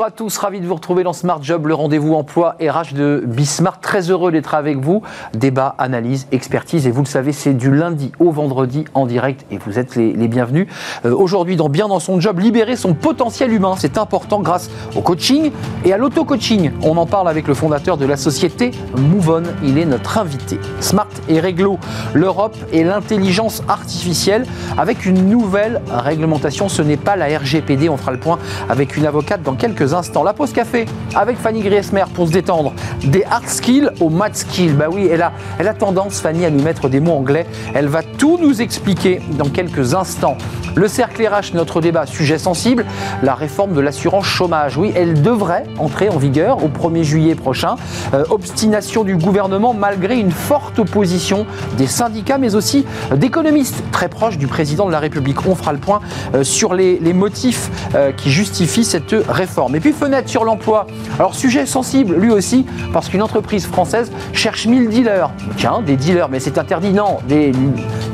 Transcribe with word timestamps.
Bonjour 0.00 0.14
à 0.14 0.16
tous, 0.16 0.38
ravi 0.38 0.60
de 0.60 0.66
vous 0.66 0.76
retrouver 0.76 1.02
dans 1.02 1.12
Smart 1.12 1.42
Job, 1.42 1.66
le 1.66 1.74
rendez-vous 1.74 2.14
emploi 2.14 2.56
RH 2.58 2.94
de 2.94 3.22
Bismarck. 3.26 3.82
Très 3.82 4.10
heureux 4.10 4.32
d'être 4.32 4.54
avec 4.54 4.78
vous. 4.78 5.02
Débat, 5.34 5.74
analyse, 5.76 6.26
expertise, 6.32 6.86
et 6.86 6.90
vous 6.90 7.02
le 7.02 7.06
savez, 7.06 7.32
c'est 7.32 7.52
du 7.52 7.70
lundi 7.70 8.10
au 8.18 8.30
vendredi 8.30 8.86
en 8.94 9.04
direct, 9.04 9.44
et 9.50 9.58
vous 9.58 9.78
êtes 9.78 9.96
les, 9.96 10.14
bienvenus. 10.26 10.68
Euh, 11.04 11.14
aujourd'hui, 11.14 11.56
dans 11.56 11.68
Bien 11.68 11.86
dans 11.86 12.00
son 12.00 12.18
job, 12.18 12.38
libérer 12.38 12.76
son 12.76 12.94
potentiel 12.94 13.52
humain, 13.52 13.74
c'est 13.76 13.98
important 13.98 14.40
grâce 14.40 14.70
au 14.96 15.02
coaching 15.02 15.52
et 15.84 15.92
à 15.92 15.98
l'auto-coaching. 15.98 16.70
On 16.82 16.96
en 16.96 17.04
parle 17.04 17.28
avec 17.28 17.46
le 17.46 17.52
fondateur 17.52 17.98
de 17.98 18.06
la 18.06 18.16
société 18.16 18.70
MoveOn, 18.96 19.42
il 19.62 19.76
est 19.76 19.84
notre 19.84 20.16
invité. 20.16 20.58
Smart 20.80 21.08
et 21.28 21.40
Réglo, 21.40 21.78
l'Europe 22.14 22.56
et 22.72 22.84
l'intelligence 22.84 23.62
artificielle, 23.68 24.46
avec 24.78 25.04
une 25.04 25.28
nouvelle 25.28 25.82
réglementation, 25.90 26.70
ce 26.70 26.80
n'est 26.80 26.96
pas 26.96 27.16
la 27.16 27.26
RGPD, 27.38 27.90
on 27.90 27.98
fera 27.98 28.12
le 28.12 28.18
point 28.18 28.38
avec 28.70 28.96
une 28.96 29.04
avocate 29.04 29.42
dans 29.42 29.56
quelques 29.56 29.89
instants. 29.94 30.22
La 30.22 30.32
pause 30.32 30.52
café 30.52 30.86
avec 31.14 31.38
Fanny 31.38 31.60
Griesmer 31.60 32.04
pour 32.14 32.26
se 32.28 32.32
détendre. 32.32 32.72
Des 33.04 33.24
hard 33.24 33.48
skills 33.48 33.90
aux 34.00 34.10
math 34.10 34.36
skills. 34.36 34.72
Bah 34.72 34.86
oui, 34.90 35.08
elle 35.10 35.22
a, 35.22 35.32
elle 35.58 35.68
a 35.68 35.74
tendance, 35.74 36.20
Fanny, 36.20 36.44
à 36.44 36.50
nous 36.50 36.62
mettre 36.62 36.88
des 36.88 37.00
mots 37.00 37.14
anglais. 37.14 37.46
Elle 37.74 37.88
va 37.88 38.02
tout 38.02 38.38
nous 38.40 38.62
expliquer 38.62 39.20
dans 39.38 39.48
quelques 39.48 39.94
instants. 39.94 40.36
Le 40.76 40.86
cercle 40.86 41.26
RH, 41.26 41.54
notre 41.54 41.80
débat, 41.80 42.06
sujet 42.06 42.38
sensible, 42.38 42.84
la 43.22 43.34
réforme 43.34 43.74
de 43.74 43.80
l'assurance 43.80 44.24
chômage. 44.24 44.76
Oui, 44.76 44.92
elle 44.94 45.20
devrait 45.20 45.64
entrer 45.78 46.08
en 46.08 46.16
vigueur 46.16 46.64
au 46.64 46.68
1er 46.68 47.02
juillet 47.02 47.34
prochain. 47.34 47.74
Euh, 48.14 48.24
obstination 48.30 49.02
du 49.02 49.16
gouvernement 49.16 49.74
malgré 49.74 50.18
une 50.18 50.30
forte 50.30 50.78
opposition 50.78 51.46
des 51.76 51.86
syndicats, 51.86 52.38
mais 52.38 52.54
aussi 52.54 52.84
d'économistes 53.14 53.82
très 53.90 54.08
proches 54.08 54.38
du 54.38 54.46
président 54.46 54.86
de 54.86 54.92
la 54.92 55.00
République. 55.00 55.44
On 55.46 55.54
fera 55.54 55.72
le 55.72 55.78
point 55.78 56.00
euh, 56.34 56.44
sur 56.44 56.74
les, 56.74 56.98
motifs 57.12 57.70
euh, 57.96 58.12
qui 58.12 58.30
justifient 58.30 58.84
cette 58.84 59.14
réforme. 59.28 59.74
Puis 59.80 59.92
fenêtre 59.92 60.28
sur 60.28 60.44
l'emploi. 60.44 60.86
Alors 61.18 61.34
sujet 61.34 61.66
sensible 61.66 62.14
lui 62.14 62.30
aussi, 62.30 62.66
parce 62.92 63.08
qu'une 63.08 63.22
entreprise 63.22 63.66
française 63.66 64.12
cherche 64.32 64.66
1000 64.66 64.88
dealers. 64.88 65.30
Tiens, 65.56 65.82
des 65.84 65.96
dealers, 65.96 66.28
mais 66.28 66.40
c'est 66.40 66.58
interdit, 66.58 66.92
non, 66.92 67.18
des, 67.26 67.52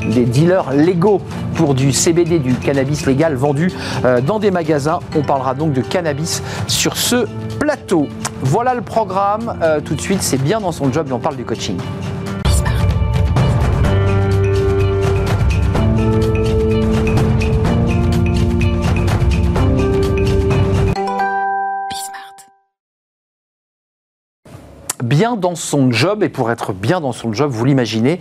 des 0.09 0.25
dealers 0.25 0.71
légaux 0.71 1.21
pour 1.55 1.73
du 1.73 1.91
CBD, 1.91 2.39
du 2.39 2.53
cannabis 2.53 3.05
légal 3.05 3.35
vendu 3.35 3.71
euh, 4.05 4.21
dans 4.21 4.39
des 4.39 4.51
magasins. 4.51 4.99
On 5.15 5.21
parlera 5.21 5.53
donc 5.53 5.73
de 5.73 5.81
cannabis 5.81 6.43
sur 6.67 6.97
ce 6.97 7.27
plateau. 7.59 8.07
Voilà 8.41 8.75
le 8.75 8.81
programme. 8.81 9.57
Euh, 9.61 9.81
tout 9.81 9.95
de 9.95 10.01
suite, 10.01 10.21
c'est 10.21 10.41
bien 10.41 10.59
dans 10.59 10.71
son 10.71 10.91
job 10.91 11.07
et 11.09 11.13
on 11.13 11.19
parle 11.19 11.35
du 11.35 11.45
coaching. 11.45 11.77
Bien 25.03 25.35
dans 25.35 25.55
son 25.55 25.91
job, 25.91 26.23
et 26.23 26.29
pour 26.29 26.51
être 26.51 26.73
bien 26.73 27.01
dans 27.01 27.11
son 27.11 27.33
job, 27.33 27.51
vous 27.51 27.65
l'imaginez, 27.65 28.19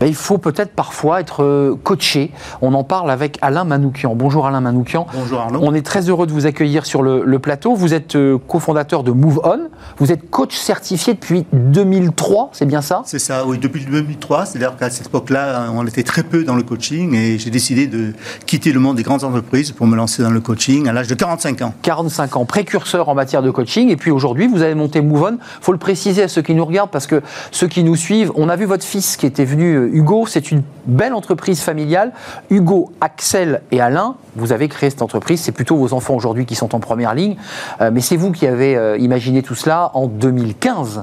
ben, 0.00 0.06
il 0.06 0.14
faut 0.14 0.38
peut-être 0.38 0.72
parfois 0.72 1.20
être 1.20 1.42
euh, 1.42 1.76
coaché. 1.82 2.30
On 2.62 2.74
en 2.74 2.84
parle 2.84 3.10
avec 3.10 3.38
Alain 3.42 3.64
Manoukian. 3.64 4.14
Bonjour 4.14 4.46
Alain 4.46 4.60
Manoukian. 4.60 5.06
Bonjour 5.12 5.40
Arnaud. 5.40 5.60
On 5.62 5.74
est 5.74 5.84
très 5.84 6.08
heureux 6.08 6.26
de 6.26 6.32
vous 6.32 6.46
accueillir 6.46 6.86
sur 6.86 7.02
le, 7.02 7.38
plateau. 7.38 7.74
Vous 7.74 7.94
êtes 7.94 8.16
euh, 8.16 8.38
cofondateur 8.48 9.02
de 9.02 9.10
Move 9.10 9.40
On. 9.44 9.68
Vous 9.98 10.12
êtes 10.12 10.30
coach 10.30 10.56
certifié 10.56 11.14
depuis 11.14 11.44
2003, 11.52 12.50
c'est 12.52 12.64
bien 12.64 12.80
ça? 12.80 13.02
C'est 13.04 13.18
ça, 13.18 13.44
oui, 13.46 13.58
depuis 13.58 13.84
2003. 13.84 14.46
C'est-à-dire 14.46 14.76
qu'à 14.76 14.88
cette 14.88 15.08
époque-là, 15.08 15.66
on 15.74 15.86
était 15.86 16.02
très 16.02 16.22
peu 16.22 16.44
dans 16.44 16.54
le 16.54 16.62
coaching 16.62 17.14
et 17.14 17.38
j'ai 17.38 17.50
décidé 17.50 17.86
de 17.86 18.12
quitter 18.46 18.72
le 18.72 18.80
monde 18.80 18.96
des 18.96 19.02
grandes 19.02 19.24
entreprises 19.24 19.72
pour 19.72 19.86
me 19.86 19.96
lancer 19.96 20.22
dans 20.22 20.30
le 20.30 20.40
coaching 20.40 20.88
à 20.88 20.92
l'âge 20.92 21.08
de 21.08 21.14
45 21.14 21.62
ans. 21.62 21.74
45 21.82 22.36
ans, 22.36 22.44
précurseur 22.44 23.08
en 23.08 23.14
matière 23.14 23.42
de 23.42 23.50
coaching. 23.50 23.90
Et 23.90 23.96
puis 23.96 24.10
aujourd'hui, 24.10 24.46
vous 24.46 24.62
avez 24.62 24.74
monté 24.74 25.00
Move 25.00 25.22
On. 25.22 25.32
Il 25.32 25.38
faut 25.60 25.72
le 25.72 25.78
préciser 25.78 26.22
à 26.24 26.28
ceux 26.28 26.42
qui 26.42 26.54
nous 26.54 26.64
regardent 26.64 26.90
parce 26.90 27.06
que 27.06 27.22
ceux 27.50 27.68
qui 27.68 27.84
nous 27.84 27.96
suivent, 27.96 28.32
on 28.34 28.48
a 28.48 28.56
vu 28.56 28.64
votre 28.64 28.84
fils 28.84 29.16
qui 29.16 29.26
était 29.26 29.44
venu, 29.44 29.74
euh, 29.74 29.90
Hugo, 29.92 30.26
c'est 30.26 30.50
une 30.50 30.62
belle 30.86 31.14
entreprise 31.14 31.60
familiale. 31.60 32.12
Hugo, 32.50 32.92
Axel 33.00 33.62
et 33.70 33.80
Alain, 33.80 34.16
vous 34.36 34.52
avez 34.52 34.68
créé 34.68 34.90
cette 34.90 35.02
entreprise, 35.02 35.40
c'est 35.40 35.52
plutôt 35.52 35.76
vos 35.76 35.92
enfants 35.92 36.14
aujourd'hui 36.14 36.46
qui 36.46 36.54
sont 36.54 36.74
en 36.74 36.80
première 36.80 37.14
ligne, 37.14 37.36
euh, 37.80 37.90
mais 37.92 38.00
c'est 38.00 38.16
vous 38.16 38.32
qui 38.32 38.46
avez 38.46 38.76
euh, 38.76 38.96
imaginé 38.98 39.42
tout 39.42 39.54
cela 39.54 39.90
en 39.94 40.06
2015. 40.06 41.02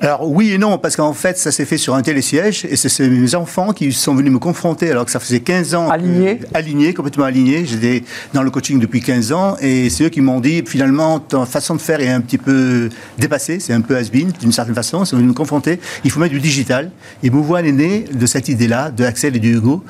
Alors 0.00 0.28
oui 0.28 0.52
et 0.52 0.58
non, 0.58 0.78
parce 0.78 0.96
qu'en 0.96 1.12
fait, 1.12 1.38
ça 1.38 1.52
s'est 1.52 1.64
fait 1.64 1.78
sur 1.78 1.94
un 1.94 2.02
télésiège, 2.02 2.64
et 2.64 2.76
c'est 2.76 3.08
mes 3.08 3.34
enfants 3.34 3.72
qui 3.72 3.92
sont 3.92 4.14
venus 4.14 4.32
me 4.32 4.38
confronter, 4.38 4.90
alors 4.90 5.04
que 5.04 5.10
ça 5.10 5.20
faisait 5.20 5.40
15 5.40 5.74
ans. 5.74 5.90
Alignés 5.90 6.40
Alignés, 6.52 6.94
complètement 6.94 7.24
alignés. 7.24 7.64
J'étais 7.64 8.04
dans 8.32 8.42
le 8.42 8.50
coaching 8.50 8.80
depuis 8.80 9.00
15 9.00 9.32
ans, 9.32 9.56
et 9.60 9.90
c'est 9.90 10.04
eux 10.04 10.08
qui 10.08 10.20
m'ont 10.20 10.40
dit, 10.40 10.62
finalement, 10.66 11.20
ta 11.20 11.46
façon 11.46 11.74
de 11.74 11.80
faire 11.80 12.00
est 12.00 12.08
un 12.08 12.20
petit 12.20 12.38
peu 12.38 12.88
dépassée, 13.18 13.60
c'est 13.60 13.72
un 13.72 13.80
peu 13.80 13.96
has-been, 13.96 14.32
d'une 14.40 14.52
certaine 14.52 14.74
façon, 14.74 15.04
ils 15.04 15.06
sont 15.06 15.16
venus 15.16 15.30
me 15.30 15.34
confronter, 15.34 15.78
il 16.04 16.10
faut 16.10 16.20
mettre 16.20 16.34
du 16.34 16.40
digital. 16.40 16.90
Et 17.22 17.30
Mouvoine 17.30 17.66
est 17.66 17.72
né 17.72 18.04
de 18.12 18.26
cette 18.26 18.48
idée-là, 18.48 18.90
de 18.90 19.04
Axel 19.04 19.36
et 19.36 19.40
de 19.40 19.48
Hugo, 19.48 19.84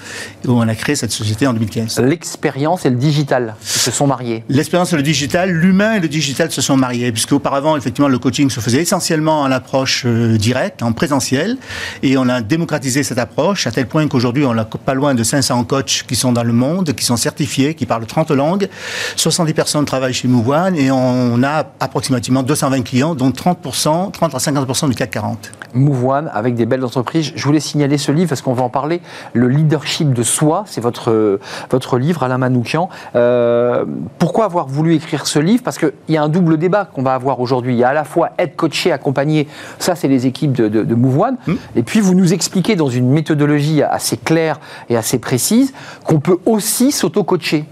où 0.46 0.52
on 0.52 0.68
a 0.68 0.74
créé 0.74 0.96
cette 0.96 1.12
société 1.12 1.46
en 1.46 1.52
2015. 1.52 2.00
L'expérience 2.00 2.63
et 2.64 2.90
le 2.90 2.96
digital 2.96 3.54
se 3.60 3.90
sont 3.90 4.06
mariés. 4.06 4.42
L'expérience 4.48 4.92
et 4.92 4.96
le 4.96 5.02
digital, 5.02 5.50
l'humain 5.50 5.94
et 5.94 6.00
le 6.00 6.08
digital 6.08 6.50
se 6.50 6.62
sont 6.62 6.76
mariés, 6.76 7.12
puisque 7.12 7.32
auparavant, 7.32 7.76
effectivement, 7.76 8.08
le 8.08 8.18
coaching 8.18 8.48
se 8.48 8.60
faisait 8.60 8.80
essentiellement 8.80 9.42
en 9.42 9.50
approche 9.50 10.04
euh, 10.06 10.38
direct, 10.38 10.82
en 10.82 10.92
présentiel, 10.92 11.58
et 12.02 12.16
on 12.16 12.28
a 12.28 12.40
démocratisé 12.40 13.02
cette 13.02 13.18
approche 13.18 13.66
à 13.66 13.70
tel 13.70 13.86
point 13.86 14.08
qu'aujourd'hui, 14.08 14.44
on 14.46 14.56
a 14.56 14.64
pas 14.64 14.94
loin 14.94 15.14
de 15.14 15.22
500 15.22 15.64
coachs 15.64 16.04
qui 16.08 16.16
sont 16.16 16.32
dans 16.32 16.42
le 16.42 16.52
monde, 16.52 16.94
qui 16.94 17.04
sont 17.04 17.16
certifiés, 17.16 17.74
qui 17.74 17.84
parlent 17.84 18.06
30 18.06 18.30
langues. 18.30 18.68
70 19.16 19.52
personnes 19.52 19.84
travaillent 19.84 20.14
chez 20.14 20.28
Mouvoine 20.28 20.74
et 20.76 20.90
on 20.90 21.42
a 21.42 21.66
approximativement 21.80 22.42
220 22.42 22.82
clients, 22.82 23.14
dont 23.14 23.30
30%, 23.30 24.10
30 24.10 24.34
à 24.34 24.38
50% 24.38 24.88
du 24.88 24.94
CAC 24.94 25.10
40. 25.10 25.50
Mouvoine, 25.74 26.30
avec 26.32 26.54
des 26.54 26.66
belles 26.66 26.84
entreprises. 26.84 27.32
Je 27.34 27.44
voulais 27.44 27.60
signaler 27.60 27.98
ce 27.98 28.12
livre 28.12 28.30
parce 28.30 28.42
qu'on 28.42 28.54
va 28.54 28.62
en 28.62 28.70
parler. 28.70 29.00
Le 29.32 29.48
leadership 29.48 30.12
de 30.12 30.22
soi, 30.22 30.64
c'est 30.66 30.80
votre, 30.80 31.40
votre 31.70 31.98
livre, 31.98 32.22
Alain 32.22 32.38
Manoukian. 32.54 32.88
Euh, 33.16 33.84
pourquoi 34.18 34.44
avoir 34.44 34.66
voulu 34.66 34.94
écrire 34.94 35.26
ce 35.26 35.38
livre? 35.38 35.62
Parce 35.62 35.78
qu'il 35.78 35.92
y 36.08 36.16
a 36.16 36.22
un 36.22 36.28
double 36.28 36.56
débat 36.56 36.84
qu'on 36.84 37.02
va 37.02 37.14
avoir 37.14 37.40
aujourd'hui. 37.40 37.74
Il 37.74 37.78
y 37.78 37.84
a 37.84 37.88
à 37.88 37.94
la 37.94 38.04
fois 38.04 38.30
être 38.38 38.56
coaché, 38.56 38.92
accompagné, 38.92 39.48
ça 39.78 39.94
c'est 39.94 40.08
les 40.08 40.26
équipes 40.26 40.52
de, 40.52 40.68
de, 40.68 40.94
hmm. 40.94 41.56
et 41.76 41.82
puis 41.82 42.00
vous 42.00 42.14
nous 42.14 42.32
expliquez 42.32 42.76
dans 42.76 42.88
une 42.88 43.10
méthodologie 43.10 43.82
assez 43.82 44.16
claire 44.16 44.60
et 44.88 44.96
assez 44.96 45.18
précise 45.18 45.72
qu'on 46.04 46.20
peut 46.20 46.38
aussi 46.46 46.92
s'auto-coacher. 46.92 47.64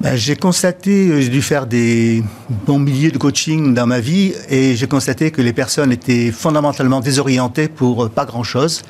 Ben, 0.00 0.16
j'ai 0.16 0.34
constaté, 0.34 1.10
euh, 1.10 1.20
j'ai 1.20 1.28
dû 1.28 1.42
faire 1.42 1.66
des 1.66 2.24
bons 2.66 2.78
milliers 2.78 3.10
de 3.10 3.18
coaching 3.18 3.74
dans 3.74 3.86
ma 3.86 4.00
vie 4.00 4.32
et 4.48 4.74
j'ai 4.74 4.86
constaté 4.86 5.30
que 5.30 5.42
les 5.42 5.52
personnes 5.52 5.92
étaient 5.92 6.30
fondamentalement 6.30 7.00
désorientées 7.00 7.68
pour 7.68 8.04
euh, 8.04 8.08
pas 8.08 8.24
grand-chose. 8.24 8.80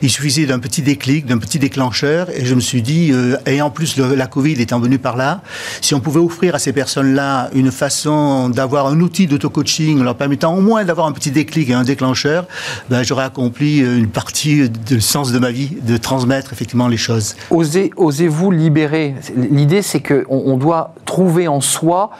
Il 0.00 0.08
suffisait 0.08 0.46
d'un 0.46 0.58
petit 0.58 0.80
déclic, 0.80 1.26
d'un 1.26 1.36
petit 1.36 1.58
déclencheur 1.58 2.30
et 2.30 2.46
je 2.46 2.54
me 2.54 2.60
suis 2.60 2.80
dit, 2.80 3.10
euh, 3.12 3.36
et 3.44 3.60
en 3.60 3.68
plus 3.68 3.98
la 3.98 4.26
Covid 4.26 4.52
étant 4.52 4.80
venue 4.80 4.98
par 4.98 5.18
là, 5.18 5.42
si 5.82 5.94
on 5.94 6.00
pouvait 6.00 6.20
offrir 6.20 6.54
à 6.54 6.58
ces 6.58 6.72
personnes-là 6.72 7.50
une 7.54 7.70
façon 7.70 8.48
d'avoir 8.48 8.86
un 8.86 8.98
outil 9.00 9.26
d'auto-coaching 9.26 10.02
leur 10.02 10.16
permettant 10.16 10.56
au 10.56 10.62
moins 10.62 10.86
d'avoir 10.86 11.06
un 11.06 11.12
petit 11.12 11.32
déclic 11.32 11.68
et 11.68 11.74
un 11.74 11.84
déclencheur, 11.84 12.46
ben, 12.88 13.02
j'aurais 13.02 13.24
accompli 13.24 13.80
une 13.80 14.08
partie 14.08 14.70
du 14.70 15.02
sens 15.02 15.32
de 15.32 15.38
ma 15.38 15.50
vie, 15.50 15.76
de 15.82 15.98
transmettre 15.98 16.54
effectivement 16.54 16.88
les 16.88 16.96
choses. 16.96 17.36
Osez, 17.50 17.90
osez-vous 17.96 18.50
libérer? 18.50 19.16
L'idée 19.50 19.82
c'est 19.82 20.00
que 20.00 20.24
doit 20.56 20.94
trouver 21.04 21.48
en 21.48 21.60
soi 21.60 22.10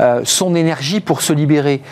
euh, 0.00 0.20
son 0.24 0.54
énergie 0.54 1.00
pour 1.00 1.22
se 1.22 1.32
libérer 1.32 1.82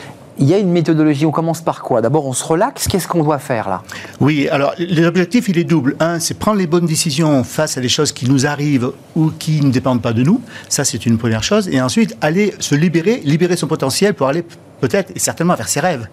il 0.40 0.48
y 0.48 0.54
a 0.54 0.58
une 0.58 0.70
méthodologie. 0.70 1.26
On 1.26 1.30
commence 1.30 1.60
par 1.60 1.82
quoi? 1.82 2.00
D'abord, 2.00 2.26
on 2.26 2.32
se 2.32 2.42
relaxe. 2.44 2.88
Qu'est-ce 2.88 3.06
qu'on 3.06 3.22
doit 3.22 3.38
faire 3.38 3.68
là? 3.68 3.82
Oui, 4.20 4.48
alors 4.48 4.72
l'objectif, 4.78 5.48
il 5.48 5.58
est 5.58 5.64
double. 5.64 5.96
Un, 6.00 6.18
c'est 6.18 6.34
prendre 6.34 6.58
les 6.58 6.66
bonnes 6.66 6.86
décisions 6.86 7.44
face 7.44 7.76
à 7.76 7.82
des 7.82 7.90
choses 7.90 8.10
qui 8.10 8.28
nous 8.28 8.46
arrivent 8.46 8.92
ou 9.14 9.30
qui 9.38 9.60
ne 9.60 9.70
dépendent 9.70 10.00
pas 10.00 10.14
de 10.14 10.22
nous. 10.22 10.40
Ça, 10.68 10.84
c'est 10.84 11.04
une 11.04 11.18
première 11.18 11.42
chose. 11.42 11.68
Et 11.68 11.80
ensuite, 11.82 12.16
aller 12.22 12.54
se 12.58 12.74
libérer, 12.74 13.20
libérer 13.22 13.56
son 13.56 13.66
potentiel 13.66 14.14
pour 14.14 14.28
aller 14.28 14.44
peut-être 14.80 15.12
et 15.14 15.18
certainement 15.18 15.54
vers 15.54 15.68
ses 15.68 15.80
rêves, 15.80 16.08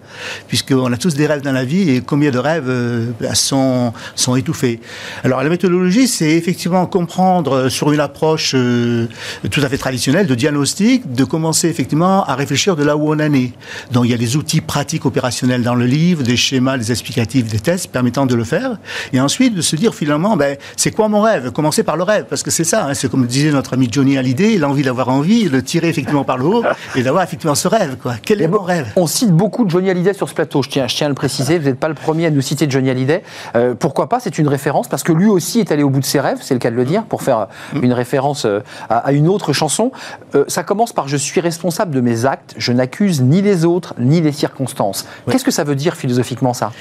puisqu'on 0.46 0.92
a 0.92 0.96
tous 0.96 1.14
des 1.14 1.26
rêves 1.26 1.42
dans 1.42 1.52
la 1.52 1.64
vie 1.64 1.90
et 1.90 2.00
combien 2.00 2.30
de 2.30 2.38
rêves 2.38 2.68
euh, 2.68 3.06
sont, 3.34 3.92
sont 4.14 4.36
étouffés. 4.36 4.80
Alors 5.24 5.42
la 5.42 5.48
méthodologie, 5.48 6.08
c'est 6.08 6.32
effectivement 6.32 6.86
comprendre 6.86 7.52
euh, 7.52 7.68
sur 7.68 7.92
une 7.92 8.00
approche 8.00 8.52
euh, 8.54 9.06
tout 9.50 9.60
à 9.62 9.68
fait 9.68 9.78
traditionnelle 9.78 10.26
de 10.26 10.34
diagnostic, 10.34 11.12
de 11.12 11.24
commencer 11.24 11.68
effectivement 11.68 12.24
à 12.24 12.34
réfléchir 12.34 12.76
de 12.76 12.84
là 12.84 12.96
où 12.96 13.12
on 13.12 13.14
en 13.14 13.32
est. 13.32 13.52
Donc 13.92 14.04
il 14.04 14.10
y 14.10 14.14
a 14.14 14.18
des 14.18 14.36
outils 14.36 14.60
pratiques 14.60 15.06
opérationnels 15.06 15.62
dans 15.62 15.74
le 15.74 15.86
livre, 15.86 16.22
des 16.22 16.36
schémas, 16.36 16.78
des 16.78 16.90
explicatifs, 16.90 17.46
des 17.46 17.60
tests 17.60 17.88
permettant 17.88 18.26
de 18.26 18.34
le 18.34 18.44
faire, 18.44 18.78
et 19.12 19.20
ensuite 19.20 19.54
de 19.54 19.62
se 19.62 19.76
dire 19.76 19.94
finalement, 19.94 20.36
ben, 20.36 20.56
c'est 20.76 20.90
quoi 20.90 21.08
mon 21.08 21.22
rêve? 21.22 21.50
Commencer 21.52 21.82
par 21.82 21.96
le 21.96 22.02
rêve, 22.02 22.26
parce 22.28 22.42
que 22.42 22.50
c'est 22.50 22.64
ça, 22.64 22.86
hein, 22.86 22.94
c'est 22.94 23.10
comme 23.10 23.26
disait 23.26 23.50
notre 23.50 23.74
ami 23.74 23.88
Johnny 23.90 24.18
Hallyday, 24.18 24.58
l'envie 24.58 24.82
d'avoir 24.82 25.08
envie, 25.08 25.48
de 25.48 25.60
tirer 25.60 25.88
effectivement 25.88 26.24
par 26.24 26.38
le 26.38 26.44
haut 26.44 26.64
et 26.96 27.02
d'avoir 27.02 27.22
effectivement 27.22 27.54
ce 27.54 27.68
rêve. 27.68 27.96
Quoi. 28.00 28.14
Quel 28.22 28.42
est 28.42 28.48
rêve. 28.64 28.92
On 28.96 29.06
cite 29.06 29.30
beaucoup 29.30 29.64
de 29.64 29.70
Johnny 29.70 29.90
Hallyday 29.90 30.14
sur 30.14 30.28
ce 30.28 30.34
plateau, 30.34 30.62
je 30.62 30.68
tiens, 30.68 30.86
je 30.86 30.96
tiens 30.96 31.06
à 31.06 31.08
le 31.08 31.14
préciser, 31.14 31.58
vous 31.58 31.66
n'êtes 31.66 31.78
pas 31.78 31.88
le 31.88 31.94
premier 31.94 32.26
à 32.26 32.30
nous 32.30 32.40
citer 32.40 32.68
Johnny 32.68 32.90
Hallyday. 32.90 33.22
Euh, 33.56 33.74
pourquoi 33.74 34.08
pas? 34.08 34.20
C'est 34.20 34.38
une 34.38 34.48
référence, 34.48 34.88
parce 34.88 35.02
que 35.02 35.12
lui 35.12 35.26
aussi 35.26 35.60
est 35.60 35.72
allé 35.72 35.82
au 35.82 35.90
bout 35.90 36.00
de 36.00 36.04
ses 36.04 36.20
rêves, 36.20 36.38
c'est 36.40 36.54
le 36.54 36.60
cas 36.60 36.70
de 36.70 36.76
le 36.76 36.84
dire, 36.84 37.04
pour 37.04 37.22
faire 37.22 37.48
mm. 37.74 37.84
une 37.84 37.92
référence 37.92 38.44
euh, 38.44 38.60
à, 38.88 39.12
une 39.12 39.28
autre 39.28 39.52
chanson. 39.52 39.92
Euh, 40.34 40.44
ça 40.48 40.62
commence 40.62 40.92
par 40.92 41.08
Je 41.08 41.16
suis 41.16 41.40
responsable 41.40 41.94
de 41.94 42.00
mes 42.00 42.24
actes, 42.24 42.54
je 42.56 42.72
n'accuse 42.72 43.22
ni 43.22 43.42
les 43.42 43.64
autres, 43.64 43.94
ni 43.98 44.20
les 44.20 44.32
circonstances. 44.32 45.06
Qu'est-ce 45.30 45.44
que 45.44 45.50
ça 45.50 45.64
veut 45.64 45.76
dire 45.76 45.96
philosophiquement, 45.96 46.54
ça? 46.54 46.72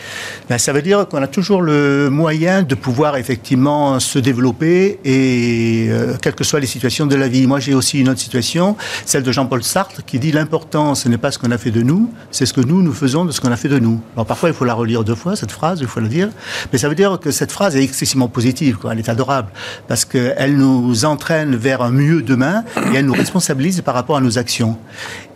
Ben, 0.50 0.58
Ça 0.58 0.74
veut 0.74 0.82
dire 0.82 1.08
qu'on 1.08 1.22
a 1.22 1.28
toujours 1.28 1.62
le 1.62 2.10
moyen 2.10 2.62
de 2.62 2.76
pouvoir 2.76 3.18
effectivement 3.18 4.00
se 4.00 4.20
développer, 4.20 5.00
et 5.06 5.90
quelles 6.22 6.36
que 6.36 6.44
soient 6.44 6.60
les 6.60 6.68
situations 6.68 7.06
de 7.06 7.16
la 7.16 7.28
vie. 7.28 7.48
Moi, 7.48 7.60
j'ai 7.60 7.74
aussi 7.74 8.00
une 8.00 8.10
autre 8.10 8.20
situation, 8.20 8.76
celle 9.06 9.24
de 9.24 9.32
Jean-Paul 9.32 9.64
Sartre, 9.64 10.04
qui 10.06 10.20
dit 10.20 10.32
l'important, 10.32 10.96
ce 10.96 11.10
n'est 11.10 11.18
pas 11.18 11.32
ce 11.32 11.40
qu'on 11.40 11.52
a 11.52 11.58
fait 11.58 11.67
de 11.72 11.82
nous, 11.82 12.12
c'est 12.32 12.46
ce 12.46 12.54
que 12.54 12.62
nous, 12.62 12.82
nous 12.82 12.94
faisons 12.94 13.26
de 13.26 13.32
ce 13.32 13.42
qu'on 13.42 13.52
a 13.52 13.56
fait 13.56 13.70
de 13.70 13.80
nous. 13.80 14.02
Alors 14.16 14.26
parfois, 14.26 14.50
il 14.50 14.56
faut 14.56 14.66
la 14.66 14.74
relire 14.74 15.04
deux 15.04 15.16
fois, 15.16 15.36
cette 15.36 15.52
phrase, 15.52 15.80
il 15.82 15.88
faut 15.88 16.00
le 16.00 16.08
dire, 16.08 16.30
mais 16.72 16.78
ça 16.78 16.90
veut 16.90 16.96
dire 16.96 17.20
que 17.20 17.32
cette 17.32 17.52
phrase 17.52 17.76
est 17.76 17.84
excessivement 17.84 18.28
positive, 18.28 18.78
quoi. 18.78 18.94
elle 18.94 19.00
est 19.00 19.10
adorable, 19.10 19.50
parce 19.88 20.06
qu'elle 20.06 20.58
nous 20.58 21.06
entraîne 21.06 21.56
vers 21.56 21.82
un 21.82 21.92
mieux 21.92 22.22
demain, 22.22 22.64
et 22.92 22.98
elle 22.98 23.06
nous 23.06 23.14
responsabilise 23.14 23.82
par 23.82 23.96
rapport 23.96 24.18
à 24.18 24.22
nos 24.22 24.38
actions. 24.38 24.78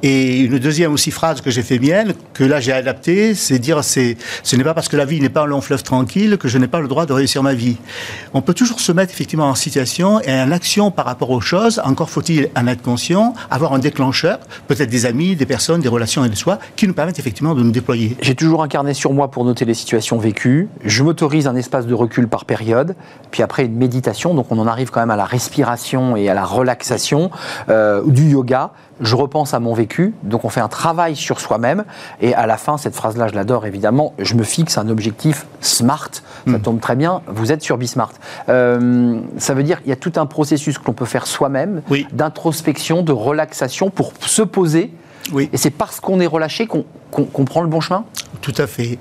Et 0.03 0.39
une 0.39 0.57
deuxième 0.57 0.93
aussi 0.93 1.11
phrase 1.11 1.41
que 1.41 1.51
j'ai 1.51 1.61
fait 1.61 1.77
mienne, 1.77 2.13
que 2.33 2.43
là 2.43 2.59
j'ai 2.59 2.71
adaptée, 2.71 3.35
c'est 3.35 3.59
dire 3.59 3.83
c'est, 3.83 4.17
ce 4.41 4.55
n'est 4.55 4.63
pas 4.63 4.73
parce 4.73 4.87
que 4.87 4.97
la 4.97 5.05
vie 5.05 5.21
n'est 5.21 5.29
pas 5.29 5.43
un 5.43 5.45
long 5.45 5.61
fleuve 5.61 5.83
tranquille 5.83 6.37
que 6.37 6.47
je 6.47 6.57
n'ai 6.57 6.67
pas 6.67 6.79
le 6.79 6.87
droit 6.87 7.05
de 7.05 7.13
réussir 7.13 7.43
ma 7.43 7.53
vie. 7.53 7.77
On 8.33 8.41
peut 8.41 8.55
toujours 8.55 8.79
se 8.79 8.91
mettre 8.91 9.13
effectivement 9.13 9.47
en 9.47 9.55
situation 9.55 10.19
et 10.21 10.33
en 10.33 10.51
action 10.51 10.89
par 10.89 11.05
rapport 11.05 11.29
aux 11.29 11.41
choses, 11.41 11.79
encore 11.85 12.09
faut-il 12.09 12.49
en 12.55 12.65
être 12.65 12.81
conscient, 12.81 13.35
avoir 13.51 13.73
un 13.73 13.79
déclencheur, 13.79 14.39
peut-être 14.67 14.89
des 14.89 15.05
amis, 15.05 15.35
des 15.35 15.45
personnes, 15.45 15.81
des 15.81 15.89
relations 15.89 16.25
et 16.25 16.29
de 16.29 16.35
soi, 16.35 16.57
qui 16.75 16.87
nous 16.87 16.93
permettent 16.93 17.19
effectivement 17.19 17.53
de 17.53 17.61
nous 17.61 17.71
déployer. 17.71 18.17
J'ai 18.21 18.35
toujours 18.35 18.63
un 18.63 18.67
carnet 18.67 18.95
sur 18.95 19.13
moi 19.13 19.29
pour 19.29 19.45
noter 19.45 19.65
les 19.65 19.75
situations 19.75 20.17
vécues, 20.17 20.67
je 20.83 21.03
m'autorise 21.03 21.47
un 21.47 21.55
espace 21.55 21.85
de 21.85 21.93
recul 21.93 22.27
par 22.27 22.45
période, 22.45 22.95
puis 23.29 23.43
après 23.43 23.65
une 23.65 23.75
méditation, 23.75 24.33
donc 24.33 24.47
on 24.51 24.57
en 24.57 24.67
arrive 24.67 24.89
quand 24.89 24.99
même 24.99 25.11
à 25.11 25.15
la 25.15 25.25
respiration 25.25 26.15
et 26.15 26.27
à 26.27 26.33
la 26.33 26.43
relaxation, 26.43 27.29
euh, 27.69 28.01
du 28.07 28.31
yoga, 28.31 28.71
je 29.01 29.15
repense 29.15 29.53
à 29.53 29.59
mon 29.59 29.73
vécu, 29.73 30.13
donc 30.23 30.45
on 30.45 30.49
fait 30.49 30.61
un 30.61 30.67
travail 30.67 31.15
sur 31.15 31.39
soi-même, 31.39 31.83
et 32.21 32.33
à 32.33 32.45
la 32.45 32.57
fin, 32.57 32.77
cette 32.77 32.95
phrase-là, 32.95 33.27
je 33.27 33.35
l'adore 33.35 33.65
évidemment, 33.65 34.13
je 34.19 34.35
me 34.35 34.43
fixe 34.43 34.77
un 34.77 34.89
objectif 34.89 35.47
SMART, 35.59 36.11
ça 36.13 36.21
hmm. 36.45 36.61
tombe 36.61 36.79
très 36.79 36.95
bien, 36.95 37.21
vous 37.27 37.51
êtes 37.51 37.61
sur 37.61 37.77
Bismart. 37.77 38.13
Euh, 38.49 39.19
ça 39.37 39.53
veut 39.53 39.63
dire 39.63 39.79
qu'il 39.79 39.89
y 39.89 39.93
a 39.93 39.97
tout 39.97 40.13
un 40.15 40.25
processus 40.25 40.77
que 40.77 40.85
l'on 40.85 40.93
peut 40.93 41.05
faire 41.05 41.27
soi-même, 41.27 41.81
d'introspection, 42.11 43.01
de 43.01 43.11
relaxation, 43.11 43.89
pour 43.89 44.13
se 44.21 44.41
poser, 44.41 44.93
oui. 45.33 45.49
et 45.51 45.57
c'est 45.57 45.71
parce 45.71 45.99
qu'on 45.99 46.19
est 46.19 46.27
relâché 46.27 46.67
qu'on 46.67 47.45
prend 47.45 47.61
le 47.61 47.67
bon 47.67 47.81
chemin? 47.81 48.05
Tout 48.41 48.53
à 48.57 48.67
fait. 48.67 48.97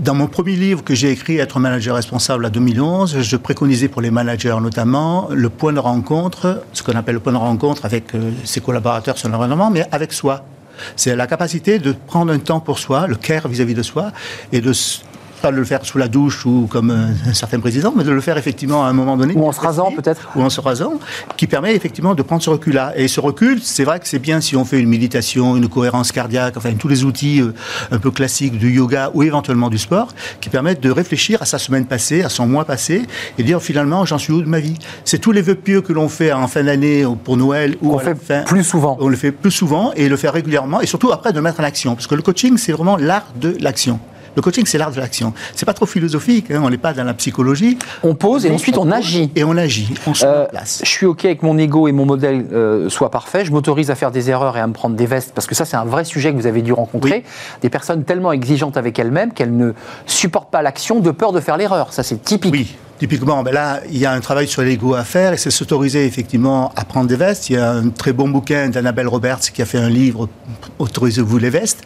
Dans 0.00 0.14
mon 0.14 0.28
premier 0.28 0.56
livre 0.56 0.82
que 0.82 0.94
j'ai 0.94 1.10
écrit, 1.10 1.36
Être 1.36 1.60
manager 1.60 1.94
responsable 1.94 2.46
à 2.46 2.48
2011, 2.48 3.20
je 3.20 3.36
préconisais 3.36 3.88
pour 3.88 4.00
les 4.00 4.10
managers 4.10 4.56
notamment 4.58 5.28
le 5.30 5.50
point 5.50 5.74
de 5.74 5.78
rencontre, 5.78 6.64
ce 6.72 6.82
qu'on 6.82 6.94
appelle 6.94 7.16
le 7.16 7.20
point 7.20 7.34
de 7.34 7.36
rencontre 7.36 7.84
avec 7.84 8.14
euh, 8.14 8.30
ses 8.44 8.62
collaborateurs 8.62 9.18
sur 9.18 9.28
l'environnement, 9.28 9.70
mais 9.70 9.84
avec 9.92 10.14
soi. 10.14 10.42
C'est 10.96 11.14
la 11.14 11.26
capacité 11.26 11.78
de 11.78 11.92
prendre 11.92 12.32
un 12.32 12.38
temps 12.38 12.60
pour 12.60 12.78
soi, 12.78 13.06
le 13.08 13.16
care 13.16 13.46
vis-à-vis 13.46 13.74
de 13.74 13.82
soi, 13.82 14.10
et 14.52 14.62
de 14.62 14.72
pas 15.40 15.50
de 15.50 15.56
le 15.56 15.64
faire 15.64 15.84
sous 15.84 15.98
la 15.98 16.08
douche 16.08 16.46
ou 16.46 16.66
comme 16.70 16.90
un 16.90 17.32
certain 17.34 17.60
président, 17.60 17.92
mais 17.96 18.04
de 18.04 18.10
le 18.10 18.20
faire 18.20 18.38
effectivement 18.38 18.84
à 18.84 18.88
un 18.88 18.92
moment 18.92 19.16
donné. 19.16 19.34
Ou 19.34 19.46
en 19.46 19.52
se 19.52 19.60
rasant 19.60 19.90
peut-être. 19.92 20.28
Ou 20.36 20.42
en 20.42 20.50
se 20.50 20.60
rasant, 20.60 20.94
qui 21.36 21.46
permet 21.46 21.74
effectivement 21.74 22.14
de 22.14 22.22
prendre 22.22 22.42
ce 22.42 22.50
recul-là. 22.50 22.92
Et 22.96 23.08
ce 23.08 23.20
recul, 23.20 23.60
c'est 23.62 23.84
vrai 23.84 24.00
que 24.00 24.08
c'est 24.08 24.18
bien 24.18 24.40
si 24.40 24.56
on 24.56 24.64
fait 24.64 24.78
une 24.78 24.88
méditation, 24.88 25.56
une 25.56 25.68
cohérence 25.68 26.12
cardiaque, 26.12 26.56
enfin 26.56 26.72
tous 26.74 26.88
les 26.88 27.04
outils 27.04 27.40
euh, 27.40 27.54
un 27.90 27.98
peu 27.98 28.10
classiques 28.10 28.58
du 28.58 28.70
yoga 28.70 29.10
ou 29.14 29.22
éventuellement 29.22 29.70
du 29.70 29.78
sport, 29.78 30.14
qui 30.40 30.48
permettent 30.48 30.82
de 30.82 30.90
réfléchir 30.90 31.42
à 31.42 31.44
sa 31.44 31.58
semaine 31.58 31.86
passée, 31.86 32.22
à 32.22 32.28
son 32.28 32.46
mois 32.46 32.64
passé, 32.64 33.06
et 33.38 33.42
dire 33.42 33.60
finalement 33.62 34.04
j'en 34.04 34.18
suis 34.18 34.32
où 34.32 34.42
de 34.42 34.48
ma 34.48 34.60
vie? 34.60 34.78
C'est 35.04 35.18
tous 35.18 35.32
les 35.32 35.42
vœux 35.42 35.54
pieux 35.54 35.80
que 35.80 35.92
l'on 35.92 36.08
fait 36.08 36.32
en 36.32 36.48
fin 36.48 36.64
d'année 36.64 37.04
pour 37.24 37.36
Noël 37.36 37.76
ou 37.82 37.94
on 37.94 37.98
fait 37.98 38.16
plus 38.44 38.64
souvent. 38.64 38.96
On 39.00 39.08
le 39.08 39.16
fait 39.16 39.32
plus 39.32 39.50
souvent 39.50 39.92
et 39.94 40.08
le 40.08 40.16
faire 40.16 40.32
régulièrement, 40.32 40.80
et 40.80 40.86
surtout 40.86 41.12
après 41.12 41.32
de 41.32 41.40
mettre 41.40 41.60
en 41.60 41.64
action, 41.64 41.94
parce 41.94 42.06
que 42.06 42.14
le 42.14 42.22
coaching 42.22 42.56
c'est 42.58 42.72
vraiment 42.72 42.96
l'art 42.96 43.26
de 43.40 43.56
l'action. 43.60 44.00
Le 44.36 44.42
coaching, 44.42 44.64
c'est 44.66 44.78
l'art 44.78 44.92
de 44.92 45.00
l'action. 45.00 45.32
C'est 45.54 45.66
pas 45.66 45.74
trop 45.74 45.86
philosophique, 45.86 46.50
hein, 46.50 46.60
on 46.62 46.70
n'est 46.70 46.78
pas 46.78 46.92
dans 46.92 47.04
la 47.04 47.14
psychologie. 47.14 47.78
On 48.02 48.14
pose 48.14 48.46
et 48.46 48.50
ensuite 48.50 48.78
on, 48.78 48.90
agit. 48.90 49.30
Et 49.34 49.44
on 49.44 49.56
agit, 49.56 49.92
on 50.06 50.14
se 50.14 50.24
euh, 50.24 50.44
place. 50.46 50.80
Je 50.84 50.88
suis 50.88 51.06
OK 51.06 51.24
avec 51.24 51.42
mon 51.42 51.58
ego 51.58 51.88
et 51.88 51.92
mon 51.92 52.06
modèle 52.06 52.46
euh, 52.52 52.88
soit 52.88 53.10
parfait. 53.10 53.44
Je 53.44 53.52
m'autorise 53.52 53.90
à 53.90 53.94
faire 53.94 54.10
des 54.10 54.30
erreurs 54.30 54.56
et 54.56 54.60
à 54.60 54.66
me 54.66 54.72
prendre 54.72 54.96
des 54.96 55.06
vestes, 55.06 55.32
parce 55.34 55.46
que 55.46 55.54
ça, 55.54 55.64
c'est 55.64 55.76
un 55.76 55.84
vrai 55.84 56.04
sujet 56.04 56.32
que 56.32 56.36
vous 56.36 56.46
avez 56.46 56.62
dû 56.62 56.72
rencontrer. 56.72 57.24
Des 57.62 57.70
personnes 57.70 58.04
tellement 58.04 58.32
exigeantes 58.32 58.76
avec 58.76 58.98
elles-mêmes 58.98 59.32
qu'elles 59.32 59.56
ne 59.56 59.72
supportent 60.06 60.50
pas 60.50 60.62
l'action 60.62 61.00
de 61.00 61.10
peur 61.10 61.32
de 61.32 61.40
faire 61.40 61.56
l'erreur. 61.56 61.92
Ça, 61.92 62.02
c'est 62.02 62.22
typique. 62.22 62.52
Oui. 62.52 62.76
Typiquement, 63.00 63.42
ben 63.42 63.54
là, 63.54 63.80
il 63.90 63.96
y 63.96 64.04
a 64.04 64.12
un 64.12 64.20
travail 64.20 64.46
sur 64.46 64.60
l'ego 64.60 64.94
à 64.94 65.04
faire 65.04 65.32
et 65.32 65.38
c'est 65.38 65.50
s'autoriser 65.50 66.04
effectivement 66.04 66.70
à 66.76 66.84
prendre 66.84 67.08
des 67.08 67.16
vestes. 67.16 67.48
Il 67.48 67.54
y 67.54 67.56
a 67.56 67.70
un 67.70 67.88
très 67.88 68.12
bon 68.12 68.28
bouquin 68.28 68.68
d'Annabelle 68.68 69.08
Roberts 69.08 69.40
qui 69.54 69.62
a 69.62 69.64
fait 69.64 69.78
un 69.78 69.88
livre 69.88 70.28
Autorisez-vous 70.78 71.38
les 71.38 71.48
vestes 71.48 71.82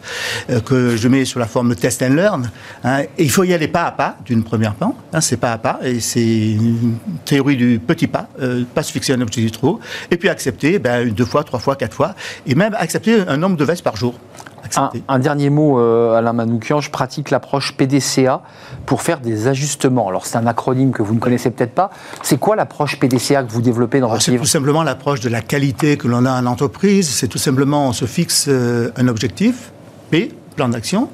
euh, 0.49 0.59
que 0.59 0.97
je 0.97 1.07
mets 1.07 1.23
sur 1.23 1.39
la 1.39 1.47
forme 1.47 1.73
test 1.73 2.01
and 2.01 2.15
learn. 2.15 2.51
Hein. 2.83 3.03
et 3.17 3.23
il 3.23 3.31
faut 3.31 3.45
y 3.45 3.53
aller 3.53 3.69
pas 3.69 3.83
à 3.83 3.91
pas 3.91 4.17
d'une 4.25 4.43
première 4.43 4.73
part. 4.73 4.91
Hein, 5.13 5.21
c'est 5.21 5.37
pas 5.37 5.53
à 5.53 5.57
pas 5.57 5.79
et 5.83 6.01
c'est 6.01 6.19
une 6.19 6.97
théorie 7.23 7.55
du 7.55 7.79
petit 7.79 8.07
pas, 8.07 8.27
euh, 8.41 8.65
pas 8.75 8.83
se 8.83 8.91
fixer 8.91 9.13
un 9.13 9.21
objectif 9.21 9.53
trop. 9.53 9.79
Et 10.11 10.17
puis 10.17 10.27
accepter 10.27 10.79
ben, 10.79 11.09
deux 11.09 11.23
fois, 11.23 11.45
trois 11.45 11.59
fois, 11.59 11.77
quatre 11.77 11.95
fois 11.95 12.13
et 12.45 12.55
même 12.55 12.75
accepter 12.77 13.21
un 13.25 13.37
nombre 13.37 13.55
de 13.55 13.63
vestes 13.63 13.83
par 13.85 13.95
jour. 13.95 14.15
Un, 14.77 15.19
dernier 15.19 15.49
mot, 15.49 15.79
euh, 15.79 16.15
Alain 16.15 16.33
Manoukian. 16.33 16.81
Je 16.81 16.89
pratique 16.89 17.31
l'approche 17.31 17.75
PDCA 17.77 18.41
pour 18.85 19.01
faire 19.01 19.19
des 19.19 19.47
ajustements. 19.47 20.07
Alors, 20.07 20.25
c'est 20.25 20.37
un 20.37 20.47
acronyme 20.47 20.91
que 20.91 21.01
vous 21.01 21.13
ne 21.13 21.19
connaissez 21.19 21.51
peut-être 21.51 21.73
pas. 21.73 21.89
C'est 22.23 22.39
quoi 22.39 22.55
l'approche 22.55 22.99
PDCA 22.99 23.43
que 23.43 23.51
vous 23.51 23.61
développez 23.61 23.99
dans 23.99 24.09
votre 24.09 24.29
livre 24.29 24.43
C'est 24.43 24.51
tout 24.51 24.57
simplement 24.57 24.83
l'approche 24.83 25.19
de 25.19 25.29
la 25.29 25.41
qualité 25.41 25.97
que 25.97 26.07
l'on 26.07 26.25
a 26.25 26.31
en 26.31 26.45
entreprise. 26.45 27.09
C'est 27.09 27.27
tout 27.27 27.37
simplement, 27.37 27.87
on 27.87 27.93
se 27.93 28.05
fixe 28.05 28.45
euh, 28.47 28.91
un 28.97 29.07
objectif, 29.07 29.71
P, 30.09 30.31
plan 30.55 30.69
d'action, 30.69 31.09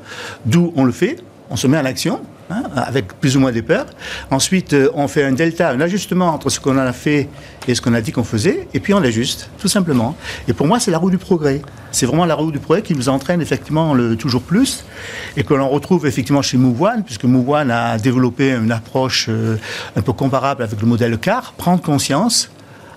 d'où 0.45 0.73
on 0.75 0.83
le 0.83 0.91
fait, 0.91 1.17
on 1.49 1.55
se 1.55 1.67
met 1.67 1.77
en 1.77 1.85
action, 1.85 2.21
Hein, 2.51 2.63
avec 2.75 3.19
plus 3.19 3.37
ou 3.37 3.39
moins 3.39 3.53
des 3.53 3.61
peurs. 3.61 3.85
Ensuite, 4.29 4.73
euh, 4.73 4.89
on 4.93 5.07
fait 5.07 5.23
un 5.23 5.31
delta, 5.31 5.69
un 5.69 5.79
ajustement 5.79 6.27
entre 6.27 6.49
ce 6.49 6.59
qu'on 6.59 6.77
a 6.77 6.91
fait 6.91 7.29
et 7.65 7.75
ce 7.75 7.81
qu'on 7.81 7.93
a 7.93 8.01
dit 8.01 8.11
qu'on 8.11 8.25
faisait, 8.25 8.67
et 8.73 8.81
puis 8.81 8.93
on 8.93 8.99
l'ajuste, 8.99 9.49
tout 9.57 9.69
simplement. 9.69 10.17
Et 10.49 10.53
pour 10.53 10.67
moi, 10.67 10.79
c'est 10.79 10.91
la 10.91 10.97
roue 10.97 11.09
du 11.09 11.17
progrès. 11.17 11.61
C'est 11.91 12.05
vraiment 12.05 12.25
la 12.25 12.35
roue 12.35 12.51
du 12.51 12.59
progrès 12.59 12.81
qui 12.81 12.93
nous 12.93 13.07
entraîne 13.07 13.41
effectivement 13.41 13.93
le 13.93 14.17
toujours 14.17 14.41
plus, 14.41 14.83
et 15.37 15.43
que 15.43 15.53
l'on 15.53 15.69
retrouve 15.69 16.05
effectivement 16.05 16.41
chez 16.41 16.57
Mouvoine, 16.57 17.03
puisque 17.03 17.23
Mouvoine 17.23 17.71
a 17.71 17.97
développé 17.97 18.51
une 18.51 18.71
approche 18.73 19.27
euh, 19.29 19.55
un 19.95 20.01
peu 20.01 20.11
comparable 20.11 20.61
avec 20.61 20.81
le 20.81 20.87
modèle 20.87 21.17
CAR, 21.19 21.53
prendre 21.53 21.81
conscience, 21.81 22.51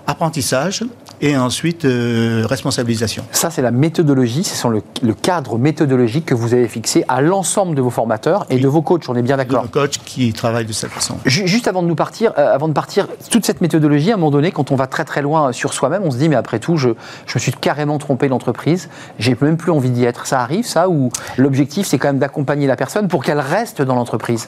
apprentissage, 0.05 0.83
et 1.21 1.37
ensuite 1.37 1.85
euh, 1.85 2.45
responsabilisation. 2.45 3.23
Ça, 3.31 3.49
c'est 3.49 3.61
la 3.61 3.71
méthodologie, 3.71 4.43
c'est 4.43 4.67
le, 4.67 4.81
le, 5.01 5.13
cadre 5.13 5.57
méthodologique 5.57 6.25
que 6.25 6.33
vous 6.33 6.53
avez 6.53 6.67
fixé 6.67 7.03
à 7.07 7.21
l'ensemble 7.21 7.75
de 7.75 7.81
vos 7.81 7.89
formateurs 7.89 8.45
et 8.49 8.57
de 8.57 8.67
vos 8.67 8.81
coachs, 8.81 9.07
on 9.07 9.15
est 9.15 9.21
bien 9.21 9.37
d'accord. 9.37 9.63
De 9.63 9.67
coachs 9.67 9.99
qui 10.05 10.33
travaillent 10.33 10.65
de 10.65 10.73
cette 10.73 10.91
façon. 10.91 11.17
Juste 11.25 11.67
avant 11.67 11.81
de 11.81 11.87
nous 11.87 11.95
partir, 11.95 12.33
euh, 12.37 12.53
avant 12.53 12.67
de 12.67 12.73
partir, 12.73 13.07
toute 13.29 13.45
cette 13.45 13.61
méthodologie, 13.61 14.11
à 14.11 14.15
un 14.15 14.17
moment 14.17 14.31
donné, 14.31 14.51
quand 14.51 14.71
on 14.71 14.75
va 14.75 14.87
très 14.87 15.05
très 15.05 15.21
loin 15.21 15.51
sur 15.51 15.73
soi-même, 15.73 16.03
on 16.03 16.11
se 16.11 16.17
dit, 16.17 16.29
mais 16.29 16.35
après 16.35 16.59
tout, 16.59 16.77
je, 16.77 16.89
je 17.25 17.33
me 17.35 17.39
suis 17.39 17.53
carrément 17.53 17.97
trompé 17.97 18.27
l'entreprise, 18.27 18.89
j'ai 19.19 19.37
même 19.41 19.57
plus 19.57 19.71
envie 19.71 19.89
d'y 19.89 20.05
être. 20.05 20.27
Ça 20.27 20.41
arrive, 20.41 20.65
ça, 20.65 20.89
ou 20.89 21.11
l'objectif, 21.37 21.87
c'est 21.87 21.97
quand 21.97 22.09
même 22.09 22.19
d'accompagner 22.19 22.67
la 22.67 22.75
personne 22.75 23.07
pour 23.07 23.23
qu'elle 23.23 23.39
reste 23.39 23.81
dans 23.81 23.95
l'entreprise 23.95 24.47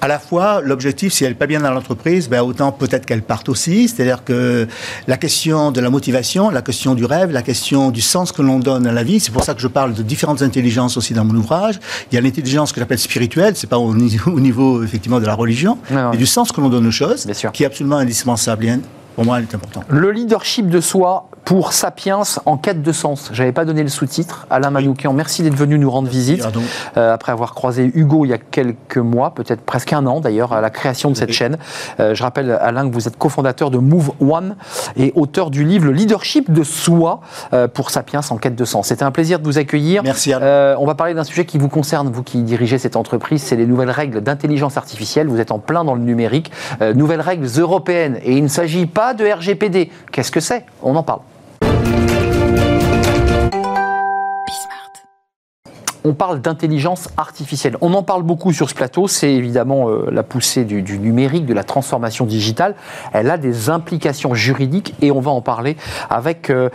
à 0.00 0.08
la 0.08 0.18
fois, 0.18 0.60
l'objectif, 0.62 1.12
si 1.12 1.24
elle 1.24 1.30
n'est 1.30 1.34
pas 1.36 1.46
bien 1.46 1.60
dans 1.60 1.70
l'entreprise, 1.70 2.28
ben 2.28 2.42
autant 2.42 2.72
peut-être 2.72 3.06
qu'elle 3.06 3.22
parte 3.22 3.48
aussi. 3.48 3.88
C'est-à-dire 3.88 4.24
que 4.24 4.66
la 5.06 5.16
question 5.16 5.72
de 5.72 5.80
la 5.80 5.90
motivation, 5.90 6.50
la 6.50 6.62
question 6.62 6.94
du 6.94 7.04
rêve, 7.04 7.30
la 7.30 7.42
question 7.42 7.90
du 7.90 8.00
sens 8.00 8.32
que 8.32 8.42
l'on 8.42 8.58
donne 8.58 8.86
à 8.86 8.92
la 8.92 9.02
vie, 9.02 9.20
c'est 9.20 9.32
pour 9.32 9.44
ça 9.44 9.54
que 9.54 9.60
je 9.60 9.68
parle 9.68 9.94
de 9.94 10.02
différentes 10.02 10.42
intelligences 10.42 10.96
aussi 10.96 11.14
dans 11.14 11.24
mon 11.24 11.34
ouvrage. 11.36 11.80
Il 12.10 12.14
y 12.14 12.18
a 12.18 12.20
l'intelligence 12.20 12.72
que 12.72 12.80
j'appelle 12.80 12.98
spirituelle, 12.98 13.54
c'est 13.56 13.66
pas 13.68 13.78
au 13.78 13.94
niveau, 13.94 14.82
effectivement 14.82 15.20
de 15.20 15.26
la 15.26 15.34
religion, 15.34 15.78
mais 15.90 16.16
du 16.16 16.26
sens 16.26 16.52
que 16.52 16.60
l'on 16.60 16.68
donne 16.68 16.86
aux 16.86 16.90
choses, 16.90 17.26
qui 17.52 17.62
est 17.62 17.66
absolument 17.66 17.96
indispensable. 17.96 18.78
Pour 19.14 19.24
moi, 19.24 19.38
elle 19.38 19.44
est 19.44 19.54
importante. 19.54 19.84
Le 19.88 20.10
leadership 20.10 20.68
de 20.68 20.80
soi 20.80 21.28
pour 21.44 21.72
Sapiens 21.72 22.22
en 22.46 22.56
quête 22.56 22.82
de 22.82 22.92
sens. 22.92 23.30
J'avais 23.32 23.52
pas 23.52 23.64
donné 23.64 23.82
le 23.82 23.88
sous-titre. 23.88 24.46
Alain 24.50 24.70
Manoukian, 24.70 25.12
merci 25.12 25.42
d'être 25.42 25.54
venu 25.54 25.78
nous 25.78 25.90
rendre 25.90 26.08
visite. 26.08 26.46
Euh, 26.96 27.12
après 27.12 27.32
avoir 27.32 27.54
croisé 27.54 27.90
Hugo 27.94 28.24
il 28.24 28.28
y 28.28 28.32
a 28.32 28.38
quelques 28.38 28.96
mois, 28.96 29.34
peut-être 29.34 29.60
presque 29.60 29.92
un 29.92 30.06
an 30.06 30.20
d'ailleurs, 30.20 30.52
à 30.52 30.60
la 30.60 30.70
création 30.70 31.10
de 31.10 31.16
cette 31.16 31.32
chaîne. 31.32 31.58
Euh, 32.00 32.14
je 32.14 32.22
rappelle, 32.22 32.50
Alain, 32.60 32.88
que 32.88 32.94
vous 32.94 33.06
êtes 33.06 33.18
cofondateur 33.18 33.70
de 33.70 33.78
Move 33.78 34.12
One 34.20 34.56
et 34.96 35.12
auteur 35.14 35.50
du 35.50 35.64
livre 35.64 35.86
Le 35.86 35.92
leadership 35.92 36.50
de 36.50 36.62
soi 36.62 37.20
euh, 37.52 37.68
pour 37.68 37.90
Sapiens 37.90 38.22
en 38.30 38.38
quête 38.38 38.56
de 38.56 38.64
sens. 38.64 38.88
C'était 38.88 39.04
un 39.04 39.10
plaisir 39.10 39.38
de 39.38 39.44
vous 39.44 39.58
accueillir. 39.58 40.02
Merci 40.02 40.32
Alain. 40.32 40.76
on 40.78 40.86
va 40.86 40.94
parler 40.94 41.14
d'un 41.14 41.24
sujet 41.24 41.44
qui 41.44 41.58
vous 41.58 41.68
concerne, 41.68 42.10
vous 42.10 42.22
qui 42.22 42.42
dirigez 42.42 42.78
cette 42.78 42.96
entreprise, 42.96 43.42
c'est 43.42 43.56
les 43.56 43.66
nouvelles 43.66 43.90
règles 43.90 44.22
d'intelligence 44.22 44.76
artificielle. 44.76 45.28
Vous 45.28 45.40
êtes 45.40 45.52
en 45.52 45.58
plein 45.58 45.84
dans 45.84 45.94
le 45.94 46.02
numérique. 46.02 46.50
nouvelles 46.94 47.20
règles 47.20 47.48
européennes. 47.58 48.18
Et 48.24 48.36
il 48.36 48.42
ne 48.42 48.48
s'agit 48.48 48.86
pas 48.86 49.03
de 49.12 49.26
RGPD. 49.26 49.90
Qu'est-ce 50.10 50.32
que 50.32 50.40
c'est? 50.40 50.64
On 50.82 50.96
en 50.96 51.02
parle. 51.02 51.20
on 56.04 56.12
parle 56.12 56.40
d'intelligence 56.40 57.08
artificielle. 57.16 57.76
On 57.80 57.94
en 57.94 58.02
parle 58.02 58.22
beaucoup 58.22 58.52
sur 58.52 58.68
ce 58.68 58.74
plateau, 58.74 59.08
c'est 59.08 59.32
évidemment 59.32 59.88
euh, 59.88 60.10
la 60.12 60.22
poussée 60.22 60.64
du, 60.64 60.98
numérique, 60.98 61.46
de 61.46 61.54
la 61.54 61.64
transformation 61.64 62.26
digitale. 62.26 62.74
Elle 63.12 63.30
a 63.30 63.38
des 63.38 63.70
implications 63.70 64.34
juridiques 64.34 64.94
et 65.00 65.10
on 65.10 65.20
va 65.20 65.30
en 65.30 65.40
parler 65.40 65.76
avec 66.10 66.50
euh, 66.50 66.68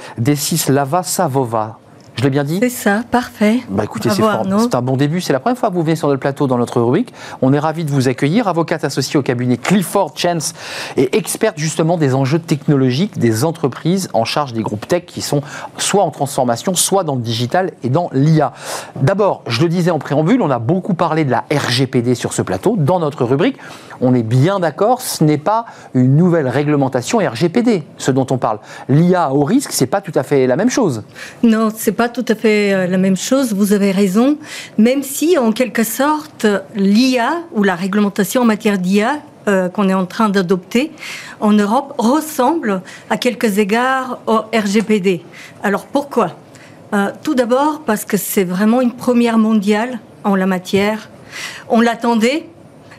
Lava 0.67 1.03
Savova. 1.03 1.77
Je 2.19 2.23
l'ai 2.25 2.31
bien 2.31 2.43
dit 2.43 2.59
C'est 2.59 2.67
ça, 2.67 3.03
parfait. 3.09 3.61
Bah 3.69 3.85
écoutez, 3.85 4.09
c'est 4.09 4.75
un 4.75 4.81
bon 4.81 4.97
début. 4.97 5.21
C'est 5.21 5.31
la 5.31 5.39
première 5.39 5.57
fois 5.57 5.69
que 5.69 5.75
vous 5.75 5.83
venez 5.83 5.95
sur 5.95 6.09
le 6.09 6.17
plateau 6.17 6.47
dans 6.47 6.57
notre 6.57 6.81
rubrique. 6.81 7.13
On 7.41 7.53
est 7.53 7.59
ravi 7.59 7.85
de 7.85 7.91
vous 7.91 8.09
accueillir. 8.09 8.49
Avocate 8.49 8.83
associée 8.83 9.17
au 9.17 9.21
cabinet 9.21 9.55
Clifford 9.55 10.11
Chance 10.17 10.53
et 10.97 11.15
experte 11.15 11.57
justement 11.57 11.95
des 11.95 12.15
enjeux 12.15 12.39
technologiques 12.39 13.17
des 13.19 13.45
entreprises 13.45 14.09
en 14.11 14.25
charge 14.25 14.51
des 14.51 14.63
groupes 14.63 14.85
tech 14.85 15.05
qui 15.05 15.21
sont 15.21 15.41
soit 15.77 16.03
en 16.03 16.11
transformation, 16.11 16.75
soit 16.75 17.05
dans 17.05 17.15
le 17.15 17.21
digital 17.21 17.71
et 17.83 17.89
dans 17.89 18.09
l'IA. 18.11 18.51
D'abord, 18.97 19.41
je 19.47 19.61
le 19.61 19.69
disais 19.69 19.91
en 19.91 19.99
préambule, 19.99 20.41
on 20.41 20.49
a 20.49 20.59
beaucoup 20.59 20.95
parlé 20.95 21.23
de 21.23 21.31
la 21.31 21.45
RGPD 21.49 22.15
sur 22.15 22.33
ce 22.33 22.41
plateau 22.41 22.75
dans 22.77 22.99
notre 22.99 23.23
rubrique. 23.23 23.55
On 24.01 24.13
est 24.13 24.23
bien 24.23 24.59
d'accord, 24.59 25.01
ce 25.01 25.23
n'est 25.23 25.37
pas 25.37 25.65
une 25.93 26.17
nouvelle 26.17 26.49
réglementation 26.49 27.19
RGPD, 27.19 27.83
ce 27.97 28.11
dont 28.11 28.27
on 28.29 28.37
parle. 28.37 28.59
L'IA 28.89 29.33
au 29.33 29.45
risque, 29.45 29.71
c'est 29.71 29.87
pas 29.87 30.01
tout 30.01 30.11
à 30.15 30.23
fait 30.23 30.47
la 30.47 30.57
même 30.57 30.69
chose. 30.69 31.03
Non, 31.43 31.69
c'est 31.73 31.93
pas 31.93 32.08
tout 32.09 32.25
à 32.27 32.35
fait 32.35 32.73
euh, 32.73 32.87
la 32.87 32.97
même 32.97 33.17
chose. 33.17 33.53
Vous 33.53 33.73
avez 33.73 33.91
raison. 33.91 34.37
Même 34.77 35.03
si, 35.03 35.37
en 35.37 35.51
quelque 35.51 35.83
sorte, 35.83 36.45
l'IA 36.75 37.43
ou 37.53 37.63
la 37.63 37.75
réglementation 37.75 38.41
en 38.41 38.45
matière 38.45 38.77
d'IA 38.77 39.19
euh, 39.47 39.69
qu'on 39.69 39.87
est 39.89 39.93
en 39.93 40.05
train 40.05 40.29
d'adopter 40.29 40.91
en 41.39 41.53
Europe 41.53 41.95
ressemble 41.97 42.81
à 43.09 43.17
quelques 43.17 43.57
égards 43.57 44.19
au 44.27 44.39
RGPD. 44.53 45.21
Alors 45.63 45.85
pourquoi? 45.85 46.35
Euh, 46.93 47.11
Tout 47.23 47.35
d'abord 47.35 47.81
parce 47.85 48.05
que 48.05 48.17
c'est 48.17 48.43
vraiment 48.43 48.81
une 48.81 48.93
première 48.93 49.37
mondiale 49.37 49.99
en 50.23 50.35
la 50.35 50.45
matière. 50.45 51.09
On 51.69 51.79
l'attendait, 51.81 52.47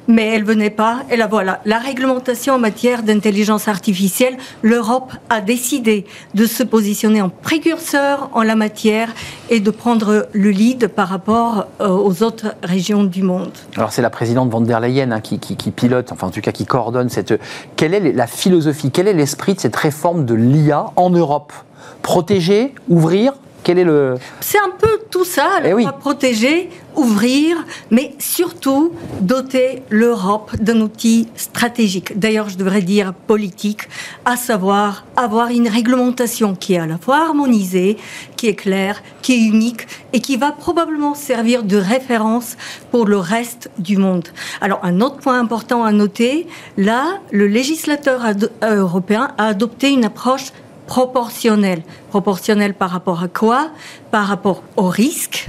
mais 0.08 0.34
elle 0.34 0.44
venait 0.44 0.70
pas. 0.70 1.02
Et 1.10 1.16
la 1.16 1.26
voilà. 1.26 1.60
La 1.64 1.78
réglementation 1.78 2.54
en 2.54 2.58
matière 2.58 3.02
d'intelligence 3.02 3.68
artificielle, 3.68 4.36
l'Europe 4.62 5.12
a 5.28 5.40
décidé 5.40 6.06
de 6.34 6.46
se 6.46 6.62
positionner 6.62 7.22
en 7.22 7.28
précurseur 7.28 8.30
en 8.32 8.42
la 8.42 8.56
matière 8.56 9.12
et 9.50 9.60
de 9.60 9.70
prendre 9.70 10.28
le 10.32 10.50
lead 10.50 10.88
par 10.88 11.08
rapport 11.08 11.66
euh, 11.80 11.88
aux 11.88 12.22
autres 12.22 12.54
régions 12.62 13.04
du 13.04 13.22
monde. 13.22 13.52
Alors 13.76 13.92
c'est 13.92 14.02
la 14.02 14.10
présidente 14.10 14.50
von 14.50 14.60
der 14.60 14.80
Leyen 14.80 15.10
hein, 15.12 15.20
qui, 15.20 15.38
pilote, 15.70 16.12
enfin 16.12 16.28
en 16.28 16.30
tout 16.30 16.40
cas 16.40 16.52
qui 16.52 16.66
coordonne 16.66 17.08
cette. 17.08 17.34
Quelle 17.76 17.94
est 17.94 18.12
la 18.12 18.26
philosophie, 18.26 18.90
quel 18.90 19.08
est 19.08 19.12
l'esprit 19.12 19.54
de 19.54 19.60
cette 19.60 19.76
réforme 19.76 20.24
de 20.24 20.34
l'IA 20.34 20.86
en 20.96 21.10
Europe? 21.10 21.52
Protéger, 22.02 22.74
ouvrir, 22.88 23.34
quel 23.62 23.78
est 23.78 23.84
le... 23.84 24.14
C'est 24.40 24.58
un 24.58 24.70
peu 24.70 24.98
tout 25.10 25.24
ça, 25.24 25.60
eh 25.64 25.72
oui. 25.72 25.86
protéger, 26.00 26.70
ouvrir, 26.96 27.56
mais 27.90 28.14
surtout 28.18 28.92
doter 29.20 29.82
l'Europe 29.90 30.56
d'un 30.56 30.80
outil 30.80 31.28
stratégique, 31.36 32.18
d'ailleurs 32.18 32.48
je 32.48 32.56
devrais 32.56 32.82
dire 32.82 33.12
politique, 33.12 33.88
à 34.24 34.36
savoir 34.36 35.04
avoir 35.16 35.48
une 35.48 35.68
réglementation 35.68 36.54
qui 36.54 36.74
est 36.74 36.78
à 36.78 36.86
la 36.86 36.98
fois 36.98 37.18
harmonisée, 37.18 37.96
qui 38.36 38.48
est 38.48 38.54
claire, 38.54 39.02
qui 39.22 39.34
est 39.34 39.40
unique 39.40 39.86
et 40.12 40.20
qui 40.20 40.36
va 40.36 40.52
probablement 40.52 41.14
servir 41.14 41.62
de 41.62 41.76
référence 41.76 42.56
pour 42.90 43.06
le 43.06 43.18
reste 43.18 43.70
du 43.78 43.96
monde. 43.96 44.28
Alors 44.60 44.80
un 44.82 45.00
autre 45.00 45.18
point 45.18 45.38
important 45.38 45.84
à 45.84 45.92
noter, 45.92 46.46
là, 46.76 47.18
le 47.30 47.46
législateur 47.46 48.22
européen 48.62 49.32
a 49.38 49.46
adopté 49.46 49.90
une 49.90 50.04
approche 50.04 50.52
proportionnel. 50.90 51.82
Proportionnel 52.08 52.74
par 52.74 52.90
rapport 52.90 53.22
à 53.22 53.28
quoi? 53.28 53.70
Par 54.10 54.26
rapport 54.26 54.64
au 54.76 54.88
risque 54.88 55.48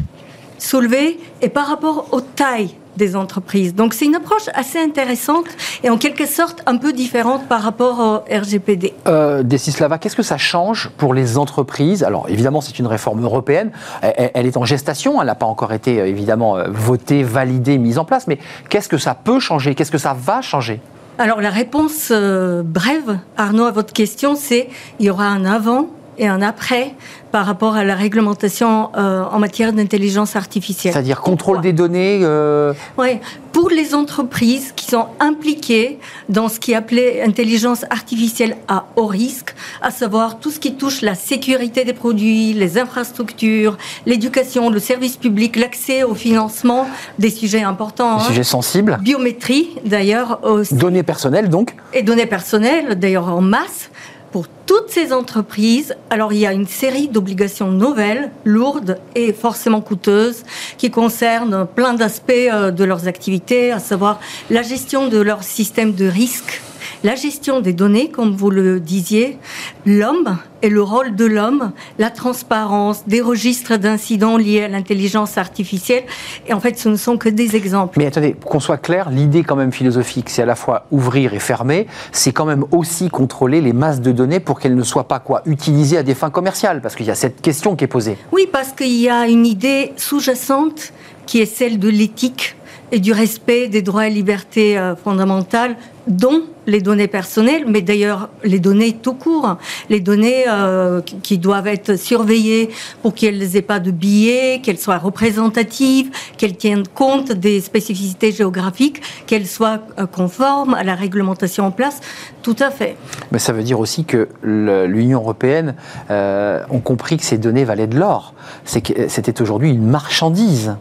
soulevé 0.59 1.19
et 1.41 1.49
par 1.49 1.65
rapport 1.65 2.09
aux 2.11 2.21
tailles 2.21 2.75
des 2.95 3.15
entreprises. 3.15 3.73
Donc 3.73 3.95
c'est 3.95 4.05
une 4.05 4.13
approche 4.13 4.49
assez 4.53 4.77
intéressante 4.77 5.45
et 5.83 5.89
en 5.89 5.97
quelque 5.97 6.27
sorte 6.27 6.61
un 6.67 6.77
peu 6.77 6.93
différente 6.93 7.47
par 7.47 7.63
rapport 7.63 7.99
au 7.99 8.17
RGPD. 8.31 8.93
Euh, 9.07 9.41
Desislava, 9.41 9.97
qu'est-ce 9.97 10.15
que 10.15 10.21
ça 10.21 10.37
change 10.37 10.91
pour 10.97 11.15
les 11.15 11.39
entreprises? 11.39 12.03
Alors 12.03 12.29
évidemment 12.29 12.61
c'est 12.61 12.77
une 12.77 12.85
réforme 12.85 13.23
européenne, 13.23 13.71
elle, 14.03 14.45
est 14.45 14.57
en 14.57 14.65
gestation, 14.65 15.19
elle 15.21 15.27
n'a 15.27 15.35
pas 15.35 15.47
encore 15.47 15.73
été 15.73 15.99
euh, 15.99 16.05
évidemment 16.05 16.57
euh, 16.57 16.67
votée, 16.69 17.23
validée, 17.23 17.79
mise 17.79 17.97
en 17.97 18.05
place, 18.05 18.27
mais 18.27 18.37
qu'est-ce 18.69 18.89
que 18.89 18.99
ça 18.99 19.15
peut 19.15 19.39
changer? 19.39 19.73
Qu'est-ce 19.73 19.91
que 19.91 19.97
ça 19.97 20.13
va 20.13 20.41
changer? 20.41 20.79
Alors 21.21 21.39
la 21.39 21.51
réponse 21.51 22.09
euh, 22.11 22.63
brève, 22.63 23.19
Arnaud, 23.37 23.65
à 23.65 23.71
votre 23.71 23.93
question, 23.93 24.35
c'est 24.35 24.69
il 24.99 25.05
y 25.05 25.09
aura 25.11 25.27
un 25.27 25.45
avant 25.45 25.87
et 26.17 26.27
un 26.27 26.41
après 26.41 26.93
par 27.31 27.45
rapport 27.45 27.75
à 27.75 27.83
la 27.83 27.95
réglementation 27.95 28.89
euh, 28.97 29.23
en 29.23 29.39
matière 29.39 29.71
d'intelligence 29.71 30.35
artificielle. 30.35 30.93
C'est-à-dire 30.93 31.21
contrôle 31.21 31.61
des 31.61 31.71
données 31.71 32.19
euh... 32.23 32.73
Oui, 32.97 33.19
pour 33.53 33.69
les 33.69 33.95
entreprises 33.95 34.73
qui 34.75 34.85
sont 34.85 35.07
impliquées 35.19 35.99
dans 36.29 36.49
ce 36.49 36.59
qui 36.59 36.73
est 36.73 36.75
appelé 36.75 37.21
intelligence 37.25 37.85
artificielle 37.89 38.57
à 38.67 38.87
haut 38.95 39.07
risque, 39.07 39.55
à 39.81 39.91
savoir 39.91 40.39
tout 40.39 40.51
ce 40.51 40.59
qui 40.59 40.75
touche 40.75 41.01
la 41.01 41.15
sécurité 41.15 41.85
des 41.85 41.93
produits, 41.93 42.53
les 42.53 42.77
infrastructures, 42.77 43.77
l'éducation, 44.05 44.69
le 44.69 44.79
service 44.79 45.17
public, 45.17 45.55
l'accès 45.55 46.03
au 46.03 46.15
financement, 46.15 46.87
des 47.19 47.29
sujets 47.29 47.63
importants. 47.63 48.17
Des 48.17 48.23
hein. 48.23 48.27
sujets 48.27 48.43
sensibles. 48.43 48.97
Biométrie, 49.01 49.69
d'ailleurs. 49.85 50.39
Aussi. 50.43 50.75
Données 50.75 51.03
personnelles, 51.03 51.49
donc 51.49 51.75
Et 51.93 52.03
données 52.03 52.25
personnelles, 52.25 52.95
d'ailleurs 52.99 53.29
en 53.29 53.41
masse 53.41 53.90
pour 54.31 54.47
toutes 54.65 54.89
ces 54.89 55.11
entreprises, 55.11 55.95
alors 56.09 56.33
il 56.33 56.39
y 56.39 56.45
a 56.45 56.53
une 56.53 56.67
série 56.67 57.09
d'obligations 57.09 57.71
nouvelles, 57.71 58.31
lourdes 58.45 58.97
et 59.15 59.33
forcément 59.33 59.81
coûteuses, 59.81 60.43
qui 60.77 60.89
concernent 60.89 61.67
plein 61.67 61.93
d'aspects 61.93 62.31
euh, 62.31 62.71
de 62.71 62.83
leurs 62.83 63.07
activités, 63.07 63.71
à 63.71 63.79
savoir 63.79 64.19
la 64.49 64.61
gestion 64.61 65.07
de 65.07 65.19
leur 65.19 65.43
système 65.43 65.93
de 65.93 66.05
risque 66.07 66.61
la 67.03 67.15
gestion 67.15 67.61
des 67.61 67.73
données, 67.73 68.09
comme 68.09 68.35
vous 68.35 68.49
le 68.49 68.79
disiez, 68.79 69.37
l'homme 69.85 70.37
et 70.61 70.69
le 70.69 70.83
rôle 70.83 71.15
de 71.15 71.25
l'homme, 71.25 71.71
la 71.97 72.11
transparence, 72.11 73.07
des 73.07 73.21
registres 73.21 73.77
d'incidents 73.77 74.37
liés 74.37 74.63
à 74.63 74.67
l'intelligence 74.67 75.37
artificielle. 75.37 76.03
Et 76.47 76.53
en 76.53 76.59
fait, 76.59 76.77
ce 76.77 76.89
ne 76.89 76.95
sont 76.95 77.17
que 77.17 77.29
des 77.29 77.55
exemples. 77.55 77.97
Mais 77.97 78.05
attendez, 78.05 78.35
qu'on 78.45 78.59
soit 78.59 78.77
clair, 78.77 79.09
l'idée 79.09 79.43
quand 79.43 79.55
même 79.55 79.71
philosophique, 79.71 80.29
c'est 80.29 80.43
à 80.43 80.45
la 80.45 80.55
fois 80.55 80.85
ouvrir 80.91 81.33
et 81.33 81.39
fermer, 81.39 81.87
c'est 82.11 82.31
quand 82.31 82.45
même 82.45 82.65
aussi 82.71 83.09
contrôler 83.09 83.61
les 83.61 83.73
masses 83.73 84.01
de 84.01 84.11
données 84.11 84.39
pour 84.39 84.59
qu'elles 84.59 84.75
ne 84.75 84.83
soient 84.83 85.07
pas 85.07 85.19
quoi 85.19 85.41
utilisées 85.45 85.97
à 85.97 86.03
des 86.03 86.13
fins 86.13 86.29
commerciales, 86.29 86.81
parce 86.81 86.95
qu'il 86.95 87.07
y 87.07 87.11
a 87.11 87.15
cette 87.15 87.41
question 87.41 87.75
qui 87.75 87.85
est 87.85 87.87
posée. 87.87 88.17
Oui, 88.31 88.47
parce 88.51 88.73
qu'il 88.73 88.95
y 88.95 89.09
a 89.09 89.27
une 89.27 89.45
idée 89.45 89.93
sous-jacente 89.97 90.93
qui 91.25 91.39
est 91.39 91.45
celle 91.45 91.79
de 91.79 91.89
l'éthique 91.89 92.55
et 92.91 92.99
du 92.99 93.13
respect 93.13 93.67
des 93.67 93.81
droits 93.81 94.07
et 94.07 94.09
libertés 94.09 94.77
euh, 94.77 94.95
fondamentales, 94.95 95.75
dont 96.07 96.43
les 96.67 96.81
données 96.81 97.07
personnelles, 97.07 97.65
mais 97.67 97.81
d'ailleurs 97.81 98.29
les 98.43 98.59
données 98.59 98.93
tout 98.93 99.13
court, 99.13 99.57
les 99.89 99.99
données 99.99 100.45
euh, 100.47 101.01
qui 101.01 101.37
doivent 101.37 101.67
être 101.67 101.97
surveillées 101.97 102.69
pour 103.01 103.13
qu'elles 103.13 103.39
n'aient 103.39 103.61
pas 103.61 103.79
de 103.79 103.91
billets, 103.91 104.61
qu'elles 104.63 104.77
soient 104.77 104.97
représentatives, 104.97 106.11
qu'elles 106.37 106.55
tiennent 106.55 106.87
compte 106.87 107.31
des 107.31 107.61
spécificités 107.61 108.31
géographiques, 108.31 109.01
qu'elles 109.25 109.47
soient 109.47 109.79
euh, 109.99 110.05
conformes 110.05 110.73
à 110.73 110.83
la 110.83 110.95
réglementation 110.95 111.65
en 111.65 111.71
place. 111.71 111.99
Tout 112.43 112.55
à 112.59 112.71
fait. 112.71 112.95
Mais 113.31 113.39
ça 113.39 113.53
veut 113.53 113.63
dire 113.63 113.79
aussi 113.79 114.05
que 114.05 114.29
l'Union 114.43 115.19
européenne 115.19 115.75
euh, 116.09 116.63
ont 116.69 116.79
compris 116.79 117.17
que 117.17 117.23
ces 117.23 117.37
données 117.37 117.63
valaient 117.63 117.87
de 117.87 117.97
l'or. 117.97 118.33
C'était 118.65 119.41
aujourd'hui 119.41 119.69
une 119.69 119.85
marchandise. 119.85 120.75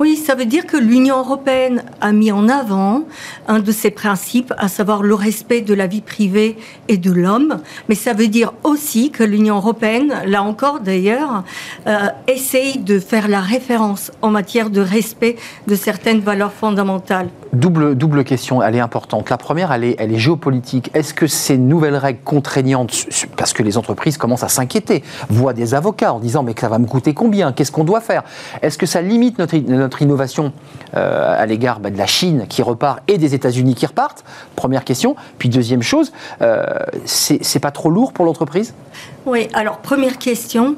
Oui, 0.00 0.16
ça 0.16 0.34
veut 0.34 0.46
dire 0.46 0.64
que 0.64 0.78
l'Union 0.78 1.18
européenne 1.18 1.82
a 2.00 2.12
mis 2.12 2.32
en 2.32 2.48
avant 2.48 3.02
un 3.48 3.58
de 3.58 3.70
ses 3.70 3.90
principes, 3.90 4.50
à 4.56 4.68
savoir 4.68 5.02
le 5.02 5.14
respect 5.14 5.60
de 5.60 5.74
la 5.74 5.86
vie 5.86 6.00
privée 6.00 6.56
et 6.88 6.96
de 6.96 7.12
l'homme. 7.12 7.60
Mais 7.90 7.94
ça 7.94 8.14
veut 8.14 8.28
dire 8.28 8.54
aussi 8.64 9.10
que 9.10 9.22
l'Union 9.22 9.56
européenne, 9.56 10.14
là 10.24 10.42
encore 10.42 10.80
d'ailleurs, 10.80 11.44
euh, 11.86 12.08
essaye 12.26 12.78
de 12.78 12.98
faire 12.98 13.28
la 13.28 13.40
référence 13.40 14.10
en 14.22 14.30
matière 14.30 14.70
de 14.70 14.80
respect 14.80 15.36
de 15.66 15.74
certaines 15.74 16.20
valeurs 16.20 16.54
fondamentales. 16.54 17.28
Double, 17.52 17.94
double 17.94 18.24
question, 18.24 18.62
elle 18.62 18.76
est 18.76 18.80
importante. 18.80 19.28
La 19.28 19.36
première, 19.36 19.70
elle 19.70 19.84
est, 19.84 20.00
est 20.00 20.16
géopolitique. 20.16 20.90
Est-ce 20.94 21.12
que 21.12 21.26
ces 21.26 21.58
nouvelles 21.58 21.96
règles 21.96 22.20
contraignantes, 22.24 23.06
parce 23.36 23.52
que 23.52 23.62
les 23.62 23.76
entreprises 23.76 24.16
commencent 24.16 24.44
à 24.44 24.48
s'inquiéter, 24.48 25.02
voient 25.28 25.52
des 25.52 25.74
avocats 25.74 26.14
en 26.14 26.20
disant 26.20 26.42
mais 26.42 26.54
ça 26.58 26.70
va 26.70 26.78
me 26.78 26.86
coûter 26.86 27.12
combien? 27.12 27.52
Qu'est-ce 27.52 27.72
qu'on 27.72 27.84
doit 27.84 28.00
faire? 28.00 28.22
Est-ce 28.62 28.78
que 28.78 28.86
ça 28.86 29.02
limite 29.02 29.38
notre, 29.38 29.56
notre 29.58 29.89
innovation 29.98 30.52
euh, 30.94 31.34
à 31.36 31.46
l'égard 31.46 31.80
bah, 31.80 31.90
de 31.90 31.98
la 31.98 32.06
Chine 32.06 32.46
qui 32.48 32.62
repart 32.62 33.00
et 33.08 33.18
des 33.18 33.34
États-Unis 33.34 33.74
qui 33.74 33.86
repartent 33.86 34.24
Première 34.56 34.84
question. 34.84 35.16
Puis 35.38 35.48
deuxième 35.48 35.82
chose, 35.82 36.12
euh, 36.42 36.64
c'est 37.04 37.60
pas 37.60 37.70
trop 37.70 37.90
lourd 37.90 38.12
pour 38.12 38.24
l'entreprise? 38.24 38.74
Oui, 39.26 39.48
alors 39.54 39.78
première 39.78 40.18
question, 40.18 40.76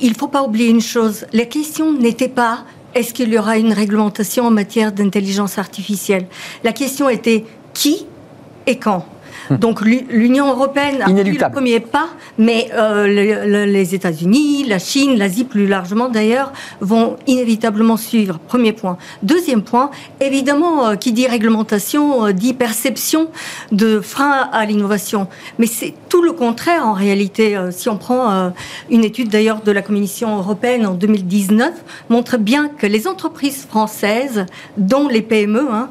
il 0.00 0.10
ne 0.10 0.14
faut 0.14 0.28
pas 0.28 0.42
oublier 0.42 0.68
une 0.68 0.80
chose. 0.80 1.26
La 1.32 1.44
question 1.44 1.92
n'était 1.92 2.28
pas 2.28 2.64
est-ce 2.94 3.12
qu'il 3.12 3.32
y 3.32 3.38
aura 3.38 3.58
une 3.58 3.72
réglementation 3.72 4.46
en 4.46 4.50
matière 4.50 4.92
d'intelligence 4.92 5.58
artificielle? 5.58 6.26
La 6.62 6.72
question 6.72 7.08
était 7.08 7.44
qui 7.72 8.06
et 8.66 8.78
quand? 8.78 9.04
Donc 9.50 9.80
l'Union 9.82 10.48
européenne 10.48 11.02
a 11.02 11.06
pris 11.06 11.32
le 11.32 11.50
premier 11.50 11.80
pas, 11.80 12.08
mais 12.38 12.70
euh, 12.74 13.66
les 13.66 13.94
États-Unis, 13.94 14.64
la 14.64 14.78
Chine, 14.78 15.18
l'Asie 15.18 15.44
plus 15.44 15.66
largement 15.66 16.08
d'ailleurs, 16.08 16.52
vont 16.80 17.16
inévitablement 17.26 17.96
suivre. 17.96 18.38
Premier 18.38 18.72
point. 18.72 18.96
Deuxième 19.22 19.62
point, 19.62 19.90
évidemment, 20.20 20.88
euh, 20.88 20.94
qui 20.96 21.12
dit 21.12 21.26
réglementation, 21.26 22.26
euh, 22.26 22.32
dit 22.32 22.54
perception 22.54 23.28
de 23.72 24.00
frein 24.00 24.48
à 24.52 24.64
l'innovation. 24.64 25.28
Mais 25.58 25.66
c'est 25.66 25.94
tout 26.08 26.22
le 26.22 26.32
contraire 26.32 26.86
en 26.86 26.92
réalité. 26.92 27.58
si 27.70 27.88
on 27.88 27.96
prend 27.96 28.52
une 28.90 29.04
étude 29.04 29.28
d'ailleurs 29.28 29.60
de 29.62 29.72
la 29.72 29.82
Commission 29.82 30.36
européenne 30.38 30.86
en 30.86 30.94
2019, 30.94 31.72
montre 32.08 32.38
bien 32.38 32.68
que 32.68 32.86
les 32.86 33.06
entreprises 33.06 33.66
françaises, 33.66 34.46
dont 34.76 35.08
les 35.08 35.22
PME, 35.22 35.66
hein, 35.70 35.88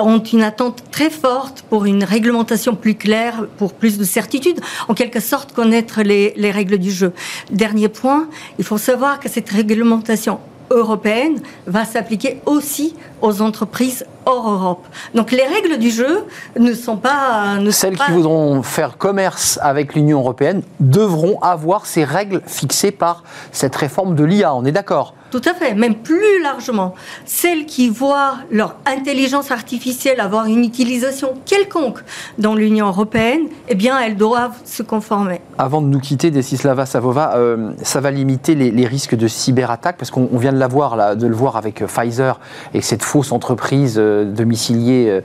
ont 0.00 0.22
une 0.22 0.42
attente 0.42 0.82
très 0.90 1.10
forte 1.10 1.62
pour 1.68 1.84
une 1.86 2.04
réglementation 2.04 2.74
plus 2.74 2.91
claire, 2.94 3.46
pour 3.58 3.74
plus 3.74 3.98
de 3.98 4.04
certitude, 4.04 4.60
en 4.88 4.94
quelque 4.94 5.20
sorte 5.20 5.52
connaître 5.52 6.02
les 6.02 6.50
règles 6.50 6.78
du 6.78 6.90
jeu. 6.90 7.12
Dernier 7.50 7.88
point, 7.88 8.28
il 8.58 8.64
faut 8.64 8.78
savoir 8.78 9.20
que 9.20 9.28
cette 9.28 9.50
réglementation 9.50 10.38
européenne 10.70 11.40
va 11.66 11.84
s'appliquer 11.84 12.38
aussi 12.46 12.94
aux 13.22 13.40
entreprises 13.40 14.04
hors 14.26 14.50
Europe. 14.50 14.86
Donc 15.14 15.30
les 15.32 15.44
règles 15.44 15.78
du 15.78 15.90
jeu 15.90 16.24
ne 16.58 16.74
sont 16.74 16.96
pas... 16.96 17.56
Ne 17.58 17.70
Celles 17.70 17.96
qui 17.96 18.12
voudront 18.12 18.62
faire 18.62 18.98
commerce 18.98 19.58
avec 19.62 19.94
l'Union 19.94 20.18
européenne 20.18 20.62
devront 20.80 21.40
avoir 21.40 21.86
ces 21.86 22.04
règles 22.04 22.42
fixées 22.46 22.92
par 22.92 23.24
cette 23.52 23.74
réforme 23.74 24.14
de 24.14 24.24
l'IA, 24.24 24.54
on 24.54 24.64
est 24.64 24.72
d'accord? 24.72 25.14
Tout 25.32 25.40
à 25.46 25.54
fait, 25.54 25.72
même 25.72 25.94
plus 25.94 26.42
largement. 26.42 26.94
Celles 27.24 27.64
qui 27.64 27.88
voient 27.88 28.34
leur 28.50 28.76
intelligence 28.84 29.50
artificielle 29.50 30.20
avoir 30.20 30.44
une 30.44 30.62
utilisation 30.62 31.32
quelconque 31.46 32.00
dans 32.36 32.54
l'Union 32.54 32.88
européenne, 32.88 33.44
eh 33.70 33.74
bien, 33.74 33.98
elles 33.98 34.18
doivent 34.18 34.58
se 34.66 34.82
conformer. 34.82 35.40
Avant 35.56 35.80
de 35.80 35.86
nous 35.86 36.00
quitter, 36.00 36.30
Desislava 36.30 36.84
Savova, 36.84 37.36
euh, 37.36 37.70
ça 37.82 38.00
va 38.00 38.10
limiter 38.10 38.54
les, 38.54 38.86
risques 38.86 39.14
de 39.14 39.26
cyberattaque, 39.26 39.96
parce 39.96 40.10
qu'on 40.10 40.26
vient 40.36 40.52
de, 40.52 40.58
la 40.58 40.68
voir, 40.68 40.96
là, 40.96 41.14
de 41.14 41.26
le 41.26 41.34
voir 41.34 41.56
avec 41.56 41.80
euh, 41.80 41.86
Pfizer 41.86 42.38
et 42.74 42.82
cette 42.82 43.02
fausse 43.12 43.30
entreprise 43.32 43.96
euh, 43.98 44.24
domiciliée 44.24 45.20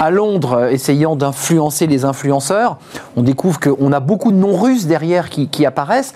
à 0.00 0.10
Londres 0.10 0.68
essayant 0.70 1.16
d'influencer 1.16 1.86
les 1.86 2.04
influenceurs. 2.04 2.76
On 3.16 3.22
découvre 3.22 3.58
qu'on 3.58 3.90
a 3.92 4.00
beaucoup 4.00 4.32
de 4.32 4.36
noms 4.36 4.56
russes 4.56 4.86
derrière 4.86 5.30
qui, 5.30 5.64
apparaissent. 5.64 6.14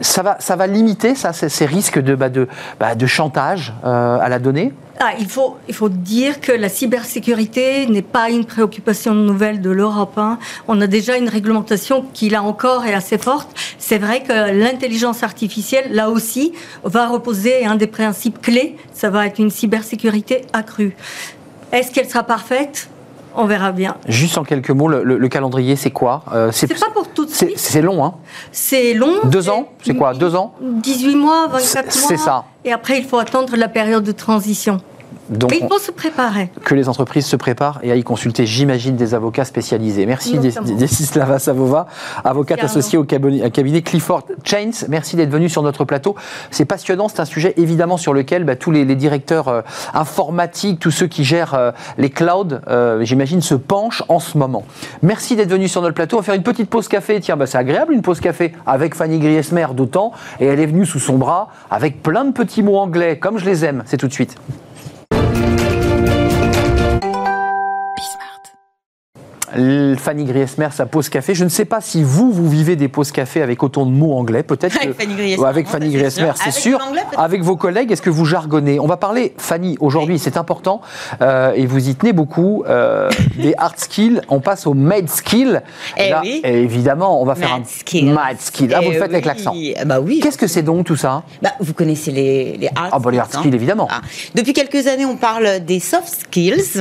Ça 0.00 0.22
va, 0.22 0.36
ça 0.38 0.56
va 0.56 0.66
limiter 0.66 1.14
ça, 1.14 1.32
ces, 1.32 1.66
risques 1.66 1.98
de... 1.98 2.14
Bah, 2.14 2.28
de, 2.28 2.48
bah, 2.78 2.94
de 2.94 3.06
chantage 3.06 3.72
euh, 3.84 4.18
à 4.20 4.28
la 4.28 4.38
donnée 4.38 4.74
ah, 5.02 5.14
il, 5.18 5.28
faut, 5.28 5.88
dire 5.88 6.42
que 6.42 6.52
la 6.52 6.68
cybersécurité 6.68 7.86
n'est 7.86 8.02
pas 8.02 8.28
une 8.28 8.44
préoccupation 8.44 9.14
nouvelle 9.14 9.62
de 9.62 9.70
l'Europe. 9.70 10.18
Hein. 10.18 10.38
On 10.68 10.78
a 10.82 10.86
déjà 10.86 11.16
une 11.16 11.30
réglementation 11.30 12.04
qui, 12.12 12.28
là 12.28 12.42
encore, 12.42 12.84
est 12.84 12.92
assez 12.92 13.16
forte. 13.16 13.48
C'est 13.78 13.96
vrai 13.96 14.22
que 14.22 14.52
l'intelligence 14.52 15.22
artificielle, 15.22 15.94
là 15.94 16.10
aussi, 16.10 16.52
va 16.84 17.08
reposer 17.08 17.64
un 17.64 17.76
des 17.76 17.86
principes 17.86 18.42
clés. 18.42 18.76
Ça 18.92 19.08
va 19.08 19.26
être 19.26 19.38
une 19.38 19.48
cybersécurité 19.48 20.42
accrue. 20.52 20.94
Est-ce 21.72 21.92
qu'elle 21.92 22.08
sera 22.08 22.22
parfaite? 22.22 22.90
On 23.34 23.46
verra 23.46 23.72
bien. 23.72 23.96
Juste 24.08 24.38
en 24.38 24.44
quelques 24.44 24.70
mots, 24.70 24.88
le, 24.88 25.28
calendrier, 25.28 25.76
c'est 25.76 25.90
quoi 25.90 26.24
euh, 26.32 26.50
C'est 26.52 26.66
pas 26.66 26.90
pour 26.92 27.08
tout 27.08 27.24
de 27.24 27.30
suite. 27.30 27.58
C'est 27.58 27.82
long, 27.82 28.04
hein 28.04 28.14
C'est 28.52 28.94
long. 28.94 29.20
Deux 29.24 29.48
ans 29.48 29.68
C'est 29.82 29.94
quoi 29.94 30.14
Deux 30.14 30.34
ans? 30.34 30.54
18 30.60 31.16
mois, 31.16 31.46
24 31.48 31.84
mois. 31.84 31.92
C'est 31.92 32.16
ça. 32.16 32.44
Et 32.64 32.72
après, 32.72 32.98
il 32.98 33.04
faut 33.04 33.18
attendre 33.18 33.56
la 33.56 33.68
période 33.68 34.04
de 34.04 34.12
transition. 34.12 34.78
Donc, 35.30 35.54
il 35.54 35.66
faut 35.66 35.78
se 35.78 35.92
préparer. 35.92 36.50
Que 36.64 36.74
les 36.74 36.88
entreprises 36.88 37.26
se 37.26 37.36
préparent 37.36 37.78
et 37.82 37.92
à 37.92 37.96
y 37.96 38.02
consulter, 38.02 38.46
j'imagine, 38.46 38.96
des 38.96 39.14
avocats 39.14 39.44
spécialisés. 39.44 40.04
Merci, 40.04 40.38
Desislava 40.38 41.38
Savova, 41.38 41.86
avocate 42.24 42.64
associée 42.64 42.98
au 42.98 43.04
cabinet 43.04 43.82
Clifford 43.82 44.24
Chains. 44.44 44.86
Merci 44.88 45.16
d'être 45.16 45.30
venu 45.30 45.48
sur 45.48 45.62
notre 45.62 45.84
plateau. 45.84 46.16
C'est 46.50 46.64
passionnant, 46.64 47.08
c'est 47.08 47.20
un 47.20 47.24
sujet 47.24 47.54
évidemment 47.56 47.96
sur 47.96 48.12
lequel 48.12 48.44
bah, 48.44 48.56
tous 48.56 48.70
les, 48.70 48.84
directeurs 48.96 49.48
euh, 49.48 49.62
informatiques, 49.94 50.80
tous 50.80 50.90
ceux 50.90 51.06
qui 51.06 51.22
gèrent 51.22 51.54
euh, 51.54 51.70
les 51.96 52.10
clouds, 52.10 52.58
euh, 52.68 53.04
j'imagine, 53.04 53.40
se 53.40 53.54
penchent 53.54 54.02
en 54.08 54.18
ce 54.18 54.36
moment. 54.36 54.64
Merci 55.02 55.36
d'être 55.36 55.50
venu 55.50 55.68
sur 55.68 55.82
notre 55.82 55.94
plateau. 55.94 56.16
On 56.16 56.20
va 56.20 56.24
faire 56.24 56.34
une 56.34 56.42
petite 56.42 56.68
pause 56.68 56.88
café. 56.88 57.20
Tiens, 57.20 57.36
bah, 57.36 57.46
c'est 57.46 57.58
agréable 57.58 57.92
une 57.92 58.02
pause 58.02 58.20
café 58.20 58.52
avec 58.66 58.94
Fanny 58.94 59.18
Griesmer 59.18 59.68
d'autant. 59.74 60.12
Et 60.40 60.46
elle 60.46 60.60
est 60.60 60.66
venue 60.66 60.86
sous 60.86 60.98
son 60.98 61.18
bras 61.18 61.48
avec 61.70 62.02
plein 62.02 62.24
de 62.24 62.32
petits 62.32 62.62
mots 62.62 62.78
anglais, 62.78 63.18
comme 63.18 63.38
je 63.38 63.44
les 63.44 63.64
aime. 63.64 63.84
C'est 63.86 63.96
tout 63.96 64.08
de 64.08 64.12
suite. 64.12 64.36
Fanny 69.98 70.24
Griesmer, 70.24 70.68
sa 70.72 70.86
pause 70.86 71.08
café. 71.08 71.34
Je 71.34 71.44
ne 71.44 71.48
sais 71.48 71.64
pas 71.64 71.80
si 71.80 72.02
vous, 72.02 72.32
vous 72.32 72.48
vivez 72.48 72.76
des 72.76 72.88
pauses 72.88 73.12
café 73.12 73.42
avec 73.42 73.62
autant 73.62 73.86
de 73.86 73.90
mots 73.90 74.14
anglais. 74.14 74.42
Peut-être 74.42 74.76
avec 74.76 74.98
Fanny 75.00 75.14
Griesmer. 75.14 75.46
Avec 75.46 75.68
Fanny 75.68 75.90
Griesmer, 75.90 76.32
c'est 76.36 76.50
sûr. 76.50 76.78
avec 77.16 77.42
vos 77.42 77.56
collègues, 77.56 77.92
est-ce 77.92 78.02
que 78.02 78.10
vous 78.10 78.24
jargonnez? 78.24 78.80
On 78.80 78.86
va 78.86 78.96
parler, 78.96 79.34
Fanny, 79.38 79.76
aujourd'hui, 79.80 80.18
c'est 80.18 80.36
important, 80.36 80.80
euh, 81.20 81.52
et 81.54 81.66
vous 81.66 81.88
y 81.88 81.94
tenez 81.94 82.12
beaucoup, 82.12 82.64
euh, 82.68 83.10
des 83.36 83.54
hard 83.58 83.78
skills. 83.78 84.20
On 84.28 84.40
passe 84.40 84.66
aux 84.66 84.74
made 84.74 85.08
skills. 85.08 85.60
Eh 85.96 86.12
oui. 86.22 86.40
évidemment, 86.44 87.20
on 87.20 87.24
va 87.24 87.34
faire 87.34 87.54
un 87.54 87.64
skills. 87.64 88.10
mad 88.10 88.40
skill. 88.40 88.72
Ah, 88.74 88.80
vous 88.80 88.90
le 88.90 88.98
faites 88.98 89.02
avec 89.10 89.24
l'accent. 89.24 89.54
Bah 89.86 90.00
oui. 90.00 90.20
Qu'est-ce 90.22 90.38
que 90.38 90.46
c'est 90.46 90.62
donc 90.62 90.86
tout 90.86 90.96
ça? 90.96 91.22
Bah, 91.42 91.50
Vous 91.60 91.74
connaissez 91.74 92.10
les, 92.10 92.56
les 92.56 92.68
hard 92.68 92.90
ah, 92.92 92.98
bah, 92.98 93.10
les 93.10 93.18
hard 93.18 93.32
skills, 93.32 93.54
évidemment. 93.54 93.88
Ah. 93.90 94.00
Depuis 94.34 94.52
quelques 94.52 94.86
années, 94.86 95.06
on 95.06 95.16
parle 95.16 95.60
des 95.60 95.80
soft 95.80 96.08
skills. 96.22 96.80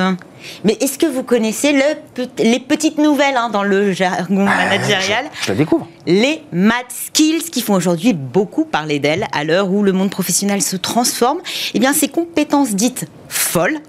Mais 0.63 0.77
est-ce 0.81 0.97
que 0.97 1.05
vous 1.05 1.23
connaissez 1.23 1.73
le, 1.73 2.23
les 2.39 2.59
petites 2.59 2.97
nouvelles 2.97 3.37
hein, 3.37 3.49
dans 3.49 3.63
le 3.63 3.91
jargon 3.91 4.45
ah, 4.47 4.55
managérial 4.55 5.25
je, 5.45 5.53
découvre. 5.53 5.87
Les 6.05 6.41
math 6.51 6.85
skills 6.89 7.49
qui 7.51 7.61
font 7.61 7.73
aujourd'hui 7.73 8.13
beaucoup 8.13 8.65
parler 8.65 8.99
d'elles 8.99 9.27
à 9.31 9.43
l'heure 9.43 9.71
où 9.71 9.83
le 9.83 9.91
monde 9.91 10.09
professionnel 10.09 10.61
se 10.61 10.75
transforme. 10.75 11.39
Eh 11.73 11.79
bien, 11.79 11.93
ces 11.93 12.07
compétences 12.07 12.71
dites 12.71 13.05
folles 13.27 13.79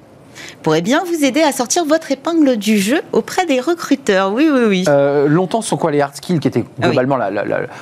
pourrait 0.63 0.83
bien 0.83 1.03
vous 1.05 1.25
aider 1.25 1.43
à 1.43 1.53
sortir 1.53 1.85
votre 1.85 2.13
épingle 2.13 2.57
du 2.57 2.79
jeu 2.79 3.01
auprès 3.13 3.47
des 3.47 3.61
recruteurs. 3.61 4.33
Oui, 4.33 4.49
oui, 4.53 4.61
oui. 4.69 4.85
Euh, 4.89 5.29
longtemps, 5.29 5.63
ce 5.63 5.71
sont 5.71 5.77
quoi 5.77 5.91
les 5.91 6.01
hard 6.01 6.15
skills 6.15 6.41
qui 6.41 6.49
étaient 6.49 6.65
ah 6.83 6.89
globalement, 6.89 7.19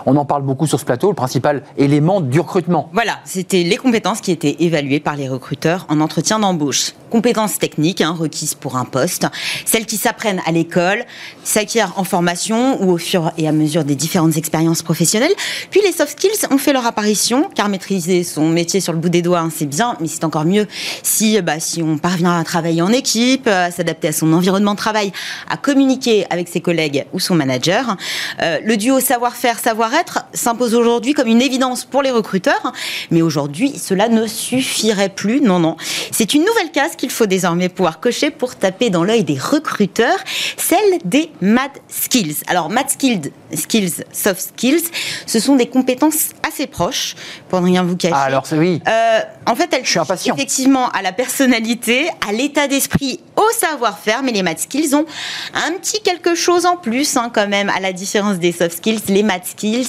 on 0.06 0.16
en 0.16 0.24
parle 0.24 0.42
beaucoup 0.42 0.66
sur 0.66 0.78
ce 0.78 0.84
plateau, 0.84 1.08
le 1.08 1.14
principal 1.14 1.62
élément 1.76 2.20
du 2.20 2.40
recrutement 2.40 2.90
Voilà, 2.92 3.18
c'était 3.24 3.62
les 3.62 3.76
compétences 3.76 4.20
qui 4.20 4.30
étaient 4.30 4.56
évaluées 4.60 5.00
par 5.00 5.16
les 5.16 5.28
recruteurs 5.28 5.86
en 5.88 6.00
entretien 6.00 6.38
d'embauche. 6.38 6.92
Compétences 7.10 7.58
techniques 7.58 8.00
hein, 8.00 8.14
requises 8.18 8.54
pour 8.54 8.76
un 8.76 8.84
poste, 8.84 9.26
celles 9.64 9.86
qui 9.86 9.96
s'apprennent 9.96 10.42
à 10.46 10.52
l'école, 10.52 11.04
s'acquièrent 11.44 11.94
en 11.96 12.04
formation 12.04 12.82
ou 12.82 12.92
au 12.92 12.98
fur 12.98 13.32
et 13.38 13.48
à 13.48 13.52
mesure 13.52 13.84
des 13.84 13.94
différentes 13.94 14.36
expériences 14.36 14.82
professionnelles. 14.82 15.32
Puis 15.70 15.80
les 15.84 15.92
soft 15.92 16.18
skills 16.18 16.46
ont 16.50 16.58
fait 16.58 16.72
leur 16.72 16.86
apparition, 16.86 17.48
car 17.54 17.68
maîtriser 17.68 18.24
son 18.24 18.48
métier 18.48 18.80
sur 18.80 18.92
le 18.92 18.98
bout 18.98 19.08
des 19.08 19.22
doigts, 19.22 19.40
hein, 19.40 19.50
c'est 19.54 19.66
bien, 19.66 19.96
mais 20.00 20.08
c'est 20.08 20.24
encore 20.24 20.44
mieux 20.44 20.66
si, 21.02 21.40
bah, 21.40 21.60
si 21.60 21.82
on 21.82 21.98
parvient 21.98 22.38
à 22.38 22.44
travailler 22.44 22.82
en 22.82 22.92
équipe, 22.92 23.46
à 23.46 23.70
s'adapter 23.70 24.08
à 24.08 24.12
son 24.12 24.32
environnement 24.32 24.72
de 24.72 24.78
travail, 24.78 25.12
à 25.48 25.56
communiquer 25.56 26.26
avec 26.30 26.48
ses 26.48 26.60
collègues 26.60 27.06
ou 27.12 27.20
son 27.20 27.34
manager. 27.34 27.96
Euh, 28.42 28.58
le 28.64 28.76
duo 28.76 29.00
savoir-faire, 29.00 29.58
savoir-être 29.58 30.24
s'impose 30.34 30.74
aujourd'hui 30.74 31.14
comme 31.14 31.28
une 31.28 31.42
évidence 31.42 31.84
pour 31.84 32.02
les 32.02 32.10
recruteurs, 32.10 32.72
mais 33.10 33.22
aujourd'hui, 33.22 33.78
cela 33.78 34.08
ne 34.08 34.26
suffirait 34.26 35.08
plus. 35.08 35.40
Non, 35.40 35.58
non. 35.58 35.76
C'est 36.10 36.34
une 36.34 36.44
nouvelle 36.44 36.70
case 36.70 36.96
qu'il 36.98 37.10
faut 37.10 37.24
désormais 37.24 37.70
pouvoir 37.70 38.00
cocher 38.00 38.30
pour 38.30 38.56
taper 38.56 38.90
dans 38.90 39.04
l'œil 39.04 39.24
des 39.24 39.38
recruteurs, 39.38 40.18
celle 40.58 40.98
des 41.04 41.30
mad 41.40 41.70
skills. 41.88 42.36
Alors, 42.46 42.68
mad 42.68 42.90
skills, 42.90 43.32
skills, 43.54 44.04
soft 44.12 44.40
skills, 44.40 44.84
ce 45.26 45.40
sont 45.40 45.56
des 45.56 45.68
compétences 45.68 46.30
assez 46.46 46.66
proches, 46.66 47.14
pour 47.48 47.60
ne 47.60 47.66
rien 47.66 47.82
vous 47.82 47.96
cacher. 47.96 48.14
Ah, 48.16 48.24
alors, 48.24 48.44
oui. 48.52 48.82
Euh, 48.86 49.20
en 49.46 49.54
fait, 49.54 49.72
elles 49.72 49.82
touchent 49.82 50.26
effectivement 50.26 50.90
à 50.90 51.00
la 51.02 51.12
personnalité, 51.12 52.08
à 52.28 52.32
l'état 52.32 52.68
d'esprit, 52.68 53.20
au 53.36 53.52
savoir-faire, 53.58 54.22
mais 54.22 54.32
les 54.32 54.42
math 54.42 54.60
skills 54.60 54.94
ont 54.94 55.06
un 55.54 55.72
petit 55.72 56.02
quelque 56.02 56.34
chose 56.34 56.66
en 56.66 56.76
plus 56.76 57.16
hein, 57.16 57.30
quand 57.32 57.48
même, 57.48 57.70
à 57.70 57.80
la 57.80 57.92
différence 57.92 58.38
des 58.38 58.52
soft 58.52 58.76
skills. 58.78 59.00
Les 59.08 59.22
math 59.22 59.46
skills, 59.46 59.88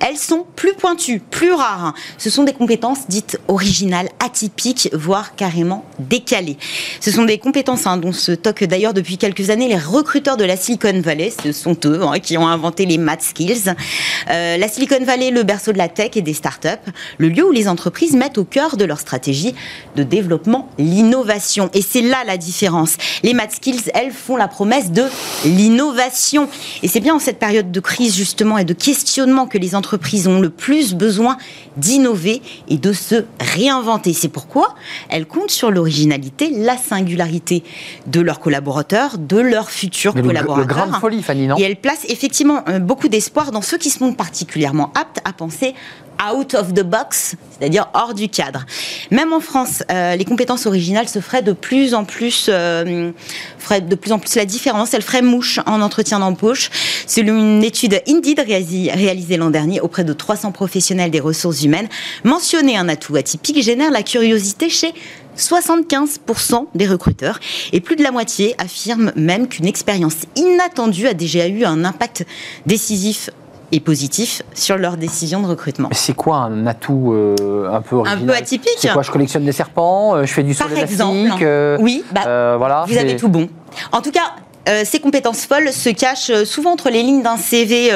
elles 0.00 0.18
sont 0.18 0.44
plus 0.56 0.74
pointues, 0.74 1.20
plus 1.20 1.52
rares. 1.52 1.84
Hein. 1.86 1.94
Ce 2.18 2.30
sont 2.30 2.42
des 2.42 2.52
compétences 2.52 3.06
dites 3.08 3.38
originales, 3.48 4.08
atypiques, 4.24 4.90
voire 4.92 5.36
carrément 5.36 5.84
décalées. 5.98 6.47
Ce 7.00 7.10
sont 7.10 7.24
des 7.24 7.38
compétences 7.38 7.86
hein, 7.86 7.96
dont 7.96 8.12
se 8.12 8.32
toquent 8.32 8.64
d'ailleurs 8.64 8.94
depuis 8.94 9.18
quelques 9.18 9.50
années 9.50 9.68
les 9.68 9.76
recruteurs 9.76 10.36
de 10.36 10.44
la 10.44 10.56
Silicon 10.56 11.00
Valley. 11.00 11.32
Ce 11.42 11.52
sont 11.52 11.76
eux 11.84 12.00
qui 12.22 12.38
ont 12.38 12.46
inventé 12.46 12.86
les 12.86 12.98
math 12.98 13.22
skills. 13.22 13.74
Euh, 14.30 14.56
la 14.56 14.68
Silicon 14.68 15.04
Valley, 15.04 15.30
le 15.30 15.42
berceau 15.42 15.72
de 15.72 15.78
la 15.78 15.88
tech 15.88 16.10
et 16.14 16.22
des 16.22 16.34
startups, 16.34 16.68
le 17.18 17.28
lieu 17.28 17.46
où 17.46 17.52
les 17.52 17.68
entreprises 17.68 18.14
mettent 18.14 18.38
au 18.38 18.44
cœur 18.44 18.76
de 18.76 18.84
leur 18.84 19.00
stratégie 19.00 19.54
de 19.96 20.02
développement 20.02 20.68
l'innovation. 20.78 21.70
Et 21.74 21.82
c'est 21.82 22.02
là 22.02 22.24
la 22.26 22.36
différence. 22.36 22.96
Les 23.22 23.34
math 23.34 23.52
skills, 23.52 23.90
elles, 23.94 24.12
font 24.12 24.36
la 24.36 24.48
promesse 24.48 24.90
de 24.90 25.04
l'innovation. 25.44 26.48
Et 26.82 26.88
c'est 26.88 27.00
bien 27.00 27.14
en 27.14 27.18
cette 27.18 27.38
période 27.38 27.70
de 27.70 27.80
crise, 27.80 28.16
justement, 28.16 28.58
et 28.58 28.64
de 28.64 28.74
questionnement 28.74 29.46
que 29.46 29.58
les 29.58 29.74
entreprises 29.74 30.26
ont 30.28 30.40
le 30.40 30.50
plus 30.50 30.94
besoin 30.94 31.36
d'innover 31.76 32.42
et 32.68 32.76
de 32.76 32.92
se 32.92 33.24
réinventer. 33.40 34.12
C'est 34.12 34.28
pourquoi 34.28 34.74
elles 35.08 35.26
comptent 35.26 35.50
sur 35.50 35.70
l'originalité, 35.70 36.37
la 36.46 36.76
singularité 36.76 37.64
de 38.06 38.20
leurs 38.20 38.40
collaborateurs, 38.40 39.18
de 39.18 39.38
leurs 39.38 39.70
futurs 39.70 40.14
collaborateurs. 40.14 40.58
Le, 40.58 40.64
grande 40.64 41.00
folie, 41.00 41.22
Fanny, 41.22 41.46
non 41.46 41.56
Et 41.58 41.62
elles 41.62 41.76
placent 41.76 42.06
effectivement 42.08 42.62
euh, 42.68 42.78
beaucoup 42.78 43.08
d'espoir 43.08 43.50
dans 43.50 43.62
ceux 43.62 43.78
qui 43.78 43.90
se 43.90 44.02
montrent 44.02 44.16
particulièrement 44.16 44.92
aptes 44.94 45.20
à 45.24 45.32
penser 45.32 45.74
out 46.32 46.54
of 46.54 46.74
the 46.74 46.82
box, 46.82 47.36
c'est-à-dire 47.58 47.88
hors 47.94 48.14
du 48.14 48.28
cadre. 48.28 48.66
Même 49.10 49.32
en 49.32 49.40
France, 49.40 49.82
euh, 49.90 50.16
les 50.16 50.24
compétences 50.24 50.66
originales 50.66 51.08
se 51.08 51.20
feraient 51.20 51.42
de 51.42 51.52
plus 51.52 51.94
en 51.94 52.04
plus, 52.04 52.46
euh, 52.48 53.12
feraient 53.58 53.80
de 53.80 53.94
plus 53.94 54.12
en 54.12 54.18
plus 54.18 54.34
la 54.34 54.44
différence. 54.44 54.94
Elles 54.94 55.02
feraient 55.02 55.22
mouche 55.22 55.60
en 55.66 55.80
entretien 55.80 56.18
d'embauche. 56.18 56.70
Selon 57.06 57.38
une 57.38 57.64
étude 57.64 58.00
Indeed 58.08 58.40
réalisée 58.40 59.36
l'an 59.36 59.50
dernier 59.50 59.80
auprès 59.80 60.04
de 60.04 60.12
300 60.12 60.52
professionnels 60.52 61.10
des 61.10 61.20
ressources 61.20 61.62
humaines, 61.62 61.88
mentionner 62.24 62.76
un 62.76 62.88
atout 62.88 63.16
atypique 63.16 63.62
génère 63.62 63.90
la 63.90 64.02
curiosité 64.02 64.68
chez 64.68 64.92
75% 65.38 66.66
des 66.74 66.86
recruteurs 66.86 67.40
et 67.72 67.80
plus 67.80 67.96
de 67.96 68.02
la 68.02 68.10
moitié 68.10 68.54
affirment 68.58 69.12
même 69.16 69.48
qu'une 69.48 69.66
expérience 69.66 70.16
inattendue 70.36 71.06
a 71.06 71.14
déjà 71.14 71.46
eu 71.48 71.64
un 71.64 71.84
impact 71.84 72.26
décisif 72.66 73.30
et 73.70 73.80
positif 73.80 74.42
sur 74.54 74.78
leur 74.78 74.96
décision 74.96 75.42
de 75.42 75.46
recrutement. 75.46 75.88
C'est 75.92 76.14
quoi 76.14 76.36
un 76.36 76.66
atout 76.66 77.12
euh, 77.12 77.70
un 77.70 77.82
peu 77.82 77.96
original 77.96 78.22
Un 78.22 78.26
peu 78.26 78.34
atypique 78.34 78.76
C'est 78.78 78.92
quoi 78.92 79.02
Je 79.02 79.10
collectionne 79.10 79.44
des 79.44 79.52
serpents, 79.52 80.14
euh, 80.14 80.24
je 80.24 80.32
fais 80.32 80.42
du 80.42 80.54
saut 80.54 80.64
Par 80.64 80.76
exemple, 80.78 81.42
euh, 81.42 81.76
oui, 81.80 82.02
bah, 82.12 82.56
voilà, 82.56 82.84
vous 82.88 82.96
avez 82.96 83.16
tout 83.16 83.28
bon. 83.28 83.48
En 83.92 84.00
tout 84.00 84.10
cas, 84.10 84.34
ces 84.84 85.00
compétences 85.00 85.46
folles 85.46 85.72
se 85.72 85.88
cachent 85.88 86.44
souvent 86.44 86.72
entre 86.72 86.90
les 86.90 87.02
lignes 87.02 87.22
d'un 87.22 87.36
CV 87.36 87.90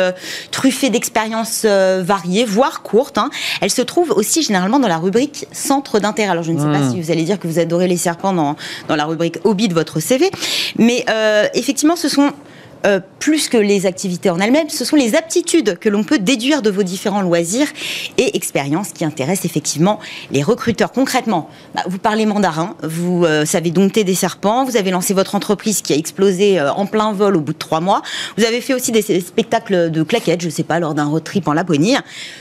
truffé 0.50 0.90
d'expériences 0.90 1.64
variées, 1.64 2.44
voire 2.44 2.82
courtes. 2.82 3.18
Hein. 3.18 3.30
Elles 3.61 3.70
se 3.70 3.82
trouvent 3.82 4.12
aussi 4.12 4.42
généralement 4.42 4.78
dans 4.78 4.88
la 4.88 4.98
rubrique 4.98 5.46
centre 5.52 6.00
d'intérêt. 6.00 6.30
Alors 6.30 6.44
je 6.44 6.52
ne 6.52 6.58
sais 6.58 6.64
pas 6.64 6.78
hmm. 6.78 6.92
si 6.92 7.00
vous 7.00 7.11
allez 7.11 7.24
dire 7.24 7.38
que 7.38 7.46
vous 7.46 7.58
adorez 7.58 7.88
les 7.88 7.96
serpents 7.96 8.32
dans, 8.32 8.56
dans 8.88 8.96
la 8.96 9.04
rubrique 9.04 9.38
hobby 9.44 9.68
de 9.68 9.74
votre 9.74 10.00
CV, 10.00 10.30
mais 10.78 11.04
effectivement 11.54 11.96
ce 11.96 12.08
sont 12.08 12.32
euh, 12.86 13.00
plus 13.18 13.48
que 13.48 13.56
les 13.56 13.86
activités 13.86 14.30
en 14.30 14.40
elles-mêmes, 14.40 14.68
ce 14.68 14.84
sont 14.84 14.96
les 14.96 15.14
aptitudes 15.14 15.78
que 15.78 15.88
l'on 15.88 16.02
peut 16.02 16.18
déduire 16.18 16.62
de 16.62 16.70
vos 16.70 16.82
différents 16.82 17.22
loisirs 17.22 17.68
et 18.18 18.36
expériences 18.36 18.90
qui 18.92 19.04
intéressent 19.04 19.44
effectivement 19.44 20.00
les 20.32 20.42
recruteurs. 20.42 20.90
Concrètement, 20.90 21.48
bah, 21.74 21.82
vous 21.86 21.98
parlez 21.98 22.26
mandarin, 22.26 22.76
vous 22.82 23.24
euh, 23.24 23.44
savez 23.44 23.70
dompter 23.70 24.02
des 24.02 24.16
serpents, 24.16 24.64
vous 24.64 24.76
avez 24.76 24.90
lancé 24.90 25.14
votre 25.14 25.36
entreprise 25.36 25.82
qui 25.82 25.92
a 25.92 25.96
explosé 25.96 26.58
euh, 26.58 26.72
en 26.72 26.86
plein 26.86 27.12
vol 27.12 27.36
au 27.36 27.40
bout 27.40 27.52
de 27.52 27.58
trois 27.58 27.80
mois, 27.80 28.02
vous 28.36 28.44
avez 28.44 28.60
fait 28.60 28.74
aussi 28.74 28.90
des 28.90 29.02
spectacles 29.20 29.90
de 29.90 30.02
claquettes, 30.02 30.40
je 30.40 30.46
ne 30.46 30.52
sais 30.52 30.64
pas, 30.64 30.80
lors 30.80 30.94
d'un 30.94 31.06
road 31.06 31.22
trip 31.22 31.46
en 31.46 31.52
Laponie. 31.52 31.94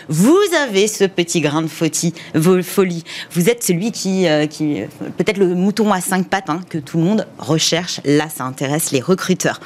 Vous 0.09 0.39
avez 0.63 0.87
ce 0.87 1.03
petit 1.03 1.41
grain 1.41 1.61
de 1.61 1.67
folie. 1.67 2.13
Vous 2.33 3.49
êtes 3.49 3.63
celui 3.63 3.91
qui, 3.91 4.25
peut-être 5.17 5.37
le 5.37 5.53
mouton 5.53 5.91
à 5.91 6.01
cinq 6.01 6.27
pattes 6.27 6.49
hein, 6.49 6.61
que 6.69 6.77
tout 6.77 6.97
le 6.97 7.03
monde 7.03 7.27
recherche. 7.37 8.01
Là, 8.05 8.27
ça 8.33 8.43
intéresse 8.45 8.91
les 8.91 9.01
recruteurs. 9.01 9.59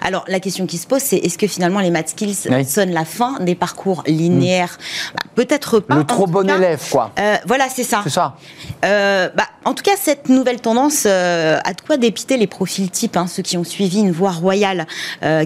Alors, 0.00 0.17
la 0.26 0.40
question 0.40 0.66
qui 0.66 0.78
se 0.78 0.86
pose, 0.86 1.02
c'est 1.02 1.16
est-ce 1.16 1.38
que 1.38 1.46
finalement 1.46 1.80
les 1.80 1.90
math 1.90 2.10
skills 2.10 2.48
sonnent 2.66 2.92
la 2.92 3.04
fin 3.04 3.38
des 3.40 3.54
parcours 3.54 4.02
linéaires 4.06 4.78
hmm. 4.78 5.16
bah, 5.16 5.30
Peut-être 5.34 5.80
pas. 5.80 5.96
Le 5.96 6.04
trop 6.04 6.26
bon 6.26 6.48
élève, 6.48 6.82
quoi. 6.90 7.12
Euh, 7.18 7.36
voilà, 7.46 7.68
c'est 7.68 7.84
ça. 7.84 8.00
C'est 8.04 8.10
ça. 8.10 8.36
Euh, 8.84 9.28
bah, 9.36 9.44
en 9.64 9.74
tout 9.74 9.82
cas, 9.82 9.92
cette 10.00 10.28
nouvelle 10.28 10.60
tendance 10.60 11.04
euh, 11.06 11.58
a 11.64 11.72
de 11.72 11.80
quoi 11.80 11.96
dépiter 11.96 12.36
les 12.36 12.46
profils 12.46 12.90
types, 12.90 13.16
hein, 13.16 13.26
ceux 13.26 13.42
qui 13.42 13.56
ont 13.56 13.64
suivi 13.64 14.00
une 14.00 14.12
voie 14.12 14.32
royale, 14.32 14.86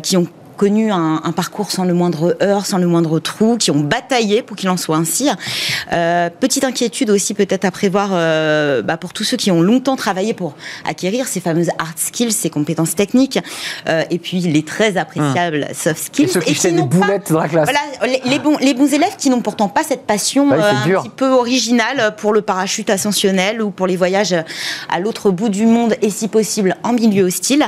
qui 0.03 0.17
ont 0.17 0.27
connu 0.57 0.91
un, 0.91 1.21
parcours 1.35 1.71
sans 1.71 1.85
le 1.85 1.95
moindre 1.95 2.37
heure, 2.43 2.67
sans 2.67 2.79
le 2.79 2.87
moindre 2.87 3.19
trou, 3.19 3.57
qui 3.57 3.71
ont 3.71 3.81
bataillé 3.81 4.43
pour 4.43 4.57
qu'il 4.57 4.69
en 4.69 4.77
soit 4.77 4.97
ainsi. 4.97 5.29
Euh, 5.93 6.31
petite 6.31 6.65
inquiétude 6.65 7.11
aussi 7.11 7.35
peut-être 7.35 7.65
à 7.65 7.71
prévoir 7.71 8.11
euh, 8.13 8.83
bah, 8.83 8.97
pour 8.97 9.13
tous 9.13 9.25
ceux 9.25 9.37
qui 9.37 9.51
ont 9.51 9.63
longtemps 9.63 9.97
travaillé 9.97 10.35
pour 10.35 10.55
acquérir 10.85 11.27
ces 11.27 11.41
fameuses 11.41 11.71
hard 11.79 11.97
skills, 11.97 12.33
ces 12.33 12.51
compétences 12.51 12.95
techniques, 12.95 13.39
euh, 13.89 14.05
et 14.11 14.19
puis 14.19 14.41
les 14.41 14.63
très 14.63 14.97
appréciables 14.97 15.67
hum. 15.69 15.75
soft 15.75 16.05
skills. 16.05 16.25
Et 16.25 16.55
ceux 16.55 16.69
qui, 16.69 16.75
des 16.75 16.83
boulettes 16.83 17.33
dans 17.33 17.41
la 17.41 17.49
classe. 17.49 17.69
Voilà, 17.69 18.19
les, 18.25 18.39
bons, 18.39 18.57
les 18.59 18.75
bons 18.75 18.93
élèves 18.93 19.17
qui 19.17 19.31
n'ont 19.31 19.41
pourtant 19.41 19.69
pas 19.69 19.83
cette 19.83 20.07
passion 20.07 20.49
bah 20.49 20.57
un 20.85 20.89
petit 20.89 21.09
peu 21.09 21.31
originale 21.31 22.15
pour 22.17 22.33
le 22.33 22.43
parachute 22.43 22.91
ascensionnel 22.91 23.63
ou 23.63 23.71
pour 23.71 23.87
les 23.87 23.97
voyages 23.97 24.35
à 24.89 25.01
l'autre 25.01 25.31
bout 25.31 25.49
du 25.49 25.67
monde 25.67 25.95
et 26.03 26.11
si 26.11 26.29
possible 26.29 26.77
en 26.83 26.93
milieu 26.93 27.25
hostile. 27.25 27.65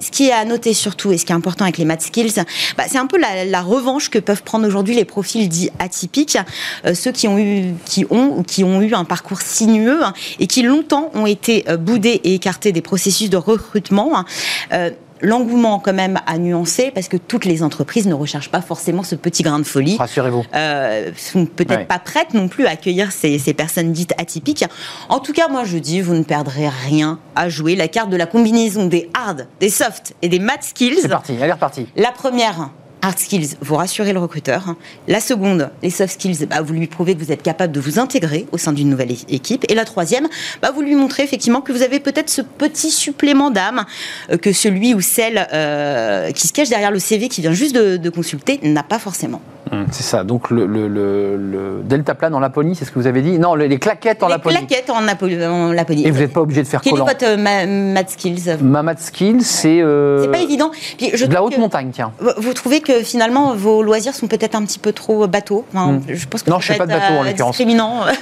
Ce 0.00 0.10
qui 0.10 0.28
est 0.28 0.32
à 0.32 0.44
noter 0.44 0.74
surtout 0.74 1.12
et 1.12 1.18
ce 1.18 1.24
qui 1.24 1.32
est 1.32 1.34
important 1.34 1.64
avec 1.64 1.78
les 1.78 1.84
math 1.84 2.02
skills, 2.02 2.44
bah, 2.76 2.84
c'est 2.88 2.98
un 2.98 3.06
peu 3.06 3.18
la, 3.18 3.62
revanche 3.62 4.10
que 4.10 4.18
peuvent 4.18 4.42
prendre 4.42 4.66
aujourd'hui 4.66 4.94
les 4.94 5.04
profils 5.04 5.48
dits 5.48 5.70
atypiques, 5.78 6.38
euh, 6.84 6.94
ceux 6.94 7.10
qui 7.10 7.26
ont 7.26 7.38
eu, 7.38 7.74
qui 7.84 8.06
ont 8.10 8.42
qui 8.42 8.62
ont 8.62 8.80
eu 8.80 8.94
un 8.94 9.04
parcours 9.04 9.40
sinueux 9.40 10.02
et 10.38 10.46
qui 10.46 10.62
longtemps 10.62 11.10
ont 11.14 11.26
été 11.26 11.64
euh, 11.68 11.76
boudés 11.76 12.20
et 12.22 12.34
écartés 12.34 12.72
des 12.72 12.82
processus 12.82 13.30
de 13.30 13.36
recrutement. 13.36 14.24
Euh, 14.72 14.90
l'engouement 15.20 15.78
quand 15.78 15.92
même 15.92 16.20
a 16.26 16.38
nuancé 16.38 16.90
parce 16.94 17.08
que 17.08 17.16
toutes 17.16 17.44
les 17.44 17.62
entreprises 17.62 18.06
ne 18.06 18.14
recherchent 18.14 18.50
pas 18.50 18.60
forcément 18.60 19.02
ce 19.02 19.14
petit 19.14 19.42
grain 19.42 19.58
de 19.58 19.64
folie. 19.64 19.96
Rassurez-vous. 19.96 20.44
Euh, 20.54 21.10
sont 21.16 21.46
peut-être 21.46 21.86
pas 21.86 21.98
prêtes 21.98 22.34
non 22.34 22.48
plus 22.48 22.66
à 22.66 22.70
accueillir 22.70 23.12
ces, 23.12 23.38
ces, 23.38 23.54
personnes 23.54 23.92
dites 23.92 24.12
atypiques. 24.18 24.64
En 25.08 25.20
tout 25.20 25.32
cas, 25.32 25.48
moi 25.48 25.64
je 25.64 25.78
dis, 25.78 26.00
vous 26.00 26.14
ne 26.14 26.22
perdrez 26.22 26.68
rien 26.68 27.18
à 27.34 27.48
jouer 27.48 27.76
la 27.76 27.88
carte 27.88 28.10
de 28.10 28.16
la 28.16 28.26
combinaison 28.26 28.86
des 28.86 29.10
hard, 29.14 29.46
des 29.60 29.70
soft 29.70 30.14
et 30.22 30.28
des 30.28 30.38
math 30.38 30.62
skills. 30.62 30.98
C'est 31.00 31.08
parti, 31.08 31.34
elle 31.40 31.48
est 31.48 31.52
repartie. 31.52 31.86
La 31.96 32.12
première, 32.12 32.70
hard 33.06 33.18
skills, 33.18 33.56
vous 33.60 33.76
rassurez 33.76 34.12
le 34.12 34.18
recruteur. 34.18 34.74
La 35.06 35.20
seconde, 35.20 35.70
les 35.82 35.90
soft 35.90 36.14
skills, 36.14 36.46
bah, 36.46 36.60
vous 36.60 36.72
lui 36.72 36.86
prouvez 36.88 37.14
que 37.14 37.20
vous 37.20 37.30
êtes 37.30 37.42
capable 37.42 37.72
de 37.72 37.80
vous 37.80 37.98
intégrer 37.98 38.46
au 38.52 38.58
sein 38.58 38.72
d'une 38.72 38.90
nouvelle 38.90 39.12
équipe. 39.12 39.64
Et 39.68 39.74
la 39.74 39.84
troisième, 39.84 40.28
bah, 40.60 40.72
vous 40.74 40.82
lui 40.82 40.96
montrez 40.96 41.22
effectivement 41.22 41.60
que 41.60 41.72
vous 41.72 41.82
avez 41.82 42.00
peut-être 42.00 42.28
ce 42.28 42.42
petit 42.42 42.90
supplément 42.90 43.50
d'âme 43.50 43.84
euh, 44.30 44.36
que 44.36 44.52
celui 44.52 44.94
ou 44.94 45.00
celle 45.00 45.46
euh, 45.52 46.32
qui 46.32 46.48
se 46.48 46.52
cache 46.52 46.68
derrière 46.68 46.90
le 46.90 46.98
CV 46.98 47.28
qui 47.28 47.40
vient 47.40 47.52
juste 47.52 47.76
de 47.76 48.10
consulter 48.10 48.58
n'a 48.62 48.82
pas 48.82 48.98
forcément. 48.98 49.40
Hum, 49.72 49.86
c'est 49.90 50.04
ça. 50.04 50.22
Donc 50.22 50.50
le, 50.50 50.64
le, 50.64 50.86
le, 50.86 51.80
deltaplane 51.82 52.32
en 52.34 52.38
Laponie, 52.38 52.76
c'est 52.76 52.84
ce 52.84 52.92
que 52.92 53.00
vous 53.00 53.08
avez 53.08 53.20
dit? 53.20 53.36
Non, 53.38 53.56
les, 53.56 53.78
claquettes 53.80 54.22
en 54.22 54.28
Laponie. 54.28 54.54
Les 54.54 54.66
claquettes 54.66 54.90
en, 54.90 55.00
Laponie. 55.00 56.06
Et 56.06 56.10
vous 56.12 56.20
n'êtes 56.20 56.32
pas 56.32 56.40
obligé 56.40 56.62
de 56.62 56.68
faire 56.68 56.80
Quelle 56.80 56.94
est 56.94 56.98
votre 56.98 57.24
euh, 57.24 57.92
math 57.92 58.10
skills? 58.10 58.58
Ma 58.62 58.84
math 58.84 59.00
skills, 59.00 59.42
c'est. 59.42 59.80
Euh, 59.82 60.22
c'est 60.22 60.30
pas 60.30 60.38
évident. 60.38 60.70
de 61.00 61.34
la 61.34 61.42
haute 61.42 61.58
montagne, 61.58 61.90
tiens. 61.92 62.12
Vous 62.38 62.54
trouvez 62.54 62.80
que 62.80 62.95
finalement 63.02 63.54
vos 63.54 63.82
loisirs 63.82 64.14
sont 64.14 64.26
peut-être 64.26 64.54
un 64.54 64.64
petit 64.64 64.78
peu 64.78 64.92
trop 64.92 65.26
bateaux 65.26 65.64
hum. 65.74 66.00
Je 66.08 66.26
pense 66.26 66.42
que 66.42 66.50
Non, 66.50 66.60
je 66.60 66.72
ne 66.72 66.74
fais 66.74 66.78
pas 66.78 66.86
de 66.86 66.92
bateau 66.92 67.14
en 67.14 67.22
euh, 67.22 67.28
l'occurrence. 67.28 67.58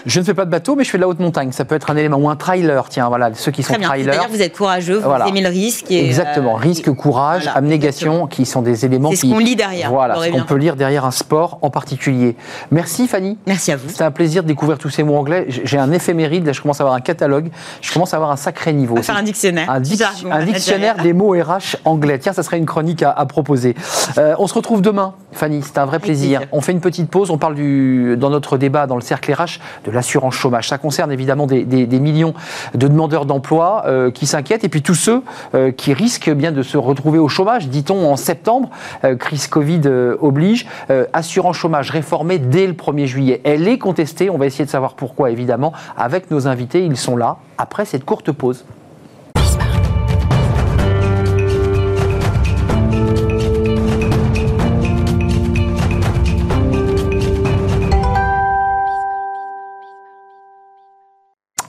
Je 0.06 0.20
ne 0.20 0.24
fais 0.24 0.34
pas 0.34 0.44
de 0.44 0.50
bateau, 0.50 0.76
mais 0.76 0.84
je 0.84 0.90
fais 0.90 0.98
de 0.98 1.02
la 1.02 1.08
haute 1.08 1.20
montagne. 1.20 1.52
Ça 1.52 1.64
peut 1.64 1.74
être 1.74 1.90
un 1.90 1.96
élément 1.96 2.16
ou 2.16 2.28
un 2.28 2.36
trailer. 2.36 2.88
Tiens, 2.88 3.08
voilà, 3.08 3.30
ceux 3.34 3.50
qui 3.50 3.62
sont 3.62 3.74
trailers. 3.74 4.06
D'ailleurs, 4.06 4.28
vous 4.30 4.42
êtes 4.42 4.56
courageux, 4.56 4.98
vous 4.98 5.28
aimez 5.28 5.42
le 5.42 5.48
risque. 5.48 5.90
Exactement. 5.90 6.54
risque, 6.54 6.90
courage, 6.92 7.50
abnégation, 7.54 8.26
qui 8.26 8.46
sont 8.46 8.62
des 8.62 8.84
éléments. 8.84 9.10
C'est 9.10 9.16
ce 9.16 9.26
qu'on 9.26 9.38
lit 9.38 9.56
derrière. 9.56 9.90
Voilà, 9.90 10.16
ce 10.16 10.30
qu'on 10.30 10.42
peut 10.42 10.56
lire 10.56 10.76
derrière 10.76 11.04
un 11.04 11.10
sport 11.10 11.58
en 11.62 11.70
particulier. 11.70 12.36
Merci 12.70 13.08
Fanny. 13.08 13.38
Merci 13.46 13.72
à 13.72 13.76
vous. 13.76 13.88
C'était 13.88 14.04
un 14.04 14.10
plaisir 14.10 14.42
de 14.42 14.48
découvrir 14.48 14.78
tous 14.78 14.90
ces 14.90 15.02
mots 15.02 15.16
anglais. 15.16 15.46
J'ai 15.48 15.78
un 15.78 15.92
éphéméride, 15.92 16.46
là 16.46 16.52
je 16.52 16.60
commence 16.60 16.80
à 16.80 16.84
avoir 16.84 16.96
un 16.96 17.00
catalogue, 17.00 17.50
je 17.80 17.92
commence 17.92 18.14
à 18.14 18.16
avoir 18.16 18.30
un 18.30 18.36
sacré 18.36 18.72
niveau. 18.72 18.96
Faire 19.02 19.16
un 19.16 19.22
dictionnaire. 19.22 19.70
Un, 19.70 19.80
dictionnaire 19.80 20.96
des 20.96 21.12
mots 21.12 21.30
RH 21.30 21.76
anglais. 21.84 22.18
Tiens, 22.18 22.32
ça 22.32 22.42
serait 22.42 22.58
une 22.58 22.66
chronique 22.66 23.02
à, 23.02 23.24
proposer. 23.26 23.74
Euh, 24.18 24.34
on 24.38 24.46
se 24.46 24.54
retrouve 24.54 24.63
demain, 24.72 25.14
Fanny, 25.32 25.62
c'est 25.62 25.78
un 25.78 25.84
vrai 25.84 25.98
plaisir. 25.98 26.42
On 26.52 26.60
fait 26.60 26.72
une 26.72 26.80
petite 26.80 27.10
pause, 27.10 27.30
on 27.30 27.38
parle 27.38 27.54
du, 27.54 28.16
dans 28.16 28.30
notre 28.30 28.56
débat, 28.56 28.86
dans 28.86 28.94
le 28.94 29.02
cercle 29.02 29.32
RH, 29.32 29.60
de 29.84 29.90
l'assurance 29.90 30.34
chômage. 30.34 30.68
Ça 30.68 30.78
concerne 30.78 31.12
évidemment 31.12 31.46
des, 31.46 31.64
millions 32.00 32.34
de 32.74 32.88
demandeurs 32.88 33.26
d'emploi 33.26 33.84
euh, 33.86 34.10
qui 34.10 34.26
s'inquiètent 34.26 34.64
et 34.64 34.68
puis 34.68 34.82
tous 34.82 34.94
ceux 34.94 35.22
euh, 35.54 35.70
qui 35.70 35.92
risquent 35.92 36.30
bien 36.30 36.52
de 36.52 36.62
se 36.62 36.76
retrouver 36.76 37.18
au 37.18 37.28
chômage, 37.28 37.68
dit-on 37.68 38.10
en 38.10 38.16
septembre, 38.16 38.70
crise 39.18 39.46
Covid 39.46 39.82
oblige. 40.20 40.66
assurance 41.12 41.56
chômage 41.56 41.90
réformée 41.90 42.38
dès 42.38 42.66
le 42.66 42.72
1er 42.72 43.06
juillet. 43.06 43.40
Elle 43.44 43.68
est 43.68 43.78
contestée, 43.78 44.30
on 44.30 44.38
va 44.38 44.46
essayer 44.46 44.64
de 44.64 44.70
savoir 44.70 44.94
pourquoi 44.94 45.30
évidemment, 45.30 45.72
avec 45.96 46.30
nos 46.30 46.48
invités, 46.48 46.84
ils 46.84 46.96
sont 46.96 47.16
là, 47.16 47.36
après 47.58 47.84
cette 47.84 48.04
courte 48.04 48.32
pause. 48.32 48.64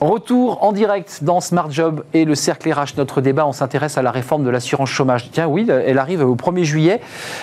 en 0.06 0.15
retour 0.16 0.64
en 0.64 0.72
direct 0.72 1.18
dans 1.20 1.42
Smart 1.42 1.70
Job 1.70 2.02
et 2.14 2.24
le 2.24 2.34
cercle 2.34 2.72
RH. 2.72 2.96
Notre 2.96 3.20
débat, 3.20 3.46
on 3.46 3.52
s'intéresse 3.52 3.98
à 3.98 4.02
la 4.02 4.10
réforme 4.10 4.44
de 4.44 4.48
l'assurance 4.48 4.88
chômage. 4.88 5.30
Tiens, 5.30 5.46
oui, 5.46 5.68
elle 5.68 5.98
arrive 5.98 6.22
au 6.22 6.34
1er 6.34 6.62
juillet. 6.62 7.02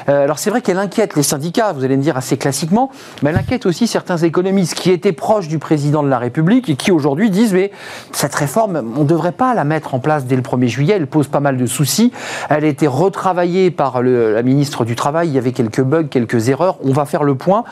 Euh, 0.10 0.24
alors 0.24 0.40
c'est 0.40 0.50
vrai 0.50 0.62
qu'elle 0.62 0.80
inquiète 0.80 1.16
les 1.16 1.22
syndicats, 1.22 1.72
vous 1.72 1.84
allez 1.84 1.98
me 1.98 2.02
dire 2.02 2.18
assez 2.18 2.36
classiquement, 2.36 2.90
mais 3.22 3.30
elle 3.30 3.36
inquiète 3.36 3.68
aussi 3.68 3.86
certains 3.86 4.18
économistes 4.18 4.74
qui 4.74 4.90
étaient 4.90 5.12
proches 5.12 5.48
du 5.48 5.60
président 5.60 6.02
de 6.02 6.10
la 6.10 6.18
République 6.18 6.68
et 6.68 6.76
qui 6.76 6.92
aujourd'hui 6.92 7.30
disent 7.30 7.54
mais 7.54 7.70
cette 8.12 8.34
réforme, 8.34 8.82
on 8.98 9.02
ne 9.02 9.08
devrait 9.08 9.34
pas 9.34 9.54
la 9.54 9.66
mettre 9.66 9.94
en 9.94 10.00
place 10.00 10.26
dès 10.26 10.36
le 10.36 10.42
1er 10.42 10.68
juillet, 10.68 10.96
elle 10.96 11.06
pose 11.06 11.28
pas 11.28 11.42
mal 11.42 11.58
de 11.58 11.66
soucis. 11.68 12.12
Elle 12.50 12.66
a 12.66 12.68
été 12.68 12.88
retravaillée 12.88 13.70
par 13.70 14.02
la 14.02 14.42
ministre 14.42 14.84
du 14.84 14.96
Travail, 14.96 15.28
il 15.28 15.36
y 15.36 15.38
avait 15.38 15.52
quelques 15.52 15.84
bugs, 15.84 16.08
quelques 16.10 16.50
erreurs. 16.50 16.78
On 16.84 16.92
va 16.92 17.06
faire 17.06 17.24
le 17.24 17.36
point. 17.36 17.66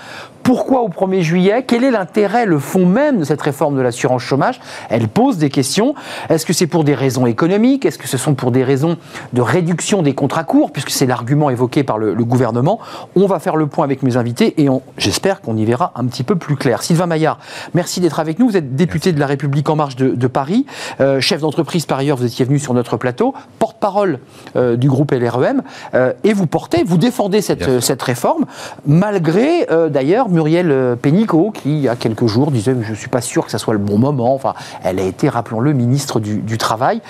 Pourquoi 0.44 0.82
au 0.82 0.90
1er 0.90 1.22
juillet? 1.22 1.64
Quel 1.68 1.84
est 1.84 1.92
l'intérêt, 1.92 2.46
le 2.46 2.60
fond 2.60 2.86
même 2.86 3.20
de 3.20 3.24
cette 3.24 3.42
réforme 3.42 3.76
de 3.76 3.82
l'assurance 3.82 4.22
chômage? 4.22 4.60
Pose 5.08 5.38
des 5.38 5.50
questions. 5.50 5.96
Est-ce 6.30 6.46
que 6.46 6.54
c'est 6.54 6.68
pour 6.68 6.84
des 6.84 6.96
raisons 6.96 7.26
économiques? 7.26 7.86
Est-ce 7.86 7.98
que 7.98 8.08
ce 8.08 8.18
sont 8.18 8.36
pour 8.36 8.52
des 8.52 8.64
raisons 8.64 8.98
de 9.34 9.42
réduction 9.42 10.02
des 10.02 10.14
contrats 10.14 10.44
courts? 10.44 10.72
Puisque 10.72 10.90
c'est 10.90 11.06
l'argument 11.06 11.50
évoqué 11.50 11.84
par 11.84 11.98
le, 11.98 12.16
gouvernement. 12.22 12.80
On 13.16 13.26
va 13.26 13.40
faire 13.40 13.56
le 13.56 13.68
point 13.68 13.84
avec 13.84 14.04
mes 14.04 14.16
invités 14.16 14.62
et 14.62 14.68
j'espère 14.98 15.42
qu'on 15.42 15.58
y 15.58 15.66
verra 15.66 15.92
un 15.96 16.06
petit 16.06 16.24
peu 16.24 16.36
plus 16.36 16.56
clair. 16.56 16.84
Sylvain 16.84 17.08
Maillard, 17.08 17.40
merci 17.74 18.00
d'être 18.00 18.20
avec 18.20 18.40
nous. 18.40 18.48
Vous 18.48 18.58
êtes 18.58 18.76
député 18.76 19.12
de 19.12 19.20
la 19.20 19.26
République 19.26 19.68
En 19.70 19.76
Marche 19.76 19.96
de, 19.96 20.28
Paris, 20.28 20.66
euh, 21.00 21.20
chef 21.20 21.42
d'entreprise 21.42 21.86
par 21.86 22.00
ailleurs, 22.00 22.18
vous 22.18 22.26
étiez 22.26 22.46
venu 22.46 22.60
sur 22.60 22.74
notre 22.74 22.96
plateau, 22.98 23.34
porte-parole 23.60 24.20
euh, 24.56 24.76
du 24.78 24.88
groupe 24.88 25.12
LREM, 25.12 25.64
euh, 25.94 26.14
et 26.24 26.34
vous 26.34 26.46
portez, 26.46 26.84
vous 26.84 26.98
défendez 26.98 27.42
cette, 27.42 27.82
cette 27.82 28.02
réforme, 28.02 28.46
malgré 28.86 29.68
d'ailleurs 29.90 30.30
Muriel 30.30 30.98
Pénicaud, 31.02 31.52
qui, 31.52 31.72
il 31.72 31.80
y 31.80 31.90
a 31.90 31.96
quelques 31.96 32.28
jours, 32.28 32.52
disait 32.52 32.76
Je 32.82 32.92
ne 32.92 32.96
suis 32.96 33.10
pas 33.10 33.22
sûr 33.22 33.46
que 33.46 33.52
ce 33.52 33.58
soit 33.58 33.74
le 33.74 33.80
bon 33.80 33.98
moment. 33.98 34.34
Enfin, 34.34 34.54
elle 34.84 35.00
a 35.00 35.04
été, 35.04 35.30
rappelons-le, 35.30 35.74
ministre 35.74 36.20
du, 36.20 36.58
Travail. 36.58 37.02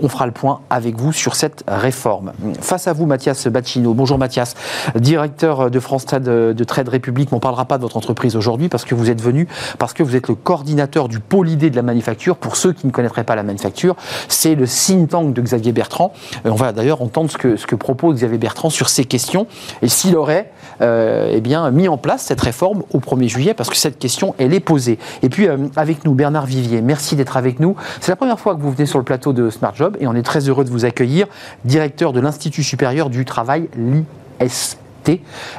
On 0.00 0.08
fera 0.08 0.26
le 0.26 0.32
point 0.32 0.60
avec 0.70 0.96
vous 0.96 1.12
sur 1.12 1.34
cette 1.34 1.64
réforme. 1.66 2.32
Face 2.60 2.86
à 2.86 2.92
vous, 2.92 3.06
Mathias 3.06 3.48
Bacchino. 3.48 3.92
Bonjour, 3.92 4.18
Mathias, 4.18 4.54
directeur 4.94 5.70
de 5.70 5.80
France 5.80 6.06
Trade, 6.06 6.22
de 6.22 6.64
Trade 6.64 6.88
République. 6.88 7.32
On 7.32 7.36
ne 7.36 7.40
parlera 7.40 7.64
pas 7.64 7.76
de 7.76 7.82
votre 7.82 7.96
entreprise 7.96 8.36
aujourd'hui 8.36 8.68
parce 8.68 8.84
que 8.84 8.94
vous 8.94 9.10
êtes 9.10 9.20
venu, 9.20 9.48
parce 9.78 9.92
que 9.92 10.02
vous 10.02 10.14
êtes 10.14 10.28
le 10.28 10.36
coordinateur 10.36 11.08
du 11.08 11.18
pôle 11.18 11.48
idée 11.48 11.70
de 11.70 11.76
la 11.76 11.82
manufacture. 11.82 12.36
Pour 12.36 12.56
ceux 12.56 12.72
qui 12.72 12.86
ne 12.86 12.92
connaîtraient 12.92 13.24
pas 13.24 13.34
la 13.34 13.42
manufacture, 13.42 13.96
c'est 14.28 14.54
le 14.54 14.66
think 14.66 15.10
tank 15.10 15.32
de 15.32 15.42
Xavier 15.42 15.72
Bertrand. 15.72 16.12
On 16.44 16.54
va 16.54 16.72
d'ailleurs 16.72 17.02
entendre 17.02 17.30
ce 17.30 17.36
que, 17.36 17.74
propose 17.74 18.16
Xavier 18.16 18.38
Bertrand 18.38 18.70
sur 18.70 18.88
ces 18.88 19.04
questions 19.04 19.46
et 19.82 19.88
s'il 19.88 20.16
aurait 20.16 20.52
euh, 20.82 21.30
eh 21.32 21.40
bien, 21.40 21.70
mis 21.70 21.88
en 21.88 21.98
place 21.98 22.22
cette 22.22 22.40
réforme 22.40 22.82
au 22.92 23.00
1er 23.00 23.28
juillet 23.28 23.54
Parce 23.54 23.68
que 23.68 23.76
cette 23.76 23.98
question, 23.98 24.34
elle 24.38 24.54
est 24.54 24.60
posée. 24.60 24.98
Et 25.22 25.28
puis, 25.28 25.48
euh, 25.48 25.56
avec 25.76 26.04
nous, 26.04 26.14
Bernard 26.14 26.46
Vivier, 26.46 26.80
merci 26.80 27.16
d'être 27.20 27.36
avec 27.36 27.60
nous. 27.60 27.76
C'est 28.00 28.10
la 28.10 28.16
première 28.16 28.40
fois 28.40 28.54
que 28.54 28.60
vous 28.60 28.70
venez 28.70 28.86
sur 28.86 28.98
le 28.98 29.04
plateau 29.04 29.34
de 29.34 29.50
Smart 29.50 29.74
Job 29.74 29.96
et 30.00 30.06
on 30.06 30.14
est 30.14 30.22
très 30.22 30.48
heureux 30.48 30.64
de 30.64 30.70
vous 30.70 30.86
accueillir, 30.86 31.26
directeur 31.66 32.12
de 32.14 32.20
l'Institut 32.20 32.62
supérieur 32.62 33.10
du 33.10 33.26
travail, 33.26 33.68
l'IST. 33.76 34.78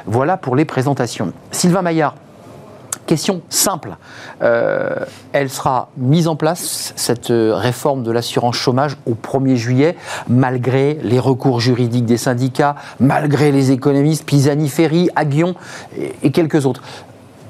Voilà 0.06 0.36
pour 0.36 0.56
les 0.56 0.64
présentations. 0.64 1.32
Sylvain 1.52 1.82
Maillard, 1.82 2.14
Question 3.06 3.42
simple. 3.48 3.96
Euh, 4.42 4.90
elle 5.32 5.50
sera 5.50 5.90
mise 5.96 6.28
en 6.28 6.36
place, 6.36 6.92
cette 6.94 7.32
euh, 7.32 7.52
réforme 7.52 8.04
de 8.04 8.12
l'assurance 8.12 8.54
chômage, 8.54 8.96
au 9.06 9.14
1er 9.14 9.56
juillet, 9.56 9.96
malgré 10.28 10.98
les 11.02 11.18
recours 11.18 11.60
juridiques 11.60 12.04
des 12.04 12.16
syndicats, 12.16 12.76
malgré 13.00 13.50
les 13.50 13.72
économistes, 13.72 14.24
Pisani 14.24 14.68
Ferry, 14.68 15.10
Aguillon 15.16 15.56
et, 16.22 16.30
quelques 16.30 16.64
autres. 16.64 16.82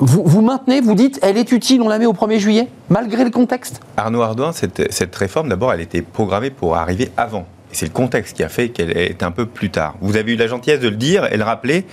Vous, 0.04 0.24
vous, 0.26 0.42
maintenez, 0.42 0.80
vous 0.80 0.96
dites, 0.96 1.20
elle 1.22 1.36
est 1.36 1.52
utile, 1.52 1.80
on 1.80 1.88
la 1.88 1.96
met 2.00 2.06
au 2.06 2.12
1er 2.12 2.38
juillet, 2.40 2.68
malgré 2.90 3.22
le 3.22 3.30
contexte 3.30 3.80
Arnaud 3.96 4.22
Ardouin, 4.22 4.50
cette, 4.50 4.92
cette 4.92 5.14
réforme, 5.14 5.48
d'abord, 5.48 5.72
elle 5.72 5.80
était 5.80 6.02
programmée 6.02 6.50
pour 6.50 6.74
arriver 6.74 7.12
avant. 7.16 7.46
Et 7.70 7.76
c'est 7.76 7.86
le 7.86 7.92
contexte 7.92 8.36
qui 8.36 8.42
a 8.42 8.48
fait 8.48 8.70
qu'elle 8.70 8.96
est 8.96 9.22
un 9.22 9.30
peu 9.30 9.46
plus 9.46 9.70
tard. 9.70 9.94
Vous 10.00 10.16
avez 10.16 10.32
eu 10.32 10.36
la 10.36 10.48
gentillesse 10.48 10.80
de 10.80 10.88
le 10.88 10.96
dire 10.96 11.32
et 11.32 11.36
le 11.36 11.44
rappeler 11.44 11.86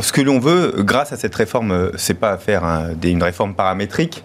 ce 0.00 0.10
que 0.10 0.22
l'on 0.22 0.38
veut, 0.38 0.76
grâce 0.78 1.12
à 1.12 1.18
cette 1.18 1.34
réforme, 1.34 1.90
c'est 1.98 2.14
pas 2.14 2.38
faire 2.38 2.64
une 3.04 3.22
réforme 3.22 3.52
paramétrique. 3.52 4.24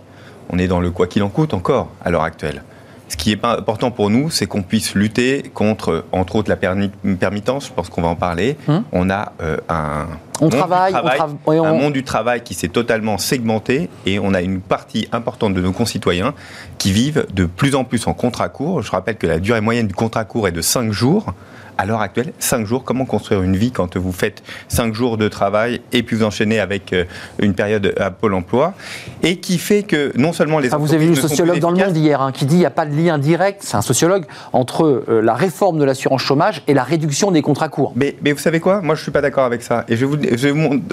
On 0.49 0.57
est 0.57 0.67
dans 0.67 0.79
le 0.79 0.89
quoi 0.89 1.07
qu'il 1.07 1.23
en 1.23 1.29
coûte 1.29 1.53
encore 1.53 1.89
à 2.05 2.09
l'heure 2.09 2.23
actuelle. 2.23 2.63
Ce 3.09 3.17
qui 3.17 3.33
est 3.33 3.45
important 3.45 3.91
pour 3.91 4.09
nous, 4.11 4.29
c'est 4.29 4.45
qu'on 4.45 4.63
puisse 4.63 4.95
lutter 4.95 5.43
contre, 5.53 6.05
entre 6.13 6.37
autres, 6.37 6.49
la 6.49 6.55
permittance. 6.55 7.67
Je 7.67 7.73
pense 7.73 7.89
qu'on 7.89 8.01
va 8.01 8.07
en 8.07 8.15
parler. 8.15 8.55
Hum. 8.69 8.83
On 8.93 9.09
a 9.09 9.33
euh, 9.41 9.57
un, 9.67 10.07
on 10.41 10.49
travaille, 10.49 10.93
un 10.93 11.73
monde 11.73 11.93
du 11.93 12.03
travail 12.03 12.41
qui 12.41 12.53
s'est 12.53 12.67
totalement 12.67 13.17
segmenté 13.17 13.89
et 14.05 14.19
on 14.19 14.33
a 14.33 14.41
une 14.41 14.61
partie 14.61 15.07
importante 15.11 15.53
de 15.53 15.61
nos 15.61 15.71
concitoyens 15.71 16.33
qui 16.77 16.91
vivent 16.91 17.25
de 17.33 17.45
plus 17.45 17.75
en 17.75 17.83
plus 17.83 18.07
en 18.07 18.13
contrat 18.13 18.49
court. 18.49 18.81
Je 18.81 18.91
rappelle 18.91 19.17
que 19.17 19.27
la 19.27 19.39
durée 19.39 19.61
moyenne 19.61 19.87
du 19.87 19.93
contrat 19.93 20.25
court 20.25 20.47
est 20.47 20.51
de 20.51 20.61
5 20.61 20.91
jours 20.91 21.33
à 21.77 21.85
l'heure 21.85 22.01
actuelle, 22.01 22.33
5 22.39 22.65
jours, 22.65 22.83
comment 22.83 23.05
construire 23.05 23.41
une 23.41 23.55
vie 23.55 23.71
quand 23.71 23.97
vous 23.97 24.11
faites 24.11 24.43
5 24.67 24.93
jours 24.93 25.17
de 25.17 25.27
travail 25.27 25.81
et 25.91 26.03
puis 26.03 26.15
vous 26.15 26.23
enchaînez 26.23 26.59
avec 26.59 26.93
euh, 26.93 27.05
une 27.39 27.53
période 27.53 27.93
à 27.99 28.11
Pôle 28.11 28.33
emploi 28.33 28.73
et 29.21 29.37
qui 29.37 29.57
fait 29.57 29.83
que 29.83 30.11
non 30.15 30.33
seulement 30.33 30.59
les 30.59 30.73
ah, 30.73 30.77
Vous 30.77 30.93
avez 30.93 31.05
vu 31.05 31.15
le 31.15 31.21
sociologue 31.21 31.59
dans 31.59 31.71
le 31.71 31.77
monde 31.77 31.97
hier 31.97 32.21
hein, 32.21 32.31
qui 32.31 32.45
dit 32.45 32.53
qu'il 32.53 32.59
n'y 32.59 32.65
a 32.65 32.71
pas 32.71 32.85
de 32.85 32.95
lien 32.95 33.17
direct, 33.17 33.61
c'est 33.63 33.77
un 33.77 33.81
sociologue, 33.81 34.25
entre 34.51 35.03
euh, 35.07 35.21
la 35.21 35.33
réforme 35.33 35.79
de 35.79 35.83
l'assurance 35.83 36.21
chômage 36.21 36.61
et 36.67 36.73
la 36.73 36.83
réduction 36.83 37.31
des 37.31 37.41
contrats 37.41 37.69
courts. 37.69 37.93
Mais, 37.95 38.15
mais 38.21 38.31
vous 38.31 38.39
savez 38.39 38.59
quoi? 38.59 38.81
Moi 38.81 38.95
je 38.95 39.01
ne 39.01 39.03
suis 39.03 39.11
pas 39.11 39.21
d'accord 39.21 39.45
avec 39.45 39.63
ça. 39.63 39.85
Et 39.87 39.95
je 39.95 40.05
vais, 40.05 40.15
vous, 40.15 40.22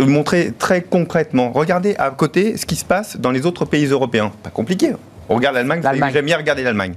montrer 0.06 0.52
très 0.58 0.82
concrètement. 0.82 1.52
Regardez 1.52 1.94
à 1.98 2.10
côté 2.10 2.56
ce 2.56 2.66
qui 2.66 2.76
se 2.76 2.84
passe 2.84 3.16
dans 3.16 3.30
les 3.30 3.46
autres 3.46 3.64
pays 3.64 3.86
européens. 3.86 4.32
Pas 4.42 4.50
compliqué. 4.50 4.92
On 5.28 5.36
regarde 5.36 5.54
l'Allemagne, 5.54 5.82
j'aime 6.12 6.24
bien 6.24 6.36
regarder 6.36 6.62
l'Allemagne. 6.62 6.94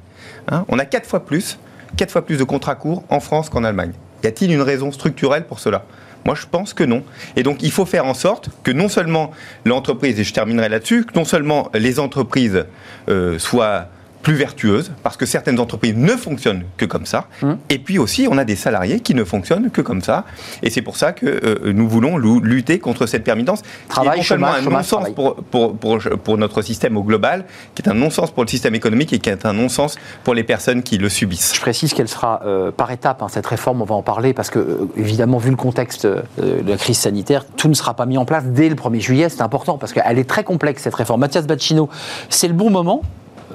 Hein 0.50 0.65
on 0.67 0.80
a 0.80 0.86
4 0.86 1.08
fois 1.08 1.26
plus 1.26 1.58
4 1.98 2.12
fois 2.12 2.26
plus 2.26 2.38
de 2.38 2.43
contrats 2.43 2.76
courts 2.76 3.04
en 3.10 3.19
France 3.19 3.50
qu'en 3.50 3.63
Allemagne. 3.63 3.93
Y 4.24 4.28
a-t-il 4.28 4.52
une 4.52 4.62
raison 4.62 4.91
structurelle 4.91 5.46
pour 5.46 5.60
cela? 5.60 5.86
Moi, 6.26 6.36
je 6.36 6.46
pense 6.50 6.74
que 6.74 6.84
non. 6.84 7.04
Et 7.36 7.43
donc, 7.43 7.62
il 7.63 7.72
faut 7.72 7.86
faire 7.86 8.06
en 8.06 8.13
sorte 8.13 8.50
que 8.63 8.72
non 8.72 8.88
seulement 8.88 9.32
l'entreprise, 9.65 10.19
et 10.19 10.24
je 10.24 10.34
terminerai 10.34 10.69
là-dessus, 10.69 11.06
que 11.06 11.17
non 11.17 11.26
seulement 11.26 11.69
les 11.74 12.00
entreprises 12.00 12.65
euh, 13.10 13.38
soient 13.39 13.88
plus 14.24 14.36
vertueuse, 14.36 14.92
parce 15.04 15.18
que 15.18 15.26
certaines 15.26 15.60
entreprises 15.60 15.96
ne 15.96 16.16
fonctionnent 16.16 16.64
que 16.78 16.86
comme 16.86 17.06
ça. 17.06 17.28
Hum. 17.42 17.58
Et 17.70 17.78
puis 17.78 18.00
aussi, 18.00 18.26
on 18.32 18.38
a 18.38 18.46
des 18.46 18.56
salariés 18.56 19.02
qui 19.02 19.14
ne 19.14 19.26
fonctionnent 19.26 19.70
que 19.70 19.82
comme 19.82 20.02
ça. 20.02 20.24
Et 20.64 20.70
c'est 20.70 20.82
pour 20.82 20.96
ça 20.96 21.12
que 21.12 21.26
euh, 21.26 21.74
nous 21.74 21.88
voulons 21.90 22.18
lutter 22.18 22.80
contre 22.80 23.06
cette 23.06 23.26
permittence. 23.26 23.62
Travail, 23.90 24.22
qui 24.22 24.34
est 24.34 24.38
non 24.38 24.48
seulement 24.48 24.48
un 24.48 24.62
non-sens 24.62 25.10
pour, 25.10 25.36
pour, 25.36 25.76
pour, 25.76 26.00
pour, 26.24 26.38
notre 26.38 26.62
système 26.62 26.96
au 26.96 27.04
global, 27.04 27.46
qui 27.76 27.82
est 27.82 27.90
un 27.90 27.94
non-sens 27.94 28.32
pour 28.32 28.44
le 28.44 28.50
système 28.50 28.76
économique 28.76 29.12
et 29.12 29.20
qui 29.20 29.30
est 29.30 29.46
un 29.46 29.54
non-sens 29.54 29.98
pour 30.24 30.34
les 30.34 30.44
personnes 30.44 30.84
qui 30.84 30.98
le 30.98 31.10
subissent. 31.10 31.54
Je 31.54 31.62
précise 31.62 31.94
qu'elle 31.94 32.08
sera 32.08 32.42
euh, 32.46 32.72
par 32.72 32.92
étapes, 32.92 33.22
hein, 33.22 33.28
cette 33.30 33.46
réforme, 33.46 33.82
on 33.82 33.86
va 33.86 33.96
en 33.96 34.04
parler, 34.04 34.34
parce 34.34 34.50
que, 34.50 34.60
euh, 34.60 34.90
évidemment, 34.96 35.38
vu 35.38 35.50
le 35.50 35.58
contexte 35.58 36.08
de 36.08 36.24
la 36.66 36.78
crise 36.78 36.98
sanitaire, 36.98 37.46
tout 37.58 37.68
ne 37.68 37.74
sera 37.74 37.94
pas 37.94 38.06
mis 38.06 38.18
en 38.18 38.26
place 38.26 38.46
dès 38.46 38.70
le 38.70 38.76
1er 38.76 39.02
juillet. 39.02 39.28
C'est 39.28 39.42
important, 39.42 39.78
parce 39.78 39.92
qu'elle 39.92 40.18
est 40.18 40.30
très 40.30 40.46
complexe, 40.46 40.84
cette 40.84 40.96
réforme. 40.96 41.20
Mathias 41.20 41.46
Bacchino, 41.46 41.90
c'est 42.30 42.48
le 42.48 42.54
bon 42.54 42.70
moment 42.70 43.04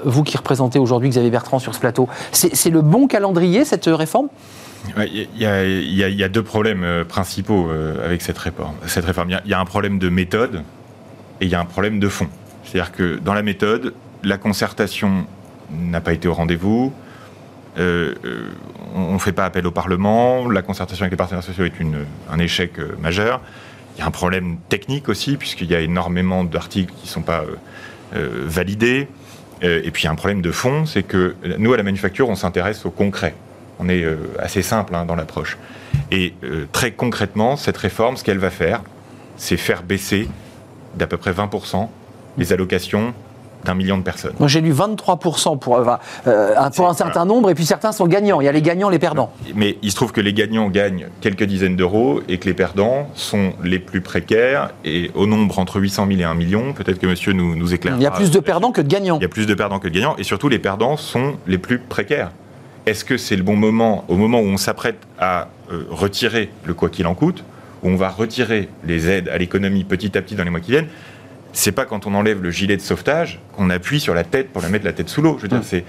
vous 0.05 0.25
qui 0.25 0.37
représentez 0.37 0.79
aujourd'hui 0.79 1.09
Xavier 1.09 1.31
Bertrand 1.31 1.59
sur 1.59 1.75
ce 1.75 1.81
plateau, 1.81 2.09
c'est 2.33 2.71
le 2.71 2.83
bon 2.83 3.07
calendrier, 3.07 3.65
cette 3.65 3.87
réforme? 3.87 4.29
Il 4.97 5.29
y, 5.37 6.23
a 6.25 6.29
deux 6.29 6.43
problèmes 6.43 6.83
euh, 6.83 7.05
principaux 7.05 7.69
euh, 7.71 8.05
avec 8.05 8.23
cette 8.23 8.39
réforme. 8.39 8.75
Cette 8.87 9.05
réforme. 9.05 9.31
Il 9.45 9.51
y, 9.51 9.55
a 9.55 9.61
un 9.61 9.65
problème 9.65 9.99
de 9.99 10.09
méthode 10.09 10.63
et 11.41 11.47
il 11.47 11.51
y 11.51 11.55
a 11.55 11.61
un 11.61 11.65
problème 11.65 12.01
de 12.01 12.09
fond. 12.09 12.29
C'est-à-dire 12.65 12.93
que 12.93 13.19
dans 13.19 13.35
la 13.35 13.43
méthode, 13.43 13.95
la 14.23 14.39
concertation 14.39 15.27
n'a 15.71 16.01
pas 16.01 16.13
été 16.13 16.29
au 16.29 16.35
rendez-vous. 16.35 16.93
Euh, 17.79 18.15
on 18.95 19.15
ne 19.15 19.19
fait 19.19 19.33
pas 19.33 19.45
appel 19.45 19.67
au 19.67 19.71
Parlement. 19.71 20.49
La 20.49 20.63
concertation 20.63 21.03
avec 21.03 21.13
les 21.13 21.17
partenaires 21.17 21.45
sociaux 21.45 21.65
est 21.65 21.73
un 22.31 22.39
échec 22.39 22.73
majeur. 23.01 23.41
Il 23.97 24.01
y 24.01 24.03
a 24.03 24.07
un 24.07 24.13
problème 24.13 24.59
technique 24.69 25.09
aussi, 25.09 25.37
puisqu'il 25.37 25.71
y 25.71 25.75
a 25.75 25.81
énormément 25.81 26.45
d'articles 26.45 26.93
qui 26.95 27.07
ne 27.07 27.11
sont 27.11 27.23
pas 27.23 27.45
validés. 28.13 29.09
Euh, 29.63 29.81
et 29.85 29.91
puis 29.91 30.07
un 30.07 30.15
problème 30.15 30.43
de 30.43 30.53
fond, 30.53 30.87
c'est 30.87 31.03
que 31.03 31.35
nous, 31.59 31.73
à 31.73 31.77
la 31.77 31.83
manufacture, 31.83 32.29
on 32.29 32.37
s'intéresse 32.37 32.85
au 32.87 32.91
concret. 32.91 33.35
On 33.81 33.89
est 33.89 34.03
euh, 34.03 34.17
assez 34.39 34.63
simple 34.63 34.95
hein, 34.95 35.05
dans 35.05 35.17
l'approche. 35.17 35.59
Et 36.11 36.35
euh, 36.45 36.67
très 36.73 36.93
concrètement, 36.93 37.57
cette 37.57 37.77
réforme, 37.77 38.17
ce 38.17 38.25
qu'elle 38.25 38.39
va 38.39 38.51
faire, 38.51 38.83
c'est 39.37 39.57
faire 39.57 39.83
baisser 39.83 40.29
d'à 40.97 41.07
peu 41.07 41.17
près 41.17 41.33
20% 41.33 41.89
les 42.39 42.53
allocations 42.53 43.15
d'un 43.65 43.75
million 43.75 43.99
de 43.99 44.03
personnes. 44.03 44.35
Moi 44.39 44.49
j'ai 44.49 44.61
lu 44.61 44.73
23% 44.73 45.59
pour, 45.59 45.77
euh, 45.77 46.71
pour 46.75 46.89
un 46.89 46.95
certain 46.95 47.25
nombre, 47.25 47.51
et 47.51 47.55
puis 47.55 47.67
certains 47.67 47.93
sont 47.93 48.07
gagnants. 48.07 48.41
Il 48.41 48.45
y 48.45 48.49
a 48.49 48.53
les 48.53 48.63
gagnants, 48.63 48.89
les 48.89 48.99
perdants. 48.99 49.33
Mais 49.55 49.79
il 49.83 49.91
se 49.91 49.97
trouve 49.97 50.13
que 50.13 50.21
les 50.21 50.33
gagnants 50.33 50.69
gagnent 50.69 51.09
quelques 51.21 51.45
dizaines 51.45 51.77
d'euros 51.77 52.21
et 52.29 52.39
que 52.39 52.47
les 52.47 52.55
perdants 52.55 53.09
sont 53.15 53.53
les 53.63 53.79
plus 53.79 54.01
précaires, 54.01 54.71
et 54.85 55.11
au 55.15 55.27
nombre 55.27 55.59
entre 55.59 55.81
800 55.81 56.07
000 56.09 56.21
et 56.21 56.25
1 56.25 56.35
million, 56.35 56.73
peut-être 56.73 56.99
que 56.99 57.07
monsieur 57.07 57.33
nous, 57.33 57.57
nous 57.57 57.75
éclaire. 57.75 57.95
Il 57.97 58.03
y 58.03 58.07
a 58.07 58.11
plus 58.11 58.31
de 58.31 58.41
perdants 58.41 58.73
que 58.73 58.81
de 58.81 58.89
gagnants. 58.89 59.19
Il 59.19 59.23
y 59.23 59.27
a 59.27 59.29
plus 59.29 59.47
de 59.47 59.55
perdants 59.55 59.79
que 59.79 59.89
de 59.89 59.95
gagnants, 59.95 60.17
et 60.19 60.25
surtout 60.25 60.49
les 60.49 60.59
perdants 60.59 60.97
sont 60.97 61.35
les 61.47 61.59
plus 61.59 61.79
précaires. 61.79 62.31
Est-ce 62.87 63.05
que 63.05 63.19
c'est 63.19 63.37
le 63.37 63.43
bon 63.43 63.57
moment, 63.57 64.05
au 64.09 64.17
moment 64.17 64.41
où 64.41 64.47
on 64.47 64.57
s'apprête 64.57 64.99
à 65.19 65.49
euh, 65.71 65.85
retirer 65.91 66.51
le 66.65 66.73
quoi 66.73 66.89
qu'il 66.89 67.07
en 67.07 67.15
coûte, 67.15 67.45
où 67.83 67.89
on 67.91 67.97
va 67.97 68.09
retirer 68.09 68.69
les 68.85 69.09
aides 69.11 69.29
à 69.29 69.39
l'économie 69.39 69.85
petit 69.85 70.17
à 70.17 70.23
petit 70.23 70.35
dans 70.35 70.45
les 70.45 70.51
mois 70.51 70.61
qui 70.61 70.71
viennent 70.71 70.89
c'est 71.53 71.73
pas 71.73 71.85
quand 71.85 72.07
on 72.07 72.15
enlève 72.15 72.43
le 72.43 72.51
gilet 72.51 72.77
de 72.77 72.83
sauvetage 72.83 73.41
qu'on 73.57 73.71
appuie 73.71 74.01
sur 74.01 74.15
la 74.15 74.25
tête 74.25 74.53
pour 74.53 74.63
la 74.63 74.69
mettre 74.69 74.85
la 74.85 74.93
tête 74.93 75.09
sous 75.09 75.23
l'eau. 75.23 75.37
Je 75.39 75.43
veux 75.43 75.49
dire, 75.49 75.61
c'est 75.63 75.85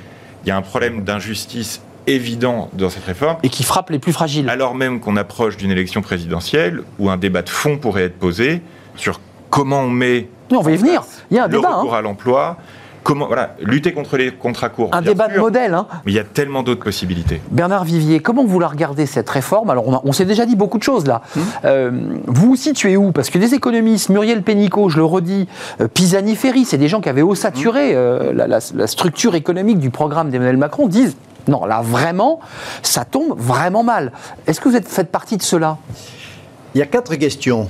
il 0.45 0.49
y 0.49 0.51
a 0.51 0.57
un 0.57 0.61
problème 0.61 1.03
d'injustice 1.03 1.81
évident 2.07 2.69
dans 2.73 2.89
cette 2.89 3.05
réforme. 3.05 3.37
Et 3.43 3.49
qui 3.49 3.63
frappe 3.63 3.89
les 3.89 3.99
plus 3.99 4.13
fragiles. 4.13 4.49
Alors 4.49 4.75
même 4.75 4.99
qu'on 4.99 5.17
approche 5.17 5.57
d'une 5.57 5.71
élection 5.71 6.01
présidentielle 6.01 6.81
où 6.97 7.09
un 7.09 7.17
débat 7.17 7.41
de 7.41 7.49
fond 7.49 7.77
pourrait 7.77 8.03
être 8.03 8.17
posé 8.17 8.61
sur 8.95 9.19
comment 9.49 9.81
on 9.81 9.89
met. 9.89 10.27
on 10.51 10.61
va 10.61 10.71
y 10.71 10.77
venir. 10.77 11.03
Il 11.29 11.37
y 11.37 11.39
a 11.39 11.43
un 11.43 11.47
le 11.47 11.57
débat. 11.57 11.75
recours 11.77 11.95
hein. 11.95 11.99
à 11.99 12.01
l'emploi, 12.01 12.57
comment 13.03 13.27
voilà, 13.27 13.55
lutter 13.61 13.93
contre 13.93 14.17
les 14.17 14.31
contrats 14.31 14.69
courts. 14.69 14.89
Un 14.91 15.01
débat 15.01 15.27
de 15.27 15.39
modèle. 15.39 15.73
Hein. 15.73 15.87
Mais 16.05 16.11
il 16.11 16.15
y 16.15 16.19
a 16.19 16.23
tellement 16.23 16.63
d'autres 16.63 16.83
possibilités. 16.83 17.41
Bernard 17.51 17.83
Vivier, 17.83 18.19
comment 18.19 18.45
vous 18.45 18.59
la 18.59 18.67
regardez 18.67 19.05
cette 19.05 19.29
réforme? 19.29 19.69
Alors, 19.69 20.05
on, 20.05 20.11
s'est 20.13 20.25
déjà 20.25 20.45
dit 20.45 20.55
beaucoup 20.55 20.77
de 20.77 20.83
choses 20.83 21.05
là. 21.05 21.21
Hum. 21.35 21.43
Euh, 21.65 21.91
vous 22.27 22.55
situez 22.55 22.97
où? 22.97 23.11
Parce 23.11 23.29
que 23.29 23.37
des 23.37 23.53
économistes, 23.53 24.09
Muriel 24.09 24.43
Pénicaud, 24.43 24.89
je 24.89 24.97
le 24.97 25.05
redis, 25.05 25.47
euh, 25.81 25.87
Pisani-Ferry, 25.87 26.65
c'est 26.65 26.77
des 26.77 26.87
gens 26.87 27.01
qui 27.01 27.09
avaient 27.09 27.21
ossaturé 27.21 27.89
hum. 27.89 27.95
euh, 27.95 28.33
la, 28.33 28.47
la, 28.47 28.87
structure 28.87 29.35
économique 29.35 29.79
du 29.79 29.89
programme 29.89 30.29
d'Emmanuel 30.29 30.57
Macron, 30.57 30.87
disent 30.87 31.15
non, 31.47 31.65
là 31.65 31.81
vraiment, 31.81 32.39
ça 32.83 33.05
tombe 33.05 33.33
vraiment 33.37 33.83
mal. 33.83 34.11
Est-ce 34.45 34.61
que 34.61 34.69
vous 34.69 34.75
êtes, 34.75 34.87
faites 34.87 35.11
partie 35.11 35.37
de 35.37 35.41
cela? 35.41 35.77
Il 36.75 36.79
y 36.79 36.81
a 36.81 36.85
quatre 36.85 37.15
questions. 37.15 37.69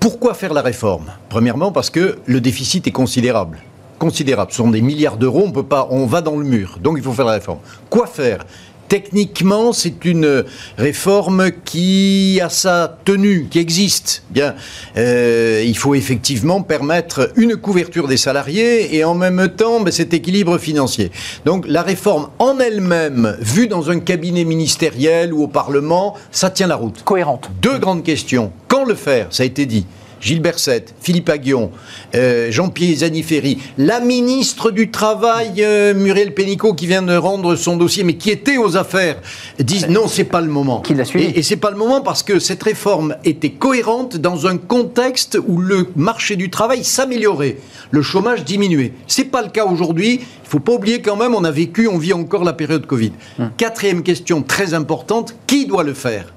Pourquoi 0.00 0.32
faire 0.34 0.54
la 0.54 0.62
réforme? 0.62 1.12
Premièrement, 1.28 1.72
parce 1.72 1.90
que 1.90 2.18
le 2.24 2.40
déficit 2.40 2.86
est 2.86 2.92
considérable 2.92 3.58
considérable. 3.98 4.52
Ce 4.52 4.58
sont 4.58 4.70
des 4.70 4.82
milliards 4.82 5.16
d'euros, 5.16 5.42
on 5.46 5.52
peut 5.52 5.62
pas, 5.62 5.88
on 5.90 6.06
va 6.06 6.20
dans 6.20 6.36
le 6.36 6.44
mur. 6.44 6.78
Donc 6.82 6.96
il 6.98 7.02
faut 7.02 7.12
faire 7.12 7.26
la 7.26 7.32
réforme. 7.32 7.58
Quoi 7.90 8.06
faire? 8.06 8.44
Techniquement, 8.88 9.74
c'est 9.74 10.06
une 10.06 10.44
réforme 10.78 11.50
qui 11.66 12.40
a 12.42 12.48
sa 12.48 12.96
tenue, 13.04 13.46
qui 13.50 13.58
existe. 13.58 14.22
Bien, 14.30 14.54
euh, 14.96 15.62
il 15.66 15.76
faut 15.76 15.94
effectivement 15.94 16.62
permettre 16.62 17.30
une 17.36 17.56
couverture 17.56 18.08
des 18.08 18.16
salariés 18.16 18.96
et 18.96 19.04
en 19.04 19.14
même 19.14 19.48
temps 19.48 19.80
ben, 19.80 19.92
cet 19.92 20.14
équilibre 20.14 20.56
financier. 20.56 21.12
Donc 21.44 21.66
la 21.68 21.82
réforme 21.82 22.28
en 22.38 22.58
elle-même, 22.60 23.36
vue 23.40 23.68
dans 23.68 23.90
un 23.90 24.00
cabinet 24.00 24.44
ministériel 24.44 25.34
ou 25.34 25.42
au 25.42 25.48
Parlement, 25.48 26.14
ça 26.30 26.48
tient 26.48 26.66
la 26.66 26.76
route. 26.76 27.02
Cohérente. 27.04 27.50
Deux 27.60 27.78
grandes 27.78 28.02
questions. 28.02 28.52
Quand 28.68 28.86
le 28.86 28.94
faire? 28.94 29.26
Ça 29.30 29.42
a 29.42 29.46
été 29.46 29.66
dit. 29.66 29.84
Gilles 30.20 30.40
Berset, 30.40 30.86
Philippe 31.00 31.28
Aguillon, 31.28 31.70
euh, 32.14 32.50
Jean-Pierre 32.50 32.98
Zaniferi, 32.98 33.58
la 33.76 34.00
ministre 34.00 34.70
du 34.70 34.90
Travail, 34.90 35.54
euh, 35.58 35.94
Muriel 35.94 36.34
Pénicaud, 36.34 36.74
qui 36.74 36.86
vient 36.86 37.02
de 37.02 37.16
rendre 37.16 37.56
son 37.56 37.76
dossier, 37.76 38.04
mais 38.04 38.14
qui 38.14 38.30
était 38.30 38.58
aux 38.58 38.76
affaires, 38.76 39.20
disent 39.58 39.88
non, 39.88 40.08
c'est 40.08 40.24
pas 40.24 40.40
le 40.40 40.48
moment. 40.48 40.80
Qui 40.80 40.94
l'a 40.94 41.04
suivi. 41.04 41.26
Et, 41.26 41.38
et 41.38 41.42
c'est 41.42 41.56
pas 41.56 41.70
le 41.70 41.76
moment 41.76 42.00
parce 42.00 42.22
que 42.22 42.38
cette 42.38 42.62
réforme 42.62 43.16
était 43.24 43.50
cohérente 43.50 44.16
dans 44.16 44.46
un 44.46 44.56
contexte 44.56 45.38
où 45.46 45.58
le 45.58 45.88
marché 45.96 46.36
du 46.36 46.50
travail 46.50 46.84
s'améliorait, 46.84 47.56
le 47.90 48.02
chômage 48.02 48.44
diminuait. 48.44 48.92
C'est 49.06 49.24
pas 49.24 49.42
le 49.42 49.48
cas 49.48 49.64
aujourd'hui. 49.64 50.20
Il 50.20 50.48
faut 50.48 50.60
pas 50.60 50.72
oublier 50.72 51.02
quand 51.02 51.16
même, 51.16 51.34
on 51.34 51.44
a 51.44 51.50
vécu, 51.50 51.88
on 51.88 51.98
vit 51.98 52.12
encore 52.12 52.44
la 52.44 52.52
période 52.54 52.86
Covid. 52.86 53.12
Hum. 53.38 53.50
Quatrième 53.56 54.02
question 54.02 54.42
très 54.42 54.74
importante, 54.74 55.34
qui 55.46 55.66
doit 55.66 55.84
le 55.84 55.94
faire? 55.94 56.32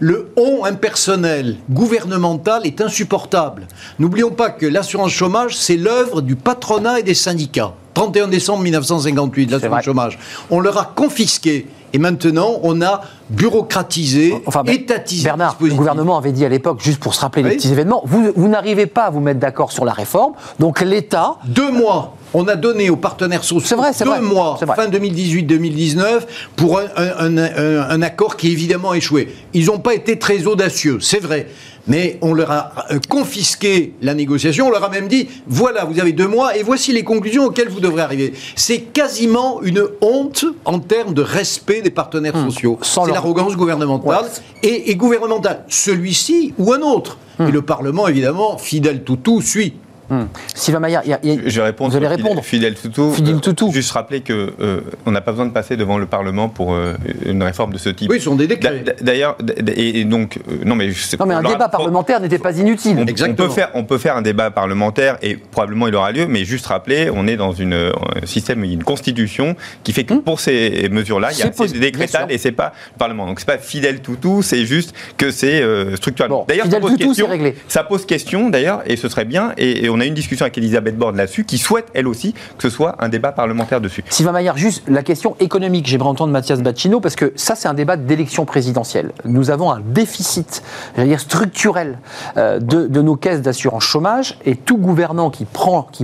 Le 0.00 0.30
on 0.36 0.64
impersonnel 0.64 1.56
gouvernemental 1.70 2.66
est 2.66 2.80
insupportable. 2.80 3.66
N'oublions 3.98 4.30
pas 4.30 4.50
que 4.50 4.66
l'assurance 4.66 5.12
chômage, 5.12 5.56
c'est 5.56 5.76
l'œuvre 5.76 6.20
du 6.22 6.36
patronat 6.36 7.00
et 7.00 7.02
des 7.02 7.14
syndicats. 7.14 7.74
31 7.94 8.28
décembre 8.28 8.62
1958, 8.62 9.50
l'assurance 9.50 9.84
chômage. 9.84 10.18
On 10.50 10.60
leur 10.60 10.78
a 10.78 10.84
confisqué. 10.84 11.66
Et 11.94 11.98
maintenant, 11.98 12.60
on 12.62 12.82
a 12.82 13.00
bureaucratisé, 13.30 14.34
enfin, 14.44 14.62
étatisé. 14.64 15.24
Bernard, 15.24 15.56
le, 15.58 15.74
gouvernement 15.74 16.18
avait 16.18 16.32
dit 16.32 16.44
à 16.44 16.48
l'époque, 16.50 16.80
juste 16.82 17.00
pour 17.00 17.14
se 17.14 17.22
rappeler 17.22 17.42
les 17.42 17.56
petits 17.56 17.72
événements, 17.72 18.02
vous, 18.04 18.30
vous 18.36 18.48
n'arrivez 18.48 18.86
pas 18.86 19.04
à 19.04 19.10
vous 19.10 19.20
mettre 19.20 19.40
d'accord 19.40 19.72
sur 19.72 19.86
la 19.86 19.92
réforme, 19.92 20.34
donc 20.58 20.82
l'État. 20.82 21.38
Deux 21.46 21.72
mois 21.72 22.17
on 22.34 22.46
a 22.48 22.56
donné 22.56 22.90
aux 22.90 22.96
partenaires 22.96 23.44
sociaux 23.44 23.76
vrai, 23.76 23.92
deux 23.98 24.04
vrai, 24.04 24.20
mois, 24.20 24.58
fin 24.76 24.88
2018-2019, 24.88 26.20
pour 26.56 26.80
un, 26.80 28.02
accord 28.02 28.36
qui 28.36 28.50
évidemment 28.52 28.94
échoué. 28.94 29.34
Ils 29.54 29.66
n'ont 29.66 29.78
pas 29.78 29.94
été 29.94 30.18
très 30.18 30.46
audacieux, 30.46 30.98
c'est 31.00 31.20
vrai. 31.20 31.48
Mais 31.86 32.18
on 32.20 32.34
leur 32.34 32.50
a 32.50 32.72
euh, 32.90 32.98
confisqué 33.08 33.94
la 34.02 34.12
négociation, 34.12 34.66
on 34.66 34.70
leur 34.70 34.84
a 34.84 34.90
même 34.90 35.08
dit, 35.08 35.26
voilà, 35.46 35.86
vous 35.86 35.98
avez 35.98 36.12
deux 36.12 36.28
mois 36.28 36.54
et 36.54 36.62
voici 36.62 36.92
les 36.92 37.02
conclusions 37.02 37.46
auxquelles 37.46 37.70
vous 37.70 37.80
devrez 37.80 38.02
arriver. 38.02 38.34
C'est 38.56 38.80
quasiment 38.80 39.62
une 39.62 39.84
honte 40.02 40.44
en 40.66 40.80
termes 40.80 41.14
de 41.14 41.22
respect 41.22 41.80
des 41.80 41.90
partenaires 41.90 42.36
hmm. 42.36 42.50
sociaux. 42.50 42.78
C'est 42.82 43.10
l'arrogance 43.10 43.56
gouvernementale 43.56 44.26
et, 44.62 44.94
gouvernementale. 44.96 45.64
Celui-ci 45.68 46.52
ou 46.58 46.74
un 46.74 46.82
autre. 46.82 47.16
Hmm. 47.38 47.48
Et 47.48 47.52
le 47.52 47.62
Parlement, 47.62 48.06
évidemment, 48.06 48.58
fidèle 48.58 49.02
toutou, 49.02 49.40
suit. 49.40 49.72
Hmm. 50.10 50.24
Sylvain 50.54 50.80
Maillard, 50.80 51.02
je 51.22 51.60
réponds 51.60 51.88
vous 51.88 51.96
allez 51.96 52.06
répondre. 52.06 52.42
Fidèle 52.42 52.74
Toutou. 52.74 53.12
Fidèle 53.12 53.40
Toutou. 53.40 53.70
juste 53.72 53.90
rappeler 53.92 54.22
que 54.22 54.54
euh, 54.60 54.80
on 55.04 55.10
n'a 55.10 55.20
pas 55.20 55.32
besoin 55.32 55.46
de 55.46 55.52
passer 55.52 55.76
devant 55.76 55.98
le 55.98 56.06
Parlement 56.06 56.48
pour 56.48 56.72
euh, 56.72 56.94
une 57.26 57.42
réforme 57.42 57.72
de 57.74 57.78
ce 57.78 57.90
type. 57.90 58.10
Oui, 58.10 58.18
ce 58.18 58.24
sont 58.24 58.36
des 58.36 58.46
décrets. 58.46 58.84
D'ailleurs, 59.02 59.36
et, 59.76 60.04
donc 60.04 60.38
euh, 60.48 60.64
non 60.64 60.76
mais 60.76 60.88
non 61.18 61.26
mais 61.26 61.34
un 61.34 61.42
débat 61.42 61.68
parlementaire 61.68 62.20
n'était 62.20 62.38
pas 62.38 62.56
inutile. 62.56 62.96
On, 62.98 63.24
on, 63.30 63.34
peut 63.34 63.48
faire 63.48 63.70
on 63.74 63.84
peut 63.84 63.98
faire 63.98 64.16
un 64.16 64.22
débat 64.22 64.50
parlementaire 64.50 65.18
et 65.20 65.36
probablement 65.36 65.88
il 65.88 65.94
aura 65.94 66.12
lieu, 66.12 66.26
mais 66.26 66.44
juste 66.44 66.66
rappeler, 66.66 67.10
on 67.14 67.26
est 67.26 67.36
dans 67.36 67.52
une, 67.52 67.74
un 67.74 68.26
système, 68.26 68.64
une 68.64 68.84
constitution 68.84 69.56
qui 69.84 69.92
fait 69.92 70.04
que 70.04 70.14
hmm. 70.14 70.22
pour 70.22 70.40
ces 70.40 70.88
mesures-là, 70.90 71.32
il 71.32 71.38
y 71.38 71.42
a 71.42 71.50
des 71.50 71.78
décrétales 71.80 72.32
et 72.32 72.38
c'est 72.38 72.52
pas 72.52 72.72
le 72.94 72.98
Parlement. 72.98 73.26
Donc 73.26 73.40
c'est 73.40 73.46
pas 73.46 73.58
Fidèle 73.58 74.00
Toutou, 74.00 74.40
c'est 74.42 74.64
juste 74.64 74.94
que 75.18 75.30
c'est 75.30 75.62
structurel. 75.96 76.30
d'ailleurs, 76.48 76.66
ça 76.70 76.80
pose 76.80 76.96
question. 76.96 77.28
Ça 77.68 77.84
pose 77.84 78.06
question 78.06 78.48
d'ailleurs 78.48 78.82
et 78.86 78.96
ce 78.96 79.08
serait 79.08 79.26
bien 79.26 79.52
et, 79.58 79.88
on 79.88 79.97
on 79.98 80.00
a 80.00 80.04
une 80.04 80.14
discussion 80.14 80.44
avec 80.44 80.56
Elisabeth 80.56 80.96
Borne 80.96 81.16
là-dessus, 81.16 81.44
qui 81.44 81.58
souhaite, 81.58 81.88
elle 81.92 82.06
aussi, 82.06 82.32
que 82.32 82.62
ce 82.62 82.70
soit 82.70 82.94
un 83.00 83.08
débat 83.08 83.32
parlementaire 83.32 83.80
dessus. 83.80 84.04
Sylvain 84.10 84.30
Maillard, 84.30 84.56
juste 84.56 84.84
la 84.86 85.02
question 85.02 85.36
économique. 85.40 85.88
J'aimerais 85.88 86.10
entendre 86.10 86.32
Mathias 86.32 86.62
Bacchino, 86.62 87.00
parce 87.00 87.16
que 87.16 87.32
ça, 87.34 87.56
c'est 87.56 87.66
un 87.66 87.74
débat 87.74 87.96
d'élection 87.96 88.44
présidentielle. 88.44 89.10
Nous 89.24 89.50
avons 89.50 89.72
un 89.72 89.80
déficit, 89.80 90.62
dire 90.96 91.18
structurel, 91.18 91.98
euh, 92.36 92.60
de, 92.60 93.02
nos 93.02 93.16
caisses 93.16 93.42
d'assurance 93.42 93.82
chômage, 93.82 94.38
et 94.44 94.54
tout 94.54 94.78
gouvernant 94.78 95.30
qui 95.30 95.44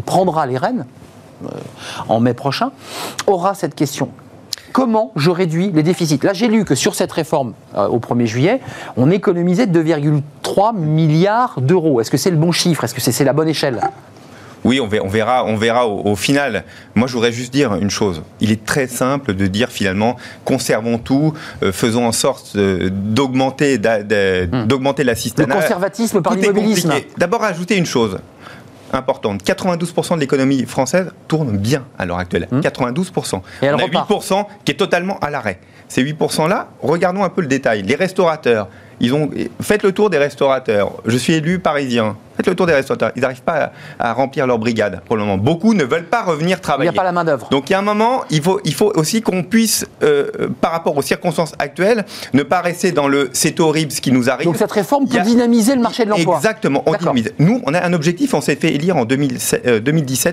prendra 0.00 0.46
les 0.46 0.58
rênes, 0.58 0.86
euh, 1.44 1.48
en 2.08 2.18
mai 2.18 2.34
prochain, 2.34 2.72
aura 3.26 3.54
cette 3.54 3.76
question 3.76 4.10
comment 4.74 5.12
je 5.14 5.30
réduis 5.30 5.70
les 5.72 5.84
déficits. 5.84 6.18
Là, 6.24 6.32
j'ai 6.34 6.48
lu 6.48 6.64
que 6.64 6.74
sur 6.74 6.96
cette 6.96 7.12
réforme 7.12 7.54
euh, 7.76 7.86
au 7.86 8.00
1er 8.00 8.26
juillet, 8.26 8.60
on 8.96 9.08
économisait 9.10 9.66
2,3 9.66 10.76
milliards 10.76 11.60
d'euros. 11.60 12.00
Est-ce 12.00 12.10
que 12.10 12.16
c'est 12.16 12.30
le 12.30 12.36
bon 12.36 12.50
chiffre? 12.50 12.82
Est-ce 12.82 12.92
que 12.92 13.00
c'est 13.00 13.24
la 13.24 13.32
bonne 13.32 13.48
échelle? 13.48 13.80
Oui, 14.64 14.80
on 14.80 14.88
verra, 14.88 15.44
on 15.44 15.56
verra 15.56 15.86
au, 15.86 16.16
final. 16.16 16.64
Moi, 16.94 17.06
je 17.06 17.12
voudrais 17.12 17.32
juste 17.32 17.52
dire 17.52 17.74
une 17.74 17.90
chose. 17.90 18.22
Il 18.40 18.50
est 18.50 18.64
très 18.64 18.86
simple 18.86 19.34
de 19.34 19.46
dire 19.46 19.68
finalement, 19.68 20.16
conservons 20.44 20.98
tout, 20.98 21.34
euh, 21.62 21.70
faisons 21.70 22.06
en 22.06 22.12
sorte 22.12 22.56
euh, 22.56 22.88
d'augmenter, 22.90 23.78
hmm. 23.78 24.66
d'augmenter 24.66 25.04
l'assistanat. 25.04 25.54
Le 25.54 25.60
conservatisme 25.60 26.20
par 26.20 26.34
l'immobilisme. 26.34 26.94
D'abord, 27.16 27.44
ajouter 27.44 27.76
une 27.76 27.86
chose 27.86 28.18
importante. 28.92 29.42
92% 29.42 30.14
de 30.14 30.20
l'économie 30.20 30.64
française 30.64 31.12
tourne 31.28 31.56
bien 31.56 31.84
à 31.98 32.06
l'heure 32.06 32.18
actuelle. 32.18 32.48
92%. 32.52 33.36
Mmh. 33.36 33.64
Et 33.64 33.70
On 33.70 33.78
a 33.78 33.86
8% 33.86 34.46
qui 34.64 34.72
est 34.72 34.76
totalement 34.76 35.18
à 35.20 35.30
l'arrêt. 35.30 35.60
Ces 35.94 36.02
8%-là, 36.02 36.70
regardons 36.82 37.22
un 37.22 37.28
peu 37.28 37.40
le 37.40 37.46
détail. 37.46 37.82
Les 37.82 37.94
restaurateurs, 37.94 38.66
ils 38.98 39.14
ont, 39.14 39.30
faites 39.60 39.84
le 39.84 39.92
tour 39.92 40.10
des 40.10 40.18
restaurateurs. 40.18 40.90
Je 41.06 41.16
suis 41.16 41.34
élu 41.34 41.60
parisien. 41.60 42.16
Faites 42.36 42.48
le 42.48 42.56
tour 42.56 42.66
des 42.66 42.72
restaurateurs. 42.72 43.12
Ils 43.14 43.22
n'arrivent 43.22 43.42
pas 43.42 43.72
à, 43.98 44.12
remplir 44.12 44.46
leur 44.46 44.58
brigade 44.58 45.00
pour 45.06 45.16
le 45.16 45.22
moment. 45.22 45.38
Beaucoup 45.38 45.72
ne 45.72 45.84
veulent 45.84 46.06
pas 46.06 46.22
revenir 46.22 46.60
travailler. 46.60 46.90
Il 46.90 46.92
n'y 46.92 46.98
a 46.98 47.00
pas 47.00 47.04
la 47.04 47.12
main-d'œuvre. 47.12 47.48
Donc 47.50 47.70
il 47.70 47.74
y 47.74 47.76
a 47.76 47.78
un 47.78 47.82
moment, 47.82 48.24
il 48.30 48.42
faut, 48.42 48.60
il 48.64 48.74
faut 48.74 48.92
aussi 48.96 49.22
qu'on 49.22 49.44
puisse, 49.44 49.86
euh, 50.02 50.48
par 50.60 50.72
rapport 50.72 50.96
aux 50.96 51.02
circonstances 51.02 51.54
actuelles, 51.60 52.04
ne 52.32 52.42
pas 52.42 52.60
rester 52.60 52.90
dans 52.90 53.06
le 53.06 53.30
c'est 53.32 53.60
horrible 53.60 53.92
ce 53.92 54.00
qui 54.00 54.10
nous 54.10 54.30
arrive. 54.30 54.46
Donc 54.46 54.56
cette 54.56 54.72
réforme 54.72 55.06
peut 55.06 55.20
dynamiser 55.20 55.76
le 55.76 55.80
marché 55.80 56.04
de 56.04 56.10
l'emploi. 56.10 56.36
Exactement, 56.36 56.82
on 56.86 56.94
dynamise. 56.94 57.32
Nous, 57.38 57.62
on 57.66 57.74
a 57.74 57.84
un 57.84 57.92
objectif, 57.92 58.34
on 58.34 58.40
s'est 58.40 58.56
fait 58.56 58.74
élire 58.74 58.96
en 58.96 59.04
2017 59.04 59.64
euh, 59.66 59.80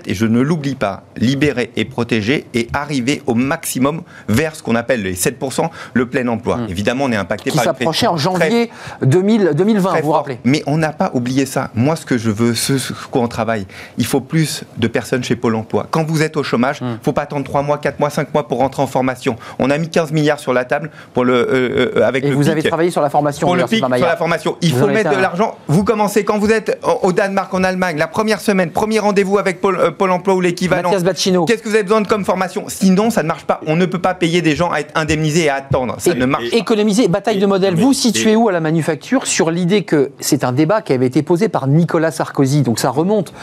et 0.07 0.13
je 0.15 0.25
ne 0.25 0.41
l'oublie 0.41 0.75
pas 0.75 1.03
libérer 1.17 1.71
et 1.75 1.85
protéger 1.85 2.45
et 2.55 2.67
arriver 2.73 3.21
au 3.27 3.35
maximum 3.35 4.01
vers 4.27 4.55
ce 4.55 4.63
qu'on 4.63 4.75
appelle 4.75 5.03
les 5.03 5.15
7%, 5.15 5.50
le 5.93 6.05
plein 6.07 6.27
emploi. 6.27 6.57
Hmm. 6.57 6.67
Évidemment, 6.69 7.05
on 7.05 7.11
est 7.11 7.15
impacté 7.15 7.49
qui 7.49 7.57
par. 7.57 7.63
Qui 7.63 7.69
s'approchait 7.69 8.07
en 8.07 8.17
janvier 8.17 8.69
2000, 9.01 9.51
2020, 9.55 9.99
vous 9.99 10.05
vous 10.07 10.11
rappelez. 10.11 10.39
Mais 10.43 10.63
on 10.65 10.77
n'a 10.77 10.91
pas 10.91 11.11
oublié 11.13 11.45
ça. 11.45 11.69
Moi, 11.75 11.95
ce 11.95 12.05
que 12.05 12.17
je 12.17 12.29
veux, 12.29 12.53
ce 12.53 12.73
quoi 13.11 13.21
on 13.21 13.27
travaille, 13.27 13.65
il 13.97 14.05
faut 14.05 14.21
plus 14.21 14.63
de 14.77 14.87
personnes 14.87 15.23
chez 15.23 15.35
Pôle 15.35 15.55
emploi. 15.55 15.87
Quand 15.89 16.03
vous 16.03 16.21
êtes 16.23 16.37
au 16.37 16.43
chômage, 16.43 16.79
il 16.81 16.87
hmm. 16.87 16.91
ne 16.91 16.97
faut 17.03 17.13
pas 17.13 17.23
attendre 17.23 17.45
3 17.45 17.61
mois, 17.63 17.77
4 17.77 17.99
mois, 17.99 18.09
5 18.09 18.33
mois 18.33 18.47
pour 18.47 18.59
rentrer 18.59 18.81
en 18.81 18.87
formation. 18.87 19.35
On 19.59 19.69
a 19.69 19.77
mis 19.77 19.89
15 19.89 20.11
milliards 20.11 20.39
sur 20.39 20.53
la 20.53 20.65
table 20.65 20.91
pour 21.13 21.25
le, 21.25 21.33
euh, 21.33 21.91
euh, 21.97 22.07
avec 22.07 22.23
Et 22.23 22.31
vous 22.31 22.49
avez 22.49 22.63
travaillé 22.63 22.91
sur 22.91 23.01
la 23.01 23.09
formation. 23.09 23.47
Pour 23.47 23.55
le 23.55 23.65
pic, 23.65 23.79
sur 23.79 23.89
la 23.89 24.17
formation. 24.17 24.57
Il 24.61 24.71
faut 24.73 24.87
mettre 24.87 25.11
de 25.11 25.21
l'argent. 25.21 25.57
Vous 25.67 25.83
commencez 25.83 26.23
quand 26.23 26.37
vous 26.37 26.51
êtes 26.51 26.79
au 27.01 27.11
Danemark, 27.11 27.53
en 27.53 27.63
Allemagne, 27.63 27.97
la 27.97 28.07
première 28.07 28.39
semaine, 28.39 28.71
premier 28.71 28.99
rendez-vous 28.99 29.37
avec 29.37 29.61
Pôle, 29.61 29.77
euh, 29.79 30.11
emploi 30.11 30.35
ou 30.35 30.41
l'équivalent. 30.41 30.91
Qu'est-ce 30.91 31.61
que 31.61 31.69
vous 31.69 31.75
avez 31.75 31.83
besoin 31.83 32.01
de 32.01 32.07
comme 32.07 32.25
formation? 32.25 32.65
Sinon, 32.67 33.09
ça 33.09 33.23
ne 33.23 33.27
marche 33.27 33.45
pas. 33.45 33.61
On 33.67 33.75
ne 33.75 33.85
peut 33.85 33.99
pas 33.99 34.13
payer 34.13 34.41
des 34.41 34.55
gens 34.55 34.71
à 34.71 34.79
être 34.79 34.91
indemnisés 34.95 35.30
et 35.39 35.49
à 35.49 35.55
attendre. 35.55 35.95
Ça 35.97 36.13
ne 36.13 36.25
marche 36.25 36.51
Économiser, 36.53 37.07
bataille 37.07 37.39
de 37.39 37.45
modèle. 37.45 37.75
Vous 37.75 37.93
situez 37.93 38.35
où 38.35 38.49
à 38.49 38.51
la 38.51 38.59
manufacture 38.59 39.27
sur 39.27 39.51
l'idée 39.51 39.83
que 39.83 40.11
c'est 40.19 40.43
un 40.43 40.51
débat 40.51 40.81
qui 40.81 40.93
avait 40.93 41.07
été 41.07 41.23
posé 41.23 41.49
par 41.49 41.67
Nicolas 41.67 42.11
Sarkozy, 42.11 42.61
donc 42.61 42.79
ça 42.79 42.89
remonte, 42.89 43.33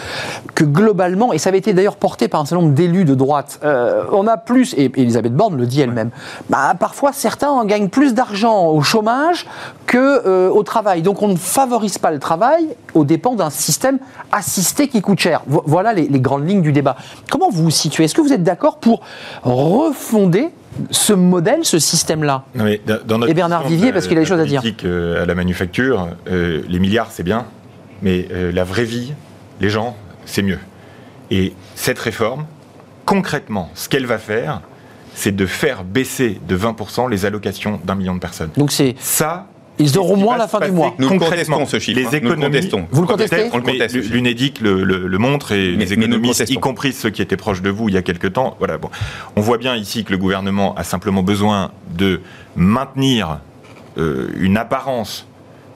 que 0.54 0.64
globalement, 0.64 1.32
et 1.32 1.38
ça 1.38 1.48
avait 1.48 1.58
été 1.58 1.72
d'ailleurs 1.72 1.96
porté 1.96 2.28
par 2.28 2.40
un 2.40 2.44
certain 2.44 2.62
nombre 2.62 2.74
d'élus 2.74 3.04
de 3.04 3.14
droite, 3.14 3.60
euh, 3.64 4.04
on 4.12 4.26
a 4.26 4.36
plus, 4.36 4.74
et 4.74 4.90
Elisabeth 4.96 5.34
Borne 5.34 5.56
le 5.56 5.66
dit 5.66 5.80
elle-même, 5.80 6.10
bah, 6.50 6.74
parfois 6.78 7.12
certains 7.12 7.50
en 7.50 7.64
gagnent 7.64 7.88
plus 7.88 8.14
d'argent 8.14 8.66
au 8.66 8.80
chômage 8.82 9.46
que 9.86 9.98
euh, 10.26 10.50
au 10.50 10.62
travail. 10.62 11.02
Donc 11.02 11.22
on 11.22 11.28
ne 11.28 11.36
favorise 11.36 11.98
pas 11.98 12.10
le 12.10 12.18
travail 12.18 12.68
au 12.94 13.04
dépens 13.04 13.34
d'un 13.34 13.50
système 13.50 13.98
assisté 14.32 14.88
qui 14.88 15.00
coûte 15.00 15.18
cher. 15.18 15.42
Voilà 15.46 15.92
les, 15.92 16.08
les 16.08 16.20
grandes 16.20 16.48
lignes 16.48 16.62
du 16.62 16.72
débat. 16.72 16.96
Comment 17.30 17.50
vous 17.50 17.64
vous 17.64 17.70
situez? 17.70 18.04
Est-ce 18.04 18.14
que 18.14 18.20
vous 18.20 18.32
êtes 18.32 18.42
d'accord 18.42 18.78
pour 18.78 19.00
refonder 19.42 20.50
ce 20.90 21.12
modèle, 21.12 21.64
ce 21.64 21.78
système-là 21.78 22.44
Et 23.28 23.34
Bernard 23.34 23.66
Vivier, 23.68 23.92
parce 23.92 24.06
qu'il 24.06 24.16
a 24.16 24.20
des 24.20 24.26
choses 24.26 24.40
à 24.40 24.44
dire. 24.44 24.62
Euh, 24.84 25.22
à 25.22 25.26
la 25.26 25.34
manufacture, 25.34 26.08
euh, 26.28 26.62
les 26.68 26.78
milliards, 26.78 27.10
c'est 27.10 27.22
bien, 27.22 27.46
mais 28.02 28.28
euh, 28.30 28.52
la 28.52 28.64
vraie 28.64 28.84
vie, 28.84 29.12
les 29.60 29.70
gens, 29.70 29.96
c'est 30.26 30.42
mieux. 30.42 30.58
Et 31.30 31.52
cette 31.74 31.98
réforme, 31.98 32.46
concrètement, 33.04 33.70
ce 33.74 33.88
qu'elle 33.88 34.06
va 34.06 34.18
faire, 34.18 34.60
c'est 35.14 35.34
de 35.34 35.46
faire 35.46 35.84
baisser 35.84 36.40
de 36.46 36.56
20% 36.56 37.10
les 37.10 37.26
allocations 37.26 37.80
d'un 37.84 37.94
million 37.94 38.14
de 38.14 38.20
personnes. 38.20 38.50
Donc 38.56 38.70
c'est 38.70 38.94
ça, 39.00 39.46
ils 39.78 39.98
auront 39.98 40.16
moins 40.16 40.34
à 40.34 40.38
la 40.38 40.48
fin 40.48 40.60
du 40.60 40.70
mois. 40.70 40.94
Nous 40.98 41.08
contestons 41.08 41.66
ce 41.66 41.78
chiffre. 41.78 41.98
Les 41.98 42.06
hein. 42.06 42.10
économistes, 42.12 42.74
vous 42.90 43.02
le 43.02 43.06
contestez 43.06 43.50
L'UNEDIC 44.10 44.60
le, 44.60 44.82
le, 44.84 45.18
montre 45.18 45.52
et 45.52 45.72
les 45.72 45.92
économistes, 45.92 46.48
y 46.50 46.56
compris 46.56 46.92
ceux 46.92 47.10
qui 47.10 47.22
étaient 47.22 47.36
proches 47.36 47.62
de 47.62 47.70
vous 47.70 47.88
il 47.88 47.94
y 47.94 47.98
a 47.98 48.02
quelque 48.02 48.26
temps, 48.26 48.56
voilà. 48.58 48.78
Bon, 48.78 48.90
on 49.36 49.40
voit 49.40 49.58
bien 49.58 49.76
ici 49.76 50.04
que 50.04 50.12
le 50.12 50.18
gouvernement 50.18 50.74
a 50.74 50.84
simplement 50.84 51.22
besoin 51.22 51.70
de 51.96 52.20
maintenir 52.56 53.40
euh, 53.96 54.28
une 54.38 54.56
apparence 54.56 55.26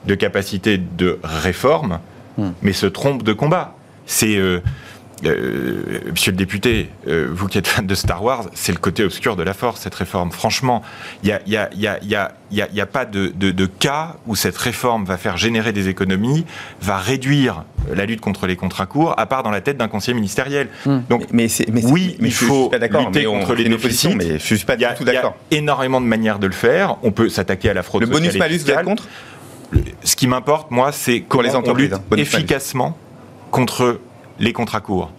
de 0.05 0.15
capacité 0.15 0.77
de 0.77 1.19
réforme, 1.23 1.99
hmm. 2.37 2.49
mais 2.61 2.73
se 2.73 2.85
trompe 2.85 3.23
de 3.23 3.33
combat. 3.33 3.75
C'est 4.05 4.35
euh, 4.35 4.61
euh, 5.25 5.99
monsieur 6.11 6.31
le 6.31 6.37
député, 6.37 6.89
euh, 7.07 7.27
vous 7.31 7.47
qui 7.47 7.57
êtes 7.57 7.67
fan 7.67 7.85
de 7.85 7.95
Star 7.95 8.23
Wars, 8.23 8.45
c'est 8.53 8.71
le 8.71 8.77
côté 8.77 9.03
obscur 9.03 9.35
de 9.35 9.43
la 9.43 9.53
force, 9.53 9.81
cette 9.81 9.95
réforme. 9.95 10.31
Franchement, 10.31 10.81
il 11.23 11.37
n'y 11.45 11.55
a, 11.55 12.85
pas 12.85 13.05
de, 13.05 13.31
de, 13.35 13.51
de, 13.51 13.65
cas 13.65 14.15
où 14.27 14.35
cette 14.35 14.57
réforme 14.57 15.05
va 15.05 15.17
faire 15.17 15.37
générer 15.37 15.73
des 15.73 15.89
économies, 15.89 16.45
va 16.81 16.97
réduire 16.97 17.63
la 17.93 18.05
lutte 18.05 18.21
contre 18.21 18.47
les 18.47 18.55
contrats 18.55 18.85
courts, 18.85 19.13
à 19.17 19.25
part 19.25 19.43
dans 19.43 19.51
la 19.51 19.61
tête 19.61 19.77
d'un 19.77 19.87
conseiller 19.87 20.15
ministériel. 20.15 20.69
Hmm. 20.85 20.99
Donc, 21.09 21.27
mais, 21.31 21.47
mais 21.71 21.85
oui, 21.85 22.17
il 22.19 22.31
faut 22.31 22.71
lutter 22.71 23.25
contre 23.25 23.55
les 23.55 23.65
déficits. 23.65 24.15
Mais 24.15 24.39
je 24.39 24.55
suis 24.55 24.65
pas 24.65 24.75
du 24.75 24.85
tout 24.97 25.03
d'accord. 25.03 25.35
Il 25.51 25.55
y 25.55 25.57
a 25.57 25.61
énormément 25.61 26.01
de 26.01 26.05
manières 26.05 26.39
de 26.39 26.47
le 26.47 26.53
faire. 26.53 26.97
On 27.03 27.11
peut 27.11 27.29
s'attaquer 27.29 27.69
à 27.69 27.73
la 27.73 27.83
fraude 27.83 28.03
le 28.03 28.07
bonus 28.07 28.37
malus, 28.37 28.59
vous 28.59 28.71
êtes 28.71 28.83
contre 28.83 29.07
Ce 30.03 30.15
qui 30.15 30.27
m'importe, 30.27 30.71
moi, 30.71 30.91
c'est 30.91 31.21
comment 31.21 31.43
les 31.43 31.55
on 31.55 31.73
lutte 31.73 31.93
hein, 31.93 32.01
efficacement 32.17 32.97
contre 33.51 33.99
les 34.39 34.53
contrats 34.53 34.81
courts. 34.81 35.11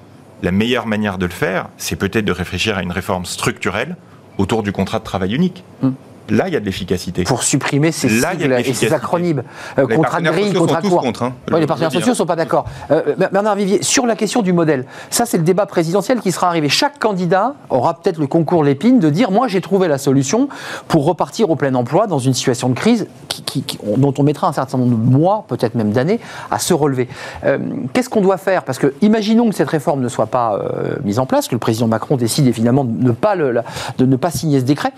La 0.42 0.50
meilleure 0.50 0.86
manière 0.86 1.18
de 1.18 1.26
le 1.26 1.32
faire, 1.32 1.68
c'est 1.78 1.96
peut-être 1.96 2.24
de 2.24 2.32
réfléchir 2.32 2.76
à 2.76 2.82
une 2.82 2.92
réforme 2.92 3.24
structurelle 3.24 3.96
autour 4.38 4.62
du 4.62 4.72
contrat 4.72 4.98
de 4.98 5.04
travail 5.04 5.34
unique. 5.34 5.64
Hmm. 5.82 5.92
Là, 6.30 6.48
il 6.48 6.54
y 6.54 6.56
a 6.56 6.60
de 6.60 6.64
l'efficacité. 6.64 7.24
Pour 7.24 7.42
supprimer 7.42 7.92
ces 7.92 8.08
sigles 8.08 8.52
et 8.52 8.72
ces 8.72 8.92
acronymes. 8.92 9.42
Euh, 9.78 9.86
contrat 9.86 10.20
de 10.20 10.30
grille, 10.30 10.52
contrat. 10.52 10.80
Contre, 10.80 11.22
hein, 11.22 11.34
les 11.58 11.66
partenaires 11.66 11.92
sociaux 11.92 12.10
ne 12.10 12.16
sont 12.16 12.26
pas 12.26 12.36
d'accord. 12.36 12.64
Euh, 12.90 13.14
Bernard 13.32 13.56
Vivier, 13.56 13.82
sur 13.82 14.06
la 14.06 14.16
question 14.16 14.42
du 14.42 14.52
modèle, 14.52 14.86
ça 15.10 15.26
c'est 15.26 15.38
le 15.38 15.44
débat 15.44 15.66
présidentiel 15.66 16.20
qui 16.20 16.32
sera 16.32 16.48
arrivé. 16.48 16.68
Chaque 16.68 16.98
candidat 16.98 17.54
aura 17.70 17.94
peut-être 17.94 18.18
le 18.18 18.26
concours 18.26 18.64
l'épine 18.64 18.98
de 19.00 19.10
dire 19.10 19.30
moi 19.30 19.48
j'ai 19.48 19.60
trouvé 19.60 19.88
la 19.88 19.98
solution 19.98 20.48
pour 20.88 21.04
repartir 21.04 21.50
au 21.50 21.56
plein 21.56 21.74
emploi 21.74 22.06
dans 22.06 22.18
une 22.18 22.34
situation 22.34 22.68
de 22.68 22.74
crise 22.74 23.06
qui, 23.28 23.64
dont 23.96 24.14
on 24.18 24.22
mettra 24.22 24.48
un 24.48 24.52
certain 24.52 24.78
nombre 24.78 24.96
de 24.96 25.10
mois, 25.16 25.44
peut-être 25.48 25.74
même 25.74 25.92
d'années, 25.92 26.20
à 26.50 26.58
se 26.58 26.74
relever. 26.74 27.08
Euh, 27.44 27.58
qu'est-ce 27.92 28.08
qu'on 28.08 28.20
doit 28.20 28.36
faire? 28.36 28.64
Parce 28.64 28.78
que 28.78 28.94
imaginons 29.02 29.48
que 29.48 29.54
cette 29.54 29.68
réforme 29.68 30.00
ne 30.00 30.08
soit 30.08 30.26
pas 30.26 30.54
euh, 30.54 30.96
mise 31.04 31.18
en 31.18 31.26
place, 31.26 31.48
que 31.48 31.54
le 31.54 31.58
président 31.58 31.88
Macron 31.88 32.16
décide 32.16 32.52
finalement 32.52 32.84
de 32.84 33.04
ne 33.04 33.12
pas, 33.12 33.34
le, 33.34 33.60
de 33.98 34.06
ne 34.06 34.16
pas 34.16 34.30
signer 34.30 34.60
ce 34.60 34.64
décret. 34.64 34.92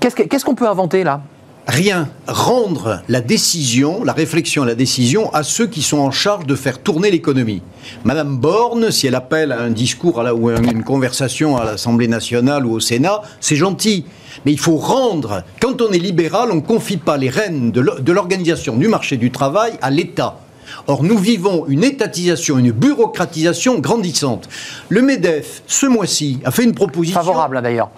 Qu'est-ce 0.00 0.44
qu'on 0.44 0.54
peut 0.54 0.68
inventer 0.68 1.04
là? 1.04 1.20
Rien. 1.66 2.10
Rendre 2.26 3.00
la 3.08 3.22
décision, 3.22 4.04
la 4.04 4.12
réflexion, 4.12 4.64
la 4.64 4.74
décision 4.74 5.32
à 5.32 5.42
ceux 5.42 5.66
qui 5.66 5.80
sont 5.80 5.96
en 5.98 6.10
charge 6.10 6.46
de 6.46 6.54
faire 6.54 6.78
tourner 6.78 7.10
l'économie. 7.10 7.62
Madame 8.04 8.36
Borne, 8.36 8.90
si 8.90 9.06
elle 9.06 9.14
appelle 9.14 9.50
à 9.50 9.62
un 9.62 9.70
discours 9.70 10.22
ou 10.36 10.48
à 10.50 10.58
une 10.58 10.84
conversation 10.84 11.56
à 11.56 11.64
l'Assemblée 11.64 12.08
nationale 12.08 12.66
ou 12.66 12.72
au 12.72 12.80
Sénat, 12.80 13.22
c'est 13.40 13.56
gentil. 13.56 14.04
Mais 14.44 14.52
il 14.52 14.58
faut 14.58 14.76
rendre, 14.76 15.42
quand 15.60 15.80
on 15.80 15.90
est 15.92 15.98
libéral, 15.98 16.50
on 16.52 16.56
ne 16.56 16.60
confie 16.60 16.98
pas 16.98 17.16
les 17.16 17.30
rênes 17.30 17.70
de 17.70 18.12
l'organisation 18.12 18.76
du 18.76 18.88
marché 18.88 19.16
du 19.16 19.30
travail 19.30 19.72
à 19.80 19.90
l'État. 19.90 20.40
Or, 20.86 21.02
nous 21.02 21.18
vivons 21.18 21.66
une 21.68 21.84
étatisation, 21.84 22.58
une 22.58 22.72
bureaucratisation 22.72 23.78
grandissante. 23.78 24.48
Le 24.88 25.02
MEDEF, 25.02 25.62
ce 25.66 25.86
mois-ci, 25.86 26.40
a 26.44 26.50
fait 26.50 26.64
une 26.64 26.74
proposition. 26.74 27.20
Favorable, 27.20 27.62
d'ailleurs. 27.62 27.90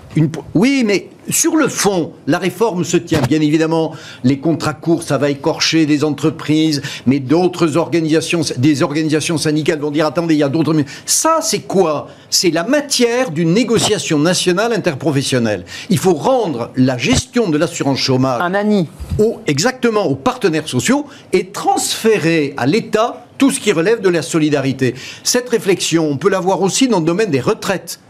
Oui, 0.55 0.85
mais 0.85 1.09
sur 1.31 1.57
le 1.57 1.69
fond, 1.69 2.13
la 2.27 2.39
réforme 2.39 2.85
se 2.85 2.97
tient. 2.97 3.21
Bien 3.23 3.41
évidemment, 3.41 3.95
les 4.25 4.39
contrats 4.39 4.75
courts, 4.75 5.03
ça 5.03 5.19
va 5.19 5.31
écorcher 5.31 5.87
des 5.87 6.05
entreprises, 6.05 6.83
mais 7.07 7.19
d'autres 7.19 7.77
organisations, 7.77 8.43
des 8.57 8.83
organisations 8.83 9.39
syndicales 9.39 9.79
vont 9.79 9.91
dire 9.91 10.07
attendez, 10.07 10.35
il 10.35 10.39
y 10.39 10.43
a 10.43 10.49
d'autres. 10.49 10.75
Ça, 11.05 11.39
c'est 11.43 11.61
quoi? 11.61 12.09
C'est 12.31 12.51
la 12.51 12.65
matière 12.65 13.31
d'une 13.31 13.53
négociation 13.53 14.19
nationale 14.19 14.73
interprofessionnelle. 14.73 15.65
Il 15.91 15.99
faut 15.99 16.15
rendre 16.15 16.71
la 16.77 16.99
gestion 16.99 17.49
de 17.49 17.59
l'assurance 17.59 17.99
chômage. 17.99 18.41
Un 18.43 18.55
ANI. 18.55 18.89
exactement, 19.47 20.07
aux 20.07 20.17
partenaires 20.17 20.69
sociaux 20.69 21.07
et 21.33 21.47
transférer 21.49 22.55
à 22.57 22.67
l'État 22.67 23.27
tout 23.39 23.51
ce 23.51 23.61
qui 23.61 23.73
relève 23.73 24.01
de 24.01 24.09
la 24.09 24.23
solidarité. 24.23 24.95
Cette 25.23 25.49
réflexion, 25.49 26.09
on 26.09 26.17
peut 26.17 26.31
la 26.31 26.41
voir 26.41 26.63
aussi 26.63 26.89
dans 26.89 27.01
le 27.01 27.07
domaine 27.07 27.31
des 27.31 27.41
retraites. 27.41 28.01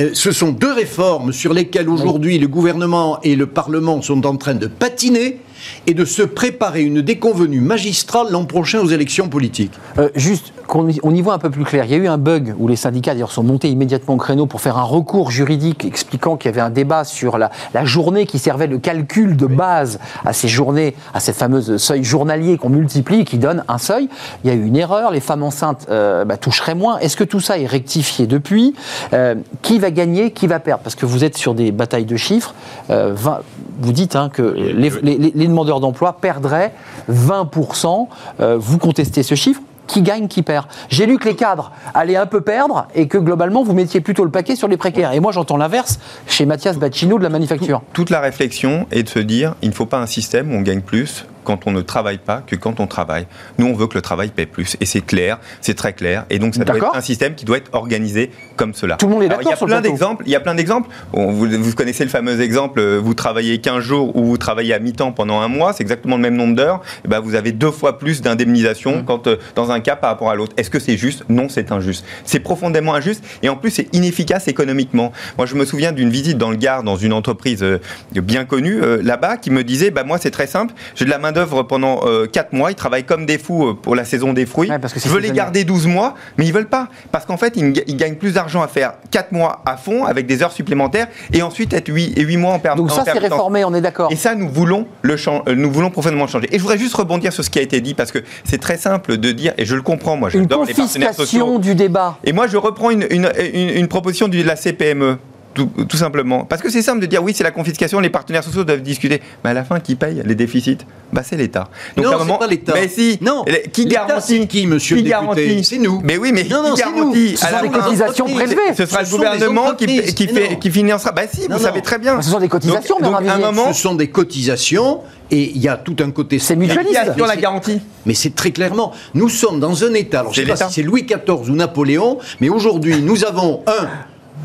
Euh, 0.00 0.10
ce 0.12 0.32
sont 0.32 0.50
deux 0.50 0.72
réformes 0.72 1.32
sur 1.32 1.52
lesquelles 1.54 1.88
aujourd'hui 1.88 2.38
le 2.38 2.48
gouvernement 2.48 3.20
et 3.22 3.36
le 3.36 3.46
Parlement 3.46 4.02
sont 4.02 4.26
en 4.26 4.36
train 4.36 4.54
de 4.54 4.66
patiner 4.66 5.38
et 5.86 5.94
de 5.94 6.04
se 6.04 6.22
préparer 6.22 6.82
une 6.82 7.00
déconvenue 7.00 7.60
magistrale 7.60 8.26
l'an 8.30 8.44
prochain 8.44 8.80
aux 8.80 8.88
élections 8.88 9.28
politiques. 9.28 9.72
Euh, 9.98 10.08
juste, 10.16 10.52
qu'on 10.66 10.88
y 10.88 11.22
voit 11.22 11.34
un 11.34 11.38
peu 11.38 11.50
plus 11.50 11.64
clair. 11.64 11.84
Il 11.84 11.90
y 11.90 11.94
a 11.94 11.98
eu 11.98 12.08
un 12.08 12.18
bug 12.18 12.54
où 12.58 12.68
les 12.68 12.76
syndicats 12.76 13.12
d'ailleurs 13.12 13.32
sont 13.32 13.42
montés 13.42 13.68
immédiatement 13.68 14.14
au 14.14 14.16
créneau 14.16 14.46
pour 14.46 14.60
faire 14.60 14.78
un 14.78 14.82
recours 14.82 15.30
juridique 15.30 15.84
expliquant 15.84 16.36
qu'il 16.36 16.50
y 16.50 16.54
avait 16.54 16.60
un 16.60 16.70
débat 16.70 17.04
sur 17.04 17.38
la, 17.38 17.50
journée 17.84 18.26
qui 18.26 18.38
servait 18.38 18.68
de 18.68 18.76
calcul 18.76 19.36
de 19.36 19.46
base 19.46 19.98
à 20.24 20.32
ces 20.32 20.48
journées, 20.48 20.94
à 21.12 21.20
ces 21.20 21.32
fameuses 21.32 21.76
seuils 21.76 22.04
journaliers 22.04 22.56
qu'on 22.56 22.70
multiplie 22.70 23.20
et 23.20 23.24
qui 23.24 23.38
donnent 23.38 23.64
un 23.68 23.78
seuil. 23.78 24.08
Il 24.42 24.50
y 24.50 24.52
a 24.52 24.56
eu 24.56 24.64
une 24.64 24.76
erreur, 24.76 25.10
les 25.10 25.20
femmes 25.20 25.42
enceintes 25.42 25.86
euh, 25.90 26.24
bah, 26.24 26.36
toucheraient 26.36 26.74
moins. 26.74 26.98
Est-ce 26.98 27.16
que 27.16 27.24
tout 27.24 27.40
ça 27.40 27.58
est 27.58 27.66
rectifié 27.66 28.26
depuis? 28.26 28.74
Euh, 29.12 29.34
Qui 29.62 29.78
va 29.78 29.90
gagner? 29.90 30.30
Qui 30.30 30.46
va 30.46 30.60
perdre? 30.60 30.82
Parce 30.82 30.94
que 30.94 31.06
vous 31.06 31.24
êtes 31.24 31.36
sur 31.36 31.54
des 31.54 31.72
batailles 31.72 32.06
de 32.06 32.16
chiffres. 32.16 32.54
vous 32.88 33.92
dites 33.92 34.16
hein, 34.16 34.30
que 34.32 34.42
les, 34.42 34.90
les 34.90 35.46
demandeurs 35.46 35.80
d'emploi 35.80 36.14
perdraient 36.20 36.72
20%. 37.10 38.08
Euh, 38.40 38.56
vous 38.58 38.78
contestez 38.78 39.22
ce 39.22 39.34
chiffre 39.34 39.60
qui 39.86 40.02
gagne, 40.02 40.28
qui 40.28 40.42
perd. 40.42 40.66
J'ai 40.88 41.06
lu 41.06 41.18
que 41.18 41.28
les 41.28 41.36
cadres 41.36 41.72
allaient 41.94 42.16
un 42.16 42.26
peu 42.26 42.40
perdre 42.40 42.86
et 42.94 43.08
que 43.08 43.18
globalement 43.18 43.62
vous 43.62 43.74
mettiez 43.74 44.00
plutôt 44.00 44.24
le 44.24 44.30
paquet 44.30 44.56
sur 44.56 44.68
les 44.68 44.76
précaires. 44.76 45.12
Et 45.12 45.20
moi 45.20 45.32
j'entends 45.32 45.56
l'inverse 45.56 45.98
chez 46.26 46.46
Mathias 46.46 46.78
Bacchino 46.78 47.18
de 47.18 47.22
la 47.22 47.30
manufacture. 47.30 47.82
Toute 47.92 48.10
la 48.10 48.20
réflexion 48.20 48.86
est 48.90 49.02
de 49.02 49.08
se 49.08 49.18
dire 49.18 49.54
il 49.62 49.68
ne 49.68 49.74
faut 49.74 49.86
pas 49.86 49.98
un 49.98 50.06
système 50.06 50.52
où 50.52 50.56
on 50.56 50.62
gagne 50.62 50.80
plus 50.80 51.26
quand 51.44 51.66
on 51.66 51.72
ne 51.72 51.80
travaille 51.80 52.18
pas 52.18 52.42
que 52.46 52.56
quand 52.56 52.80
on 52.80 52.86
travaille. 52.86 53.26
Nous, 53.58 53.66
on 53.66 53.74
veut 53.74 53.86
que 53.86 53.94
le 53.94 54.02
travail 54.02 54.30
paie 54.30 54.46
plus. 54.46 54.76
Et 54.80 54.86
c'est 54.86 55.00
clair, 55.00 55.38
c'est 55.60 55.74
très 55.74 55.92
clair. 55.92 56.24
Et 56.30 56.38
donc, 56.38 56.54
ça 56.54 56.64
doit 56.64 56.76
être 56.76 56.96
un 56.96 57.00
système 57.00 57.34
qui 57.34 57.44
doit 57.44 57.58
être 57.58 57.70
organisé 57.72 58.30
comme 58.56 58.74
cela. 58.74 58.96
Tout 58.96 59.06
le 59.06 59.12
monde 59.12 59.22
est 59.22 59.28
d'accord 59.28 59.44
Il 59.44 59.50
y 59.50 59.52
a 59.52 59.66
plein 59.66 59.80
d'exemples. 59.80 60.24
Il 60.26 60.32
y 60.32 60.36
a 60.36 60.40
plein 60.40 60.54
d'exemples. 60.54 60.88
Vous, 61.12 61.46
vous, 61.46 61.74
connaissez 61.74 62.04
le 62.04 62.10
fameux 62.10 62.40
exemple, 62.40 62.80
euh, 62.80 62.98
vous 62.98 63.14
travaillez 63.14 63.58
15 63.58 63.82
jours 63.82 64.16
ou 64.16 64.24
vous 64.24 64.38
travaillez 64.38 64.74
à 64.74 64.78
mi-temps 64.78 65.12
pendant 65.12 65.40
un 65.40 65.48
mois, 65.48 65.72
c'est 65.72 65.82
exactement 65.82 66.16
le 66.16 66.22
même 66.22 66.36
nombre 66.36 66.54
d'heures. 66.54 66.80
Et 66.96 67.00
eh 67.04 67.08
ben, 67.08 67.20
vous 67.20 67.34
avez 67.34 67.52
deux 67.52 67.70
fois 67.70 67.98
plus 67.98 68.22
d'indemnisation 68.22 68.98
mmh. 68.98 69.04
quand 69.04 69.26
euh, 69.26 69.36
dans 69.54 69.70
un 69.70 69.80
cas 69.80 69.96
par 69.96 70.10
rapport 70.10 70.30
à 70.30 70.34
l'autre. 70.34 70.54
Est-ce 70.56 70.70
que 70.70 70.78
c'est 70.78 70.96
juste? 70.96 71.24
Non, 71.28 71.48
c'est 71.48 71.72
injuste. 71.72 72.04
C'est 72.24 72.40
profondément 72.40 72.94
injuste 72.94 73.24
et 73.42 73.48
en 73.48 73.56
plus, 73.56 73.70
c'est 73.70 73.94
inefficace 73.94 74.48
économiquement. 74.48 75.12
Moi, 75.36 75.46
je 75.46 75.54
me 75.54 75.64
souviens 75.64 75.92
d'une 75.92 76.10
visite 76.10 76.38
dans 76.38 76.50
le 76.50 76.56
Gard, 76.56 76.82
dans 76.82 76.96
une 76.96 77.12
entreprise 77.12 77.62
euh, 77.62 77.78
bien 78.14 78.44
connue 78.44 78.80
là-bas, 79.02 79.36
qui 79.36 79.50
me 79.50 79.64
disait 79.64 79.90
bah, 79.90 80.04
Moi, 80.04 80.18
c'est 80.18 80.30
très 80.30 80.46
simple, 80.46 80.74
j'ai 80.94 81.04
de 81.04 81.10
la 81.10 81.18
main-d'œuvre 81.34 81.62
pendant 81.64 82.00
4 82.32 82.52
mois, 82.52 82.70
ils 82.70 82.74
travaillent 82.74 83.04
comme 83.04 83.26
des 83.26 83.38
fous 83.38 83.74
pour 83.74 83.94
la 83.94 84.04
saison 84.04 84.32
des 84.32 84.46
fruits. 84.46 84.70
je 84.96 85.08
veux 85.08 85.20
les 85.20 85.30
garder 85.30 85.64
12 85.64 85.86
mois, 85.86 86.14
mais 86.38 86.46
ils 86.46 86.52
veulent 86.52 86.68
pas. 86.68 86.88
Parce 87.12 87.24
qu'en 87.24 87.36
fait, 87.36 87.54
ils, 87.56 87.96
gagnent 87.96 88.16
plus 88.16 88.34
d'argent 88.34 88.62
à 88.62 88.68
faire 88.68 88.94
4 89.10 89.32
mois 89.32 89.62
à 89.66 89.76
fond 89.76 90.04
avec 90.04 90.26
des 90.26 90.42
heures 90.42 90.52
supplémentaires 90.52 91.08
et 91.32 91.42
ensuite 91.42 91.72
être 91.72 91.92
8, 91.92 92.18
et 92.18 92.22
8 92.22 92.36
mois 92.36 92.52
en 92.52 92.58
perte 92.58 92.76
Donc 92.76 92.90
ça, 92.90 93.04
c'est 93.04 93.18
réformé, 93.18 93.64
on 93.64 93.74
est 93.74 93.80
d'accord. 93.80 94.12
Et 94.12 94.16
ça, 94.16 94.34
nous 94.34 94.48
voulons, 94.48 94.86
le 95.02 95.14
euh, 95.14 95.54
nous 95.54 95.70
voulons 95.70 95.90
profondément 95.90 96.26
changer. 96.26 96.48
Et 96.52 96.58
je 96.58 96.62
voudrais 96.62 96.78
juste 96.78 96.94
rebondir 96.94 97.32
sur 97.32 97.44
ce 97.44 97.50
qui 97.50 97.58
a 97.58 97.62
été 97.62 97.80
dit 97.80 97.94
parce 97.94 98.12
que 98.12 98.18
c'est 98.44 98.58
très 98.58 98.76
simple 98.76 99.16
de 99.16 99.32
dire, 99.32 99.54
et 99.58 99.64
je 99.64 99.74
le 99.74 99.82
comprends, 99.82 100.16
moi, 100.16 100.28
j'adore 100.28 100.64
les 100.64 100.74
partenaires 100.74 101.14
sociaux. 101.14 101.58
du 101.58 101.74
débat. 101.74 102.18
Et 102.24 102.32
moi, 102.32 102.46
je 102.46 102.56
reprends 102.56 102.90
une, 102.90 103.06
une, 103.10 103.30
une, 103.52 103.70
une 103.70 103.88
proposition 103.88 104.28
de 104.28 104.42
la 104.42 104.56
CPME 104.56 105.18
tout, 105.54 105.96
simplement. 105.96 106.44
Parce 106.44 106.60
que 106.60 106.70
c'est 106.70 106.82
simple 106.82 107.00
de 107.00 107.06
dire 107.06 107.22
oui, 107.22 107.32
c'est 107.34 107.44
la 107.44 107.50
confiscation, 107.50 108.00
les 108.00 108.10
partenaires 108.10 108.44
sociaux 108.44 108.64
doivent 108.64 108.82
discuter. 108.82 109.22
Mais 109.42 109.50
à 109.50 109.54
la 109.54 109.64
fin, 109.64 109.80
qui 109.80 109.94
paye 109.94 110.22
les 110.24 110.34
déficits? 110.34 110.78
Bah, 111.12 111.22
C'est 111.24 111.36
l'État. 111.36 111.68
Donc, 111.96 112.06
non, 112.06 112.12
c'est 112.20 112.38
pas 112.38 112.46
l'État. 112.46 112.72
Mais 112.74 112.88
si. 112.88 113.18
Non. 113.20 113.44
Qui 113.72 113.86
garantit 113.86 114.48
qui, 114.48 114.66
monsieur 114.66 114.96
qui 114.96 115.04
le 115.04 115.10
député 115.10 115.62
C'est 115.62 115.78
nous. 115.78 116.00
Mais 116.02 116.16
oui, 116.16 116.32
mais 116.32 116.44
non, 116.44 116.62
non, 116.62 116.74
qui 116.74 116.80
garantit 116.80 117.36
Ce 117.36 117.46
sont 117.46 117.62
des 117.62 117.70
cotisations 117.70 118.26
prélevées. 118.26 118.74
Ce 118.76 118.86
sera 118.86 119.02
le 119.02 119.08
gouvernement 119.08 119.74
qui, 119.74 119.86
qui, 120.14 120.28
fait, 120.28 120.58
qui 120.58 120.70
financera. 120.70 121.12
Bah 121.12 121.22
si, 121.32 121.46
vous 121.48 121.58
savez 121.58 121.82
très 121.82 121.98
bien. 121.98 122.20
Ce 122.20 122.30
sont 122.30 122.40
des 122.40 122.48
cotisations, 122.48 122.98
donc, 122.98 123.14
un 123.26 123.38
moment, 123.38 123.72
Ce 123.72 123.80
sont 123.80 123.94
des 123.94 124.08
cotisations 124.08 125.00
et 125.30 125.50
il 125.54 125.62
y 125.62 125.68
a 125.68 125.76
tout 125.76 125.96
un 126.00 126.10
côté. 126.10 126.38
C'est 126.38 126.56
mutualiste. 126.56 127.14
Sur 127.16 127.26
la 127.26 127.36
garantie. 127.36 127.80
Mais 128.06 128.14
c'est 128.14 128.34
très 128.34 128.50
clairement. 128.50 128.92
Nous 129.14 129.28
sommes 129.28 129.60
dans 129.60 129.84
un 129.84 129.94
État. 129.94 130.20
Alors, 130.20 130.32
je 130.32 130.40
ne 130.42 130.46
sais 130.46 130.52
pas 130.52 130.68
si 130.68 130.74
c'est 130.74 130.82
Louis 130.82 131.04
XIV 131.04 131.50
ou 131.50 131.54
Napoléon, 131.54 132.18
mais 132.40 132.48
aujourd'hui, 132.48 133.00
nous 133.00 133.24
avons 133.24 133.62
un 133.66 133.88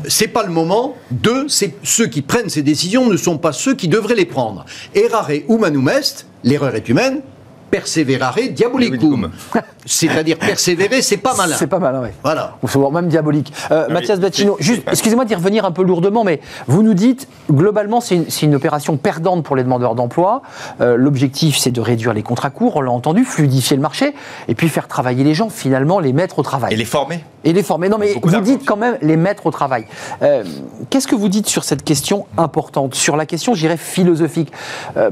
c'est 0.08 0.28
pas 0.28 0.44
le 0.44 0.52
moment. 0.52 0.94
Deux, 1.10 1.48
c'est 1.48 1.74
ceux 1.82 2.06
qui 2.06 2.22
prennent 2.22 2.48
ces 2.48 2.62
décisions 2.62 3.06
ne 3.06 3.16
sont 3.16 3.38
pas 3.38 3.52
ceux 3.52 3.74
qui 3.74 3.88
devraient 3.88 4.14
les 4.14 4.24
prendre. 4.24 4.64
Errare 4.94 5.30
humanum 5.48 5.88
est, 5.88 6.26
l'erreur 6.44 6.74
est 6.74 6.88
humaine, 6.88 7.22
persévérare 7.70 8.36
diabolicum. 8.52 9.30
C'est-à-dire 9.86 10.38
persévérer, 10.38 11.00
c'est 11.02 11.16
pas 11.16 11.34
malin. 11.34 11.56
C'est 11.58 11.66
pas 11.66 11.78
malin, 11.78 12.02
oui. 12.02 12.08
Voilà. 12.22 12.56
Ou 12.62 12.90
même 12.90 13.08
diabolique. 13.08 13.52
Euh, 13.70 13.88
Mathias 13.88 14.20
Battino, 14.20 14.56
juste, 14.60 14.82
excusez-moi 14.90 15.24
d'y 15.24 15.34
revenir 15.34 15.64
un 15.64 15.72
peu 15.72 15.82
lourdement, 15.82 16.22
mais 16.22 16.40
vous 16.66 16.82
nous 16.82 16.94
dites, 16.94 17.28
globalement, 17.50 18.00
c'est 18.00 18.42
une, 18.42 18.54
opération 18.54 18.96
perdante 18.96 19.44
pour 19.44 19.56
les 19.56 19.62
demandeurs 19.62 19.94
d'emploi. 19.94 20.42
Euh, 20.80 20.96
l'objectif, 20.96 21.56
c'est 21.56 21.70
de 21.70 21.80
réduire 21.80 22.12
les 22.12 22.22
contrats 22.22 22.50
courts, 22.50 22.76
on 22.76 22.80
l'a 22.82 22.90
entendu, 22.90 23.24
fluidifier 23.24 23.76
le 23.76 23.82
marché, 23.82 24.14
et 24.48 24.54
puis 24.54 24.68
faire 24.68 24.88
travailler 24.88 25.24
les 25.24 25.34
gens, 25.34 25.48
finalement, 25.48 25.98
les 25.98 26.12
mettre 26.12 26.40
au 26.40 26.42
travail. 26.42 26.74
Et 26.74 26.76
les 26.76 26.84
former. 26.84 27.24
Et 27.44 27.52
les 27.52 27.62
former. 27.62 27.88
Non, 27.88 27.98
mais 27.98 28.14
vous 28.22 28.40
dites 28.40 28.66
quand 28.66 28.76
même 28.76 28.98
les 29.02 29.16
mettre 29.16 29.46
au 29.46 29.50
travail. 29.50 29.86
Euh, 30.22 30.44
qu'est-ce 30.90 31.08
que 31.08 31.14
vous 31.14 31.28
dites 31.28 31.48
sur 31.48 31.64
cette 31.64 31.84
question 31.84 32.26
importante? 32.36 32.94
Sur 32.94 33.16
la 33.16 33.26
question, 33.26 33.54
j'irais, 33.54 33.76
philosophique 33.76 34.52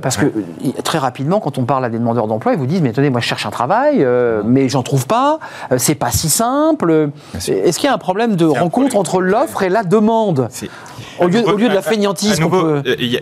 Parce 0.03 0.17
que, 0.17 0.27
très 0.85 0.99
rapidement, 0.99 1.41
quand 1.41 1.59
on 1.59 1.65
parle 1.65 1.85
à 1.85 1.89
des 1.89 1.99
demandeurs 1.99 2.27
d'emploi, 2.27 2.53
ils 2.53 2.59
vous 2.59 2.67
disent, 2.67 2.83
mais 2.83 2.91
attendez, 2.91 3.11
moi, 3.11 3.21
je 3.21 3.27
cherche 3.27 3.47
un 3.47 3.51
travail, 3.51 4.07
mais 4.45 4.69
j'en 4.69 4.83
trouve 4.83 5.07
pas, 5.07 5.39
euh, 5.73 5.79
c'est 5.79 5.95
pas 5.95 6.11
si 6.11 6.29
simple. 6.29 7.11
Est-ce 7.35 7.79
qu'il 7.79 7.89
y 7.89 7.91
a 7.91 7.95
un 7.95 7.99
problème 7.99 8.37
de 8.37 8.45
rencontre 8.45 8.97
entre 8.97 9.21
l'offre 9.21 9.63
et 9.63 9.69
la 9.69 9.85
demande? 9.85 10.49
Au 11.21 11.27
lieu, 11.27 11.45
au 11.45 11.57
lieu, 11.57 11.69
de 11.69 11.75
la 11.75 11.83
fainéantise 11.83 12.41
Il 12.99 13.21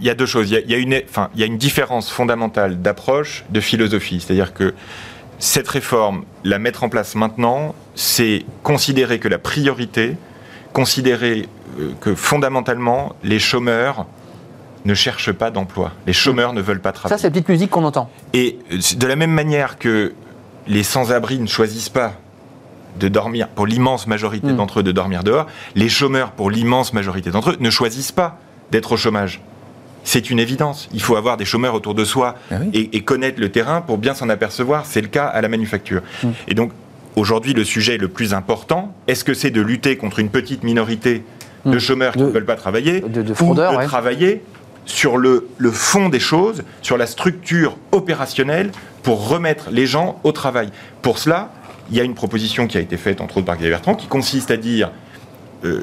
y, 0.00 0.10
a 0.10 0.14
deux 0.14 0.26
choses. 0.26 0.50
Il 0.50 0.70
y, 0.70 0.74
a, 0.74 0.78
une, 0.78 1.00
enfin, 1.08 1.28
il 1.34 1.40
y 1.40 1.42
a 1.44 1.46
une 1.46 1.58
différence 1.58 2.10
fondamentale 2.10 2.82
d'approche, 2.82 3.44
de 3.50 3.60
philosophie. 3.60 4.20
C'est-à-dire 4.20 4.52
que 4.52 4.74
cette 5.38 5.68
réforme, 5.68 6.24
la 6.44 6.58
mettre 6.58 6.84
en 6.84 6.88
place 6.88 7.14
maintenant, 7.14 7.74
c'est 7.94 8.44
considérer 8.62 9.18
que 9.18 9.28
la 9.28 9.38
priorité, 9.38 10.16
considérer 10.72 11.48
euh, 11.78 11.92
que 12.00 12.14
fondamentalement, 12.14 13.14
les 13.22 13.38
chômeurs 13.38 14.06
ne 14.84 14.94
cherchent 14.94 15.32
pas 15.32 15.50
d'emploi. 15.50 15.92
Les 16.06 16.12
chômeurs 16.12 16.52
ne 16.52 16.60
veulent 16.60 16.80
pas 16.80 16.92
travailler. 16.92 17.16
Ça, 17.16 17.20
c'est 17.20 17.28
la 17.28 17.32
petite 17.32 17.48
musique 17.48 17.70
qu'on 17.70 17.84
entend. 17.84 18.10
Et 18.32 18.58
euh, 18.72 18.78
de 18.96 19.06
la 19.06 19.16
même 19.16 19.32
manière 19.32 19.78
que 19.78 20.14
les 20.66 20.82
sans-abri 20.82 21.38
ne 21.38 21.46
choisissent 21.46 21.88
pas 21.88 22.14
de 22.98 23.08
dormir, 23.08 23.48
pour 23.48 23.66
l'immense 23.66 24.06
majorité 24.06 24.48
hmm. 24.48 24.56
d'entre 24.56 24.80
eux, 24.80 24.82
de 24.82 24.92
dormir 24.92 25.22
dehors, 25.22 25.46
les 25.76 25.88
chômeurs, 25.88 26.32
pour 26.32 26.50
l'immense 26.50 26.92
majorité 26.92 27.30
d'entre 27.30 27.50
eux, 27.50 27.56
ne 27.60 27.70
choisissent 27.70 28.12
pas 28.12 28.38
d'être 28.70 28.92
au 28.92 28.96
chômage. 28.96 29.40
C'est 30.08 30.30
une 30.30 30.38
évidence. 30.38 30.88
Il 30.94 31.02
faut 31.02 31.16
avoir 31.16 31.36
des 31.36 31.44
chômeurs 31.44 31.74
autour 31.74 31.94
de 31.94 32.02
soi 32.02 32.34
ah 32.50 32.54
et, 32.72 33.02
connaître 33.02 33.38
le 33.38 33.50
terrain 33.50 33.82
pour 33.82 33.98
bien 33.98 34.14
s'en 34.14 34.30
apercevoir. 34.30 34.86
C'est 34.86 35.02
le 35.02 35.08
cas 35.08 35.26
à 35.26 35.42
la 35.42 35.48
manufacture. 35.48 36.00
Hmm. 36.22 36.30
Et 36.48 36.54
donc, 36.54 36.72
aujourd'hui, 37.14 37.52
le 37.52 37.62
sujet 37.62 37.98
le 37.98 38.08
plus 38.08 38.32
important, 38.32 38.94
est-ce 39.06 39.22
que 39.22 39.34
c'est 39.34 39.50
de 39.50 39.60
lutter 39.60 39.98
contre 39.98 40.18
une 40.18 40.30
petite 40.30 40.62
minorité 40.62 41.24
de 41.66 41.76
hmm. 41.76 41.78
chômeurs 41.78 42.12
qui 42.14 42.20
ne 42.20 42.30
veulent 42.30 42.46
pas 42.46 42.56
travailler, 42.56 43.02
de, 43.02 43.20
de 43.20 43.34
ou 43.42 43.54
de 43.54 43.86
travailler 43.86 44.42
sur 44.86 45.18
le, 45.18 45.46
fond 45.72 46.08
des 46.08 46.20
choses, 46.20 46.62
sur 46.80 46.96
la 46.96 47.06
structure 47.06 47.76
opérationnelle 47.92 48.70
pour 49.02 49.28
remettre 49.28 49.68
les 49.70 49.86
gens 49.86 50.20
au 50.24 50.32
travail? 50.32 50.70
Pour 51.02 51.18
cela, 51.18 51.50
il 51.90 51.98
y 51.98 52.00
a 52.00 52.04
une 52.04 52.14
proposition 52.14 52.66
qui 52.66 52.78
a 52.78 52.80
été 52.80 52.96
faite, 52.96 53.20
entre 53.20 53.36
autres 53.36 53.46
par 53.46 53.56
Xavier 53.56 53.72
Bertrand, 53.72 53.94
qui 53.94 54.06
consiste 54.06 54.50
à 54.50 54.56
dire 54.56 54.90
euh, 55.66 55.82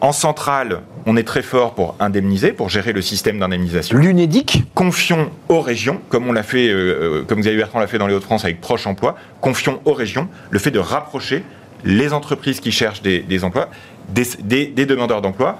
en 0.00 0.12
centrale, 0.12 0.80
on 1.06 1.16
est 1.16 1.22
très 1.22 1.42
fort 1.42 1.74
pour 1.74 1.96
indemniser, 2.00 2.52
pour 2.52 2.68
gérer 2.68 2.92
le 2.92 3.02
système 3.02 3.38
d'indemnisation. 3.38 3.96
L'UNEDIC 3.96 4.64
Confions 4.74 5.30
aux 5.48 5.60
régions, 5.60 6.00
comme 6.08 6.28
on 6.28 6.32
l'a 6.32 6.42
fait, 6.42 6.68
euh, 6.68 7.20
euh, 7.20 7.24
comme 7.24 7.40
Xavier 7.40 7.58
Bertrand 7.58 7.80
l'a 7.80 7.86
fait 7.86 7.98
dans 7.98 8.06
les 8.06 8.14
Hauts-de-France 8.14 8.44
avec 8.44 8.60
Proche 8.60 8.86
Emploi, 8.86 9.16
confions 9.40 9.80
aux 9.84 9.92
régions 9.94 10.28
le 10.50 10.58
fait 10.58 10.70
de 10.70 10.78
rapprocher 10.78 11.42
les 11.84 12.12
entreprises 12.12 12.60
qui 12.60 12.72
cherchent 12.72 13.02
des, 13.02 13.44
emplois 13.44 13.68
des 14.10 14.86
demandeurs 14.86 15.22
d'emploi 15.22 15.58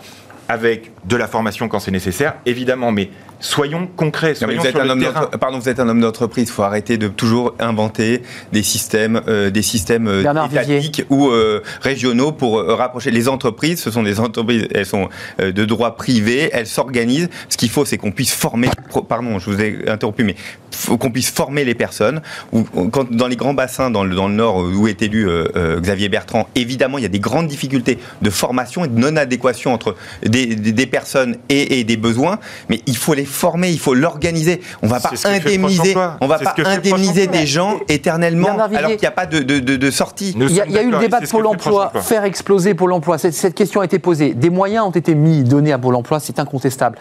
avec 0.48 0.90
de 1.04 1.16
la 1.16 1.28
formation 1.28 1.68
quand 1.68 1.78
c'est 1.78 1.90
nécessaire, 1.90 2.34
évidemment, 2.46 2.90
mais 2.90 3.10
soyons 3.40 3.88
concrets. 3.96 4.34
Soyons 4.34 4.60
vous 4.60 4.66
êtes 4.66 4.76
un 4.76 4.88
homme 4.88 5.04
pardon, 5.40 5.58
vous 5.58 5.68
êtes 5.68 5.80
un 5.80 5.88
homme 5.88 6.00
d'entreprise. 6.00 6.48
Il 6.48 6.52
faut 6.52 6.62
arrêter 6.62 6.98
de 6.98 7.08
toujours 7.08 7.54
inventer 7.58 8.22
des 8.52 8.62
systèmes, 8.62 9.22
euh, 9.28 9.50
des 9.50 9.62
systèmes 9.62 10.08
euh, 10.08 10.46
étatiques 10.50 11.04
ou 11.10 11.28
euh, 11.28 11.62
régionaux 11.80 12.32
pour 12.32 12.62
rapprocher 12.62 13.10
les 13.10 13.28
entreprises. 13.28 13.80
Ce 13.80 13.90
sont 13.90 14.02
des 14.02 14.20
entreprises, 14.20 14.66
elles 14.74 14.86
sont 14.86 15.08
de 15.38 15.64
droit 15.64 15.96
privé, 15.96 16.50
elles 16.52 16.66
s'organisent. 16.66 17.28
Ce 17.48 17.56
qu'il 17.56 17.70
faut, 17.70 17.84
c'est 17.84 17.98
qu'on 17.98 18.12
puisse 18.12 18.32
former. 18.32 18.68
Pardon, 19.08 19.38
je 19.38 19.50
vous 19.50 19.60
ai 19.60 19.88
interrompu, 19.88 20.24
mais 20.24 20.34
qu'on 20.86 21.10
puisse 21.10 21.30
former 21.30 21.64
les 21.64 21.74
personnes. 21.74 22.20
Ou, 22.52 22.62
quand, 22.64 23.10
dans 23.10 23.28
les 23.28 23.36
grands 23.36 23.54
bassins, 23.54 23.90
dans 23.90 24.04
le, 24.04 24.14
dans 24.14 24.28
le 24.28 24.34
nord 24.34 24.56
où 24.56 24.88
est 24.88 25.02
élu 25.02 25.28
Xavier 25.54 26.08
Bertrand, 26.08 26.48
évidemment, 26.54 26.98
il 26.98 27.02
y 27.02 27.06
a 27.06 27.10
des 27.10 27.20
grandes 27.20 27.46
difficultés 27.46 27.98
de 28.22 28.30
formation 28.30 28.84
et 28.84 28.88
de 28.88 28.98
non-adéquation 28.98 29.72
entre 29.72 29.96
des, 30.22 30.46
des, 30.46 30.86
personnes 30.86 31.36
et, 31.48 31.78
et 31.78 31.84
des 31.84 31.96
besoins, 31.96 32.38
mais 32.68 32.80
il 32.86 32.96
faut 32.96 33.14
les 33.14 33.27
former, 33.28 33.70
il 33.70 33.78
faut 33.78 33.94
l'organiser. 33.94 34.60
On 34.82 34.86
va 34.86 35.00
pas 35.00 35.12
indemniser, 35.24 35.94
on 36.20 36.26
va 36.26 36.38
pas 36.38 36.54
indemniser 36.64 37.26
des 37.26 37.46
gens 37.46 37.78
éternellement 37.88 38.48
alors 38.48 38.90
qu'il 38.90 39.00
n'y 39.00 39.06
a 39.06 39.10
pas 39.10 39.26
de, 39.26 39.40
de, 39.40 39.58
de, 39.58 39.90
sortie. 39.90 40.34
Il 40.38 40.50
y, 40.50 40.60
a, 40.60 40.82
eu 40.82 40.90
le 40.90 40.98
débat 40.98 41.20
de 41.20 41.26
Pôle 41.26 41.46
emploi, 41.46 41.92
faire 42.00 42.24
exploser 42.24 42.74
Pôle 42.74 42.92
emploi. 42.92 43.18
Cette, 43.18 43.34
cette, 43.34 43.54
question 43.54 43.80
a 43.80 43.84
été 43.84 43.98
posée. 43.98 44.34
Des 44.34 44.50
moyens 44.50 44.86
ont 44.86 44.90
été 44.90 45.14
mis, 45.14 45.42
donnés 45.42 45.72
à 45.72 45.78
Pôle 45.78 45.94
emploi, 45.94 46.20
c'est 46.20 46.38
incontestable. 46.38 46.98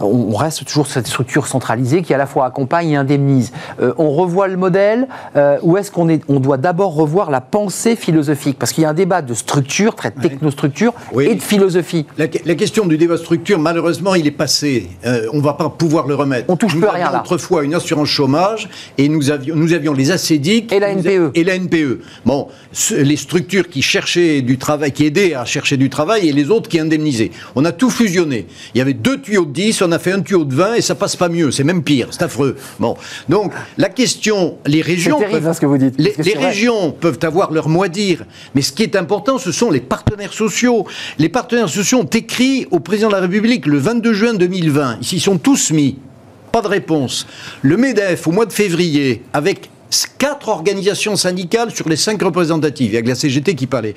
On, 0.00 0.34
reste 0.34 0.64
toujours 0.64 0.86
sur 0.86 0.94
cette 0.94 1.06
structure 1.06 1.46
centralisée 1.46 2.02
qui 2.02 2.14
à 2.14 2.18
la 2.18 2.26
fois 2.26 2.46
accompagne 2.46 2.90
et 2.90 2.96
indemnise. 2.96 3.52
Euh, 3.80 3.94
on 3.98 4.10
revoit 4.10 4.48
le 4.48 4.56
modèle 4.56 5.06
euh, 5.36 5.58
ou 5.62 5.76
est-ce 5.76 5.90
qu'on 5.90 6.08
on 6.28 6.40
doit 6.40 6.56
d'abord 6.56 6.94
revoir 6.94 7.30
la 7.30 7.40
pensée 7.40 7.96
philosophique? 7.96 8.58
Parce 8.58 8.72
qu'il 8.72 8.82
y 8.82 8.86
a 8.86 8.90
un 8.90 8.94
débat 8.94 9.22
de 9.22 9.34
structure, 9.34 9.94
très 9.94 10.10
technostructure, 10.10 10.92
et 11.20 11.34
de 11.34 11.42
philosophie. 11.42 12.06
La, 12.18 12.26
la, 12.44 12.54
question 12.54 12.86
du 12.86 12.96
débat 12.96 13.16
structure, 13.16 13.58
malheureusement, 13.58 14.14
il 14.14 14.26
est 14.26 14.30
passé. 14.30 14.88
Euh, 15.04 15.26
on 15.32 15.40
va 15.40 15.54
pas 15.54 15.61
pouvoir 15.70 16.06
le 16.06 16.14
remettre. 16.14 16.46
On 16.48 16.56
touche 16.56 16.74
nous 16.74 16.80
plus 16.80 16.90
rien 16.90 17.10
là. 17.10 17.20
Autrefois 17.20 17.64
une 17.64 17.74
assurance 17.74 18.08
chômage 18.08 18.68
et 18.98 19.08
nous 19.08 19.30
avions, 19.30 19.54
nous 19.56 19.72
avions 19.72 19.92
les 19.92 20.10
ACDIC 20.10 20.72
et 20.72 20.80
la 20.80 20.94
NPE. 20.94 21.30
Et 21.34 21.44
la 21.44 21.58
NPE. 21.58 22.00
Bon, 22.24 22.48
les 22.90 23.16
structures 23.16 23.68
qui 23.68 23.82
cherchaient 23.82 24.42
du 24.42 24.58
travail, 24.58 24.92
qui 24.92 25.06
aidaient 25.06 25.34
à 25.34 25.44
chercher 25.44 25.76
du 25.76 25.90
travail 25.90 26.28
et 26.28 26.32
les 26.32 26.50
autres 26.50 26.68
qui 26.68 26.78
indemnisaient. 26.78 27.30
On 27.54 27.64
a 27.64 27.72
tout 27.72 27.90
fusionné. 27.90 28.46
Il 28.74 28.78
y 28.78 28.80
avait 28.80 28.94
deux 28.94 29.20
tuyaux 29.20 29.44
de 29.44 29.52
10, 29.52 29.82
on 29.82 29.92
a 29.92 29.98
fait 29.98 30.12
un 30.12 30.20
tuyau 30.20 30.44
de 30.44 30.54
20 30.54 30.74
et 30.74 30.80
ça 30.80 30.94
passe 30.94 31.16
pas 31.16 31.28
mieux. 31.28 31.50
C'est 31.50 31.64
même 31.64 31.82
pire. 31.82 32.08
C'est 32.10 32.22
affreux. 32.22 32.56
Bon. 32.78 32.96
Donc, 33.28 33.52
la 33.78 33.88
question, 33.88 34.56
les 34.66 34.82
régions. 34.82 35.18
peuvent, 35.18 35.46
hein, 35.46 35.52
ce 35.52 35.60
que 35.60 35.66
vous 35.66 35.78
dites. 35.78 35.94
Les, 35.98 36.34
régions 36.34 36.92
peuvent 36.92 37.18
avoir 37.22 37.52
leur 37.52 37.68
mot 37.68 37.82
à 37.82 37.88
dire. 37.88 38.24
Mais 38.54 38.62
ce 38.62 38.72
qui 38.72 38.82
est 38.82 38.96
important, 38.96 39.38
ce 39.38 39.52
sont 39.52 39.70
les 39.70 39.80
partenaires 39.80 40.32
sociaux. 40.32 40.86
Les 41.18 41.28
partenaires 41.28 41.68
sociaux 41.68 41.98
ont 41.98 42.04
écrit 42.04 42.66
au 42.70 42.80
président 42.80 43.08
de 43.08 43.14
la 43.14 43.20
République 43.20 43.66
le 43.66 43.78
22 43.78 44.12
juin 44.12 44.34
2020. 44.34 44.98
Ils 45.12 45.20
sont 45.20 45.38
tous 45.38 45.51
mis. 45.72 45.98
Pas 46.50 46.60
de 46.60 46.68
réponse. 46.68 47.26
Le 47.62 47.76
MEDEF, 47.76 48.26
au 48.26 48.32
mois 48.32 48.46
de 48.46 48.52
février, 48.52 49.22
avec 49.32 49.70
quatre 50.18 50.48
organisations 50.48 51.16
syndicales 51.16 51.70
sur 51.74 51.88
les 51.88 51.96
cinq 51.96 52.22
représentatives, 52.22 52.94
avec 52.94 53.06
la 53.06 53.14
CGT 53.14 53.54
qui 53.54 53.66
parlait, 53.66 53.94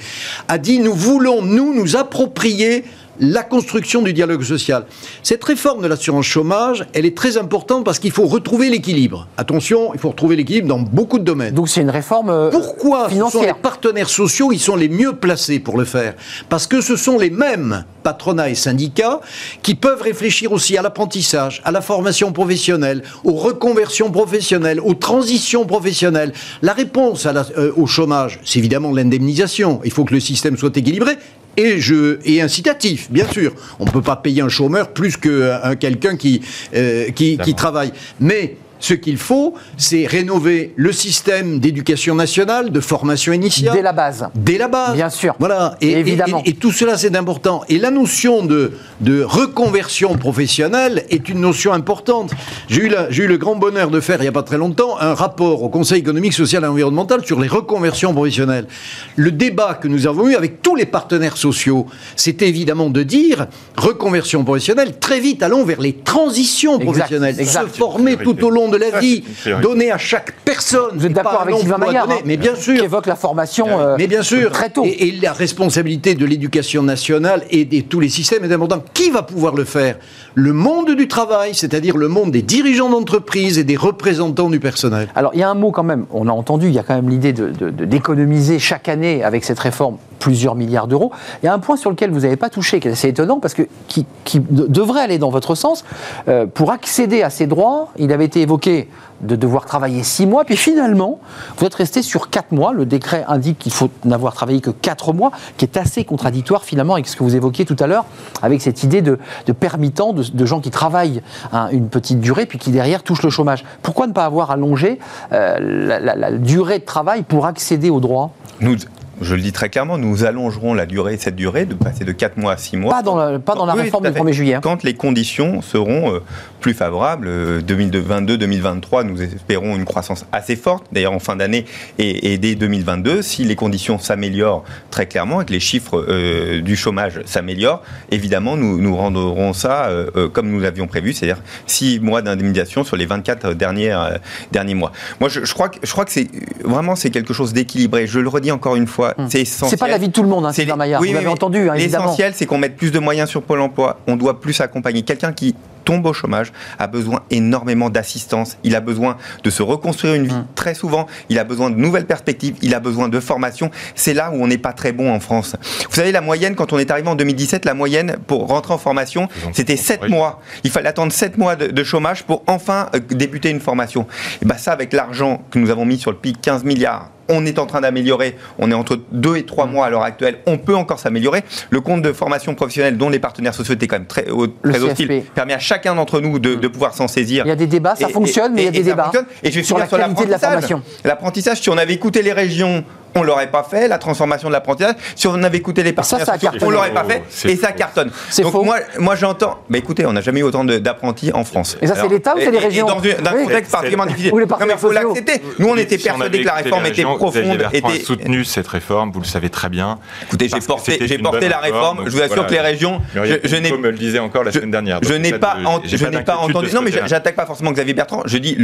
a 0.48 0.58
dit 0.58 0.80
nous 0.80 0.94
voulons, 0.94 1.42
nous, 1.42 1.74
nous 1.74 1.96
approprier 1.96 2.84
la 3.20 3.44
construction 3.44 4.02
du 4.02 4.14
dialogue 4.14 4.44
social. 4.44 4.86
Cette 5.24 5.44
réforme 5.44 5.82
de 5.82 5.88
l'assurance 5.88 6.26
chômage, 6.26 6.86
elle 6.94 7.06
est 7.06 7.16
très 7.16 7.38
importante 7.38 7.84
parce 7.86 8.00
qu'il 8.00 8.12
faut 8.12 8.26
retrouver 8.26 8.70
l'équilibre. 8.70 9.28
Attention, 9.38 9.94
il 9.94 10.00
faut 10.00 10.10
retrouver 10.10 10.36
l'équilibre 10.36 10.68
dans 10.68 10.80
beaucoup 10.80 11.20
de 11.20 11.24
domaines. 11.24 11.54
Donc 11.54 11.70
c'est 11.70 11.82
une 11.82 11.90
réforme 11.90 12.30
euh, 12.30 12.50
Pourquoi 12.50 13.10
financière. 13.10 13.42
sont 13.42 13.48
les 13.48 13.54
partenaires 13.54 14.10
sociaux, 14.10 14.52
ils 14.52 14.60
sont 14.60 14.76
les 14.76 14.90
mieux 14.90 15.14
placés 15.14 15.60
pour 15.60 15.78
le 15.78 15.86
faire? 15.86 16.16
Parce 16.50 16.68
que 16.68 16.82
ce 16.82 16.96
sont 16.96 17.18
les 17.18 17.30
mêmes 17.30 17.86
patronats 18.04 18.50
et 18.50 18.56
syndicats 18.56 19.20
qui 19.64 19.76
peuvent 19.76 20.02
réfléchir 20.02 20.52
aussi 20.52 20.78
à 20.78 20.82
l'apprentissage, 20.82 21.62
à 21.66 21.72
la 21.72 21.82
formation 21.82 22.32
professionnelle, 22.32 23.04
aux 23.24 23.34
reconversions 23.34 24.12
professionnelles, 24.12 24.80
aux 24.80 24.94
transitions 24.94 25.66
professionnelles. 25.66 26.34
La 26.62 26.74
réponse 26.74 27.26
euh, 27.26 27.72
au 27.76 27.88
chômage, 27.88 28.40
c'est 28.44 28.60
évidemment 28.60 28.92
l'indemnisation. 28.92 29.82
Il 29.84 29.92
faut 29.92 30.06
que 30.06 30.14
le 30.14 30.20
système 30.20 30.58
soit 30.58 30.76
équilibré 30.78 31.14
et, 31.58 31.80
je, 31.80 32.20
et 32.26 32.42
incitatif, 32.42 33.12
bien 33.12 33.28
sûr. 33.32 33.54
On 33.80 33.86
ne 33.86 33.92
peut 33.92 34.02
pas 34.02 34.16
payer 34.16 34.42
un 34.42 34.50
chômeur 34.50 34.90
plus 34.90 35.18
que 35.18 35.30
quelqu'un 35.76 36.16
qui, 36.18 36.42
euh, 36.76 37.10
qui, 37.12 37.38
qui 37.38 37.56
travaille. 37.56 37.92
Mais 38.20 38.58
Ce 38.86 38.94
qu'il 38.94 39.18
faut, 39.18 39.56
c'est 39.78 40.06
rénover 40.06 40.72
le 40.76 40.92
système 40.92 41.58
d'éducation 41.58 42.14
nationale, 42.14 42.70
de 42.72 42.80
formation 42.80 43.34
initiale. 43.34 43.74
Dès 43.74 43.82
la 43.82 43.94
base. 43.94 44.28
Dès 44.36 44.60
la 44.60 44.68
base. 44.68 44.94
Bien 44.94 45.10
sûr. 45.10 45.34
Voilà. 45.40 45.76
Et, 45.82 45.94
Évidemment. 45.94 46.44
Et, 46.46 46.54
tout 46.54 46.72
cela, 46.72 46.96
c'est 46.96 47.16
important. 47.16 47.64
Et 47.68 47.80
la 47.80 47.90
notion 47.90 48.46
de, 48.46 48.74
de 49.02 49.24
reconversion 49.24 50.16
professionnelle 50.18 51.04
est 51.10 51.30
une 51.30 51.40
notion 51.40 51.74
importante. 51.74 52.30
J'ai 52.70 52.84
eu, 52.84 52.94
eu 53.10 53.26
le 53.26 53.38
grand 53.38 53.56
bonheur 53.56 53.90
de 53.90 54.00
faire, 54.00 54.18
il 54.20 54.22
n'y 54.22 54.28
a 54.28 54.32
pas 54.32 54.44
très 54.44 54.60
longtemps, 54.60 55.00
un 55.00 55.16
rapport 55.16 55.64
au 55.64 55.70
Conseil 55.70 56.02
économique, 56.02 56.34
social 56.34 56.64
et 56.64 56.68
environnemental 56.68 57.26
sur 57.26 57.40
les 57.40 57.48
reconversions 57.48 58.14
professionnelles. 58.14 58.68
Le 59.16 59.32
débat 59.32 59.74
que 59.74 59.88
nous 59.88 60.06
avons 60.06 60.28
eu 60.28 60.36
avec 60.36 60.62
tous 60.62 60.76
les 60.76 60.86
partenaires 60.86 61.38
sociaux, 61.38 61.88
c'était 62.16 62.50
évidemment 62.50 62.92
de 62.92 63.02
dire 63.02 63.48
reconversion 63.78 64.44
professionnelle, 64.44 65.00
très 65.00 65.20
vite 65.20 65.42
allons 65.42 65.66
vers 65.66 65.82
les 65.82 65.94
transitions 65.94 66.78
professionnelles. 66.78 67.44
Se 67.44 67.66
former 67.66 68.18
tout 68.18 68.44
au 68.46 68.52
long 68.52 68.70
de 68.70 68.75
la 68.78 69.00
vie, 69.00 69.24
donner 69.62 69.92
à 69.92 69.98
chaque 69.98 70.34
personne. 70.44 70.98
Vous 70.98 71.06
êtes 71.06 71.14
d'accord 71.14 71.42
avec 71.42 71.58
Sylvain 71.58 71.78
Maillard 71.78 72.10
hein, 72.10 72.20
Mais 72.26 72.38
bien 72.38 72.56
sûr. 72.56 72.78
Qui 72.78 72.84
évoque 72.84 73.06
la 73.06 73.16
formation 73.16 73.80
euh, 73.80 73.96
mais 73.98 74.08
bien 74.08 74.24
sûr. 74.24 74.52
très 74.52 74.70
tôt. 74.70 74.86
Et, 74.86 75.14
la 75.22 75.34
responsabilité 75.34 76.14
de 76.16 76.26
l'éducation 76.26 76.84
nationale 76.84 77.44
et 77.50 77.66
de 77.66 77.82
tous 77.82 78.00
les 78.00 78.10
systèmes 78.10 78.44
est 78.44 78.54
importante. 78.54 78.86
Qui 78.94 79.10
va 79.10 79.24
pouvoir 79.24 79.56
le 79.56 79.64
faire? 79.64 79.98
Le 80.38 80.52
monde 80.52 80.92
du 80.92 81.08
travail, 81.08 81.56
c'est-à-dire 81.56 81.96
le 81.96 82.10
monde 82.10 82.32
des 82.32 82.42
dirigeants 82.42 82.90
d'entreprise 82.90 83.58
et 83.58 83.64
des 83.64 83.78
représentants 83.78 84.50
du 84.50 84.60
personnel. 84.60 85.08
Alors, 85.16 85.32
il 85.34 85.40
y 85.40 85.44
a 85.44 85.50
un 85.50 85.56
mot 85.56 85.72
quand 85.72 85.84
même, 85.84 86.06
on 86.12 86.28
a 86.28 86.32
entendu, 86.32 86.68
il 86.68 86.74
y 86.74 86.80
a 86.80 86.84
quand 86.84 86.94
même 86.94 87.10
l'idée 87.10 87.32
d'économiser 87.32 88.56
de, 88.56 88.60
chaque 88.60 88.90
année 88.90 89.24
avec 89.24 89.46
cette 89.46 89.60
réforme 89.60 89.96
plusieurs 90.20 90.56
milliards 90.56 90.88
d'euros. 90.88 91.12
Il 91.42 91.46
y 91.46 91.50
a 91.50 91.54
un 91.54 91.60
point 91.60 91.78
sur 91.78 91.90
lequel 91.90 92.12
vous 92.12 92.22
n'avez 92.22 92.36
pas 92.36 92.50
touché, 92.50 92.82
qui 92.82 92.90
est 92.90 92.92
assez 92.92 93.08
étonnant, 93.08 93.40
parce 93.40 93.54
que 93.54 93.64
qui, 93.88 94.06
devrait 94.50 95.02
aller 95.02 95.20
dans 95.20 95.30
votre 95.30 95.56
sens. 95.56 95.86
Euh, 96.28 96.46
pour 96.46 96.72
accéder 96.72 97.22
à 97.22 97.30
ces 97.30 97.48
droits, 97.48 97.94
il 97.98 98.12
avait 98.12 98.26
été 98.26 98.42
évoqué 98.42 98.90
de 99.22 99.36
devoir 99.36 99.66
travailler 99.66 100.04
six 100.04 100.26
mois, 100.26 100.46
puis 100.46 100.58
finalement, 100.58 101.20
vous 101.58 101.66
êtes 101.66 101.74
resté 101.74 102.02
sur 102.02 102.30
quatre 102.30 102.52
mois. 102.52 102.74
Le 102.74 102.86
décret 102.86 103.24
indique 103.28 103.60
qu'il 103.60 103.72
faut 103.72 103.90
n'avoir 104.04 104.34
travaillé 104.34 104.62
que 104.62 104.70
quatre 104.70 105.14
mois, 105.14 105.32
qui 105.58 105.66
est 105.66 105.78
assez 105.78 106.04
contradictoire 106.04 106.64
finalement 106.64 106.94
avec 106.94 107.08
ce 107.08 107.16
que 107.16 107.24
vous 107.24 107.36
évoquiez 107.36 107.66
tout 107.66 107.78
à 107.80 107.88
l'heure, 107.88 108.06
avec 108.42 108.62
cette 108.62 108.84
idée 108.84 109.02
de, 109.02 109.20
de 109.46 109.52
permittant 109.52 110.14
de, 110.14 110.46
gens 110.46 110.60
qui 110.60 110.70
travaillent 110.70 111.22
hein, 111.52 111.70
une 111.72 111.90
petite 111.90 112.20
durée, 112.20 112.46
puis 112.46 112.60
qui 112.60 112.72
derrière 112.72 113.04
touchent 113.04 113.24
le 113.24 113.30
chômage. 113.30 113.64
Pourquoi 113.82 114.08
ne 114.08 114.14
pas 114.14 114.26
avoir 114.26 114.52
allongé 114.52 115.00
euh, 115.32 116.00
la, 116.00 116.32
durée 116.32 116.80
de 116.80 116.86
travail 116.86 117.24
pour 117.24 117.46
accéder 117.46 117.90
aux 117.90 118.00
droits 118.00 118.32
nous, 118.62 118.76
je 119.22 119.36
le 119.36 119.42
dis 119.42 119.52
très 119.52 119.70
clairement, 119.70 119.98
nous 119.98 120.26
allongerons 120.26 120.74
la 120.74 120.86
durée, 120.86 121.18
cette 121.18 121.36
durée, 121.36 121.66
de 121.66 121.74
passer 121.74 122.04
de 122.04 122.12
4 122.12 122.38
mois 122.38 122.54
à 122.54 122.58
6 122.58 122.78
mois. 122.78 122.94
Pas 122.94 123.02
dans 123.02 123.16
la, 123.16 123.40
pas 123.40 123.56
dans 123.56 123.66
la 123.66 123.74
réforme 123.74 124.12
du 124.12 124.20
1er 124.20 124.32
juillet. 124.34 124.54
Hein. 124.56 124.62
Quand 124.62 124.84
les 124.84 124.94
conditions 124.94 125.62
seront 125.62 126.14
euh, 126.14 126.20
plus 126.60 126.74
favorables, 126.74 127.30
2022-2023, 127.62 129.00
euh, 129.00 129.04
nous 129.04 129.22
espérons 129.22 129.76
une 129.76 129.86
croissance 129.86 130.26
assez 130.32 130.56
forte, 130.56 130.86
d'ailleurs 130.92 131.14
en 131.14 131.20
fin 131.20 131.36
d'année 131.36 131.66
et, 131.98 132.38
dès 132.38 132.56
2022. 132.56 133.22
Si 133.22 133.44
les 133.44 133.56
conditions 133.56 134.00
s'améliorent 134.00 134.64
très 134.92 135.06
clairement 135.06 135.42
et 135.42 135.46
que 135.46 135.54
les 135.54 135.60
chiffres 135.60 136.06
euh, 136.08 136.62
du 136.62 136.76
chômage 136.76 137.22
s'améliorent, 137.26 137.84
évidemment, 138.12 138.58
nous, 138.58 138.80
nous 138.80 138.96
rendrons 138.96 139.54
ça 139.54 139.90
comme 140.34 140.50
nous 140.50 140.60
l'avions 140.60 140.88
prévu, 140.88 141.14
c'est-à-dire 141.14 141.42
6 141.68 142.00
mois 142.00 142.22
d'indemnisation 142.22 142.84
sur 142.84 142.96
les 142.96 143.06
24 143.06 143.54
dernières, 143.54 144.20
derniers 144.52 144.74
mois. 144.74 144.92
Moi, 145.20 145.30
je, 145.30 145.46
je 145.46 145.54
crois 145.54 145.70
que, 145.70 145.80
je 145.84 145.92
crois 145.92 146.06
que 146.06 146.12
c'est 146.12 146.28
vraiment 146.64 146.96
c'est 146.96 147.10
quelque 147.10 147.34
chose 147.34 147.54
d'équilibré. 147.54 148.08
Je 148.08 148.20
le 148.20 148.30
redis 148.30 148.52
encore 148.52 148.76
une 148.76 148.88
fois 148.88 149.05
Hmm. 149.18 149.28
c'est 149.30 149.42
essentiel. 149.42 149.70
C'est 149.70 149.78
pas 149.78 149.88
l'avis 149.88 150.08
de 150.08 150.14
tout 150.14 150.24
le 150.24 150.30
monde, 150.30 150.46
hein, 150.46 150.54
Sylvain 150.54 150.76
Maillard. 150.76 151.02
vous 151.02 151.14
l'avez 151.14 151.28
entendu, 151.28 151.70
hein, 151.70 151.76
L'essentiel, 151.76 152.34
c'est 152.36 152.46
qu'on 152.46 152.58
mette 152.58 152.76
plus 152.76 152.92
de 152.92 153.00
moyens 153.00 153.30
sur 153.30 153.42
Pôle 153.42 153.62
emploi. 153.62 154.00
On 154.08 154.16
doit 154.16 154.40
plus 154.40 154.60
accompagner. 154.62 155.04
Quelqu'un 155.04 155.34
qui 155.34 155.56
tombe 155.86 156.06
au 156.06 156.14
chômage 156.14 156.52
a 156.80 156.88
besoin 156.88 157.22
énormément 157.30 157.90
d'assistance. 157.90 158.58
Il 158.64 158.76
a 158.76 158.82
besoin 158.82 159.18
de 159.44 159.50
se 159.50 159.64
reconstruire 159.64 160.16
une 160.16 160.28
vie 160.28 160.34
hmm. 160.34 160.48
très 160.56 160.74
souvent. 160.74 161.06
Il 161.30 161.40
a 161.40 161.44
besoin 161.44 161.70
de 161.70 161.76
nouvelles 161.76 162.08
perspectives. 162.08 162.56
Il 162.62 162.74
a 162.76 162.80
besoin 162.80 163.08
de 163.08 163.20
formation. 163.20 163.72
C'est 163.94 164.14
là 164.14 164.32
où 164.32 164.44
on 164.44 164.48
n'est 164.48 164.58
pas 164.58 164.74
très 164.74 164.92
bon 164.92 165.14
en 165.14 165.20
France. 165.20 165.56
Vous 165.88 165.96
savez, 165.96 166.12
la 166.12 166.22
moyenne, 166.22 166.56
quand 166.56 166.74
on 166.74 166.80
est 166.80 166.92
arrivé 166.92 167.08
en 167.08 167.16
2017, 167.16 167.64
la 167.66 167.74
moyenne 167.74 168.18
pour 168.28 168.48
rentrer 168.48 168.74
en 168.74 168.78
formation, 168.78 169.30
c'était 169.54 169.78
7 169.78 170.10
mois. 170.10 170.42
Il 170.64 170.72
fallait 170.72 170.90
attendre 170.90 171.14
7 171.14 171.38
mois 171.38 171.56
de, 171.56 171.84
chômage 171.84 172.24
pour 172.24 172.42
enfin 172.48 172.90
euh, 172.96 173.00
débuter 173.00 173.52
une 173.52 173.60
formation. 173.60 174.08
Et 174.42 174.46
bien 174.46 174.58
ça, 174.58 174.72
avec 174.72 174.92
l'argent 174.92 175.44
que 175.52 175.60
nous 175.60 175.70
avons 175.70 175.86
mis 175.86 176.00
sur 176.00 176.10
le 176.10 176.18
pic, 176.18 176.42
15 176.42 176.64
milliards, 176.64 177.12
on 177.30 177.46
est 177.46 177.60
en 177.60 177.66
train 177.66 177.82
d'améliorer. 177.82 178.38
On 178.60 178.72
est 178.72 178.74
entre 178.74 179.00
2 179.12 179.38
et 179.38 179.46
3 179.46 179.66
mm. 179.66 179.72
mois 179.72 179.86
à 179.86 179.90
l'heure 179.90 180.04
actuelle. 180.04 180.40
On 180.46 180.58
peut 180.58 180.76
encore 180.76 181.00
s'améliorer. 181.00 181.44
Le 181.70 181.82
compte 181.82 182.02
de 182.02 182.14
formation 182.14 182.56
professionnelle, 182.56 182.98
dont 182.98 183.10
les 183.10 183.20
partenaires 183.20 183.54
sociaux 183.54 183.74
étaient 183.74 183.88
quand 183.88 183.98
même 183.98 184.08
très, 184.08 184.26
très 184.64 184.84
hostiles, 184.84 185.24
permet 185.34 185.54
à 185.54 185.60
chacun 185.60 185.96
d'entre 185.96 186.20
nous 186.20 186.40
de, 186.40 186.56
mm. 186.56 186.70
pouvoir 186.70 186.94
s'en 186.94 187.08
saisir. 187.08 187.46
Il 187.46 187.50
y 187.50 187.52
a 187.52 187.56
des 187.56 187.68
débats, 187.68 187.96
ça 187.96 188.10
fonctionne, 188.10 188.54
mais 188.54 188.64
il 188.64 188.66
y 188.66 188.70
a 188.70 188.72
des 188.72 188.84
débats. 188.84 189.12
Et 189.44 189.52
je 189.52 189.58
vais 189.58 189.64
sur 189.64 189.78
la 189.78 189.88
qualité 189.88 190.26
de 190.26 190.32
la 190.32 190.40
formation. 190.40 190.82
L'apprentissage, 191.04 191.62
si 191.62 191.70
on 191.70 191.78
avait 191.78 191.94
écouté 191.94 192.22
les 192.22 192.34
régions 192.34 192.84
on 193.16 193.24
l'aurait 193.24 193.50
pas 193.50 193.64
fait, 193.64 193.88
la 193.88 193.98
transformation 193.98 194.50
de 194.50 194.54
l'apprentissage. 194.54 194.96
Si 195.16 195.28
on 195.28 195.42
avait 195.42 195.58
écouté 195.58 195.84
les 195.84 195.94
partenaires, 195.94 196.26
ça, 196.26 196.36
on 196.62 196.70
l'aurait 196.70 196.94
pas 196.94 197.06
fait, 197.06 197.24
et 197.50 197.56
ça 197.56 197.72
cartonne. 197.72 198.12
Donc 198.40 198.52
faux. 198.52 198.64
moi, 198.64 198.78
moi 199.00 199.16
j'entends. 199.16 199.60
Mais 199.70 199.80
écoutez, 199.80 200.06
on 200.06 200.14
n'a 200.14 200.22
jamais 200.22 200.42
eu 200.42 200.44
autant 200.44 200.66
d'apprentis 200.66 201.32
en 201.34 201.44
France. 201.44 201.78
Et 201.82 201.88
ça, 201.88 201.96
c'est 201.96 202.10
l'État 202.10 202.36
ou 202.36 202.40
c'est 202.40 202.52
les 202.52 202.60
régions 202.60 202.86
Dans 202.86 202.98
un 202.98 203.44
contexte 203.44 203.72
particulièrement 203.72 204.06
difficile. 204.06 204.34
Ou 204.34 204.40
les 204.40 204.46
non, 204.46 204.58
mais 204.62 204.74
il 204.74 204.78
faut 204.78 204.92
l'accepter. 204.92 205.42
Nous, 205.60 205.68
on 205.68 205.78
était 205.78 205.98
persuadés 205.98 206.42
que 206.42 206.46
la 206.46 206.54
réforme 206.54 206.86
était 206.86 207.04
profonde. 207.04 207.68
Était 207.74 208.00
soutenu 208.04 208.44
cette 208.46 208.68
réforme, 208.68 209.12
vous 209.12 209.22
le 209.22 209.26
savez 209.26 209.50
très 209.50 209.70
bien. 209.70 210.00
Écoutez, 210.24 210.50
j'ai 210.50 210.60
porté, 210.60 211.00
j'ai 211.02 211.18
porté 211.18 211.48
la 211.48 211.60
réforme. 211.60 212.04
Je 212.06 212.12
vous 212.12 212.22
assure 212.22 212.48
que 212.48 212.54
les 212.54 212.62
régions. 212.62 213.02
Je 213.14 213.56
n'ai 213.56 213.72
me 213.72 213.92
le 213.92 213.98
disais 213.98 214.20
encore 214.20 214.44
la 214.44 214.52
semaine 214.52 214.72
dernière. 214.72 215.00
Je 215.02 215.14
n'ai 215.14 215.34
pas, 215.34 215.58
je 215.86 216.06
n'ai 216.06 216.24
pas 216.24 216.38
entendu. 216.38 216.70
Non, 216.74 216.82
mais 216.82 216.92
j'attaque 216.92 217.36
pas 217.36 217.46
forcément 217.46 217.72
Xavier 217.72 217.94
Bertrand. 217.94 218.24
Je 218.26 218.38
dis 218.38 218.58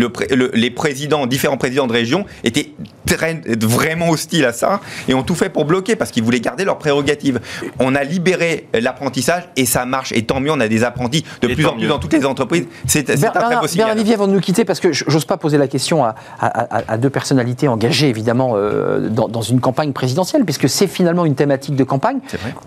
les 0.53 0.69
présidents, 0.71 1.25
différents 1.25 1.57
présidents 1.57 1.87
de 1.87 1.93
région 1.93 2.25
étaient 2.43 2.71
vraiment 3.61 4.09
hostiles 4.09 4.40
à 4.45 4.53
ça 4.53 4.81
et 5.07 5.13
tout 5.23 5.35
fait 5.35 5.49
pour 5.49 5.65
bloquer 5.65 5.95
parce 5.95 6.11
qu'ils 6.11 6.23
voulaient 6.23 6.39
garder 6.39 6.65
leurs 6.65 6.77
prérogatives. 6.77 7.39
On 7.79 7.95
a 7.95 8.03
libéré 8.03 8.67
l'apprentissage 8.73 9.43
et 9.55 9.65
ça 9.65 9.85
marche. 9.85 10.11
Et 10.13 10.23
tant 10.23 10.39
mieux, 10.39 10.51
on 10.51 10.59
a 10.59 10.67
des 10.67 10.83
apprentis 10.83 11.25
de 11.41 11.47
plus 11.47 11.65
en 11.65 11.77
plus 11.77 11.87
dans 11.87 11.99
toutes 11.99 12.13
les 12.13 12.25
entreprises. 12.25 12.65
C'est 12.87 13.09
un 13.09 13.15
très 13.29 13.59
possible. 13.59 13.83
Bien, 13.83 13.93
Olivier, 13.93 14.15
avant 14.15 14.27
de 14.27 14.33
nous 14.33 14.39
quitter, 14.39 14.65
parce 14.65 14.79
que 14.79 14.91
j'ose 14.91 15.25
pas 15.25 15.37
poser 15.37 15.57
la 15.57 15.67
question 15.67 16.03
à, 16.03 16.97
deux 16.97 17.09
personnalités 17.09 17.67
engagées, 17.67 18.09
évidemment, 18.09 18.53
euh, 18.55 19.09
dans, 19.09 19.41
une 19.41 19.59
campagne 19.59 19.93
présidentielle, 19.93 20.43
puisque 20.45 20.69
c'est 20.69 20.87
finalement 20.87 21.25
une 21.25 21.35
thématique 21.35 21.75
de 21.75 21.83
campagne. 21.83 22.19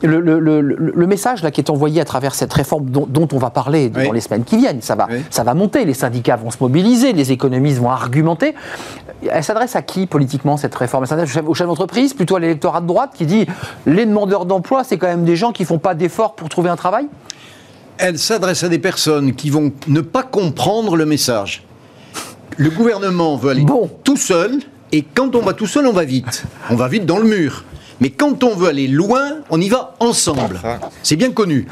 Le, 0.02 0.20
le, 0.20 1.06
message 1.06 1.42
là, 1.42 1.50
qui 1.50 1.60
est 1.60 1.70
envoyé 1.70 2.00
à 2.00 2.04
travers 2.04 2.34
cette 2.34 2.52
réforme 2.52 2.86
dont, 2.86 3.28
on 3.32 3.38
va 3.38 3.50
parler 3.50 3.88
dans 3.88 4.12
les 4.12 4.20
semaines 4.20 4.44
qui 4.44 4.56
viennent, 4.56 4.80
ça 4.80 4.94
va, 4.94 5.08
ça 5.30 5.42
va 5.44 5.54
monter. 5.54 5.84
Les 5.84 5.94
syndicats 5.94 6.36
vont 6.36 6.50
se 6.50 6.58
mobiliser, 6.60 7.12
les 7.12 7.32
économistes 7.32 7.78
vont 7.78 7.90
argumenter. 7.90 8.54
Elle 9.30 9.44
s'adresse 9.44 9.76
à 9.76 9.82
qui 9.82 10.06
politiquement 10.06 10.56
cette 10.56 10.74
réforme? 10.74 11.04
Elle 11.04 11.08
s'adresse 11.08 11.36
au 11.46 11.54
chef 11.54 11.63
d'entreprise, 11.66 12.14
plutôt 12.14 12.36
à 12.36 12.40
l'électorat 12.40 12.80
de 12.80 12.86
droite 12.86 13.12
qui 13.14 13.26
dit 13.26 13.46
les 13.86 14.06
demandeurs 14.06 14.46
d'emploi, 14.46 14.84
c'est 14.84 14.98
quand 14.98 15.06
même 15.06 15.24
des 15.24 15.36
gens 15.36 15.52
qui 15.52 15.64
font 15.64 15.78
pas 15.78 15.94
d'efforts 15.94 16.34
pour 16.34 16.48
trouver 16.48 16.70
un 16.70 16.76
travail? 16.76 17.06
Elle 17.98 18.18
s'adresse 18.18 18.64
à 18.64 18.68
des 18.68 18.78
personnes 18.78 19.34
qui 19.34 19.50
vont 19.50 19.72
ne 19.86 20.00
pas 20.00 20.22
comprendre 20.22 20.96
le 20.96 21.06
message. 21.06 21.64
Le 22.56 22.70
gouvernement 22.70 23.36
veut 23.36 23.50
aller 23.50 23.66
tout 24.02 24.16
seul, 24.16 24.58
et 24.92 25.02
quand 25.02 25.34
on 25.34 25.40
va 25.40 25.54
tout 25.54 25.66
seul, 25.66 25.86
on 25.86 25.92
va 25.92 26.04
vite. 26.04 26.44
On 26.70 26.76
va 26.76 26.88
vite 26.88 27.06
dans 27.06 27.18
le 27.18 27.24
mur. 27.24 27.64
Mais 28.00 28.10
quand 28.10 28.42
on 28.42 28.54
veut 28.54 28.68
aller 28.68 28.88
loin, 28.88 29.38
on 29.50 29.60
y 29.60 29.68
va 29.68 29.94
ensemble. 30.00 30.60
C'est 31.02 31.16
bien 31.16 31.30
connu. 31.30 31.66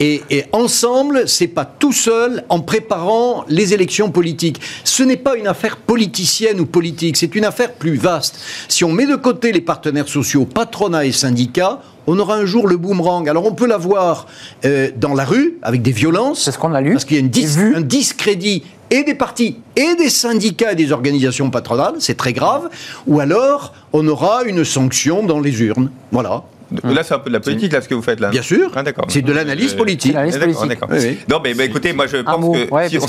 Et, 0.00 0.22
et 0.30 0.44
ensemble, 0.52 1.28
c'est 1.28 1.48
pas 1.48 1.64
tout 1.64 1.92
seul 1.92 2.44
en 2.48 2.60
préparant 2.60 3.44
les 3.48 3.74
élections 3.74 4.10
politiques. 4.10 4.60
Ce 4.84 5.02
n'est 5.02 5.16
pas 5.16 5.36
une 5.36 5.46
affaire 5.46 5.76
politicienne 5.76 6.60
ou 6.60 6.66
politique, 6.66 7.16
c'est 7.16 7.34
une 7.34 7.44
affaire 7.44 7.72
plus 7.72 7.96
vaste. 7.96 8.38
Si 8.68 8.84
on 8.84 8.92
met 8.92 9.06
de 9.06 9.16
côté 9.16 9.52
les 9.52 9.60
partenaires 9.60 10.08
sociaux, 10.08 10.44
patronat 10.44 11.06
et 11.06 11.12
syndicats, 11.12 11.80
on 12.06 12.18
aura 12.18 12.36
un 12.36 12.46
jour 12.46 12.66
le 12.66 12.76
boomerang. 12.76 13.28
Alors 13.28 13.44
on 13.44 13.52
peut 13.52 13.66
l'avoir 13.66 14.26
euh, 14.64 14.90
dans 14.96 15.14
la 15.14 15.24
rue 15.24 15.58
avec 15.62 15.82
des 15.82 15.92
violences. 15.92 16.42
C'est 16.42 16.52
ce 16.52 16.58
qu'on 16.58 16.72
a 16.72 16.80
lu. 16.80 16.92
Parce 16.92 17.04
qu'il 17.04 17.18
y 17.18 17.20
a 17.20 17.76
un 17.76 17.80
discrédit 17.82 18.62
et 18.90 19.04
des 19.04 19.14
partis 19.14 19.58
et 19.76 19.94
des 19.96 20.08
syndicats 20.08 20.72
et 20.72 20.74
des 20.74 20.92
organisations 20.92 21.50
patronales, 21.50 21.96
c'est 21.98 22.16
très 22.16 22.32
grave. 22.32 22.70
Ou 23.06 23.20
alors 23.20 23.74
on 23.92 24.06
aura 24.08 24.44
une 24.44 24.64
sanction 24.64 25.22
dans 25.22 25.40
les 25.40 25.60
urnes. 25.62 25.90
Voilà. 26.10 26.44
Là, 26.84 27.02
c'est 27.02 27.14
un 27.14 27.18
peu 27.18 27.30
de 27.30 27.34
la 27.34 27.40
politique, 27.40 27.72
là, 27.72 27.80
ce 27.80 27.88
que 27.88 27.94
vous 27.94 28.02
faites 28.02 28.20
là. 28.20 28.30
Bien 28.30 28.42
sûr. 28.42 28.70
Ah, 28.74 28.82
c'est 29.08 29.22
de 29.22 29.32
l'analyse 29.32 29.74
politique. 29.74 30.12
D'accord. 30.12 30.88
Non, 31.28 31.40
mais 31.42 31.64
écoutez, 31.64 31.92
moi, 31.92 32.06
je 32.06 32.18
pense 32.18 32.56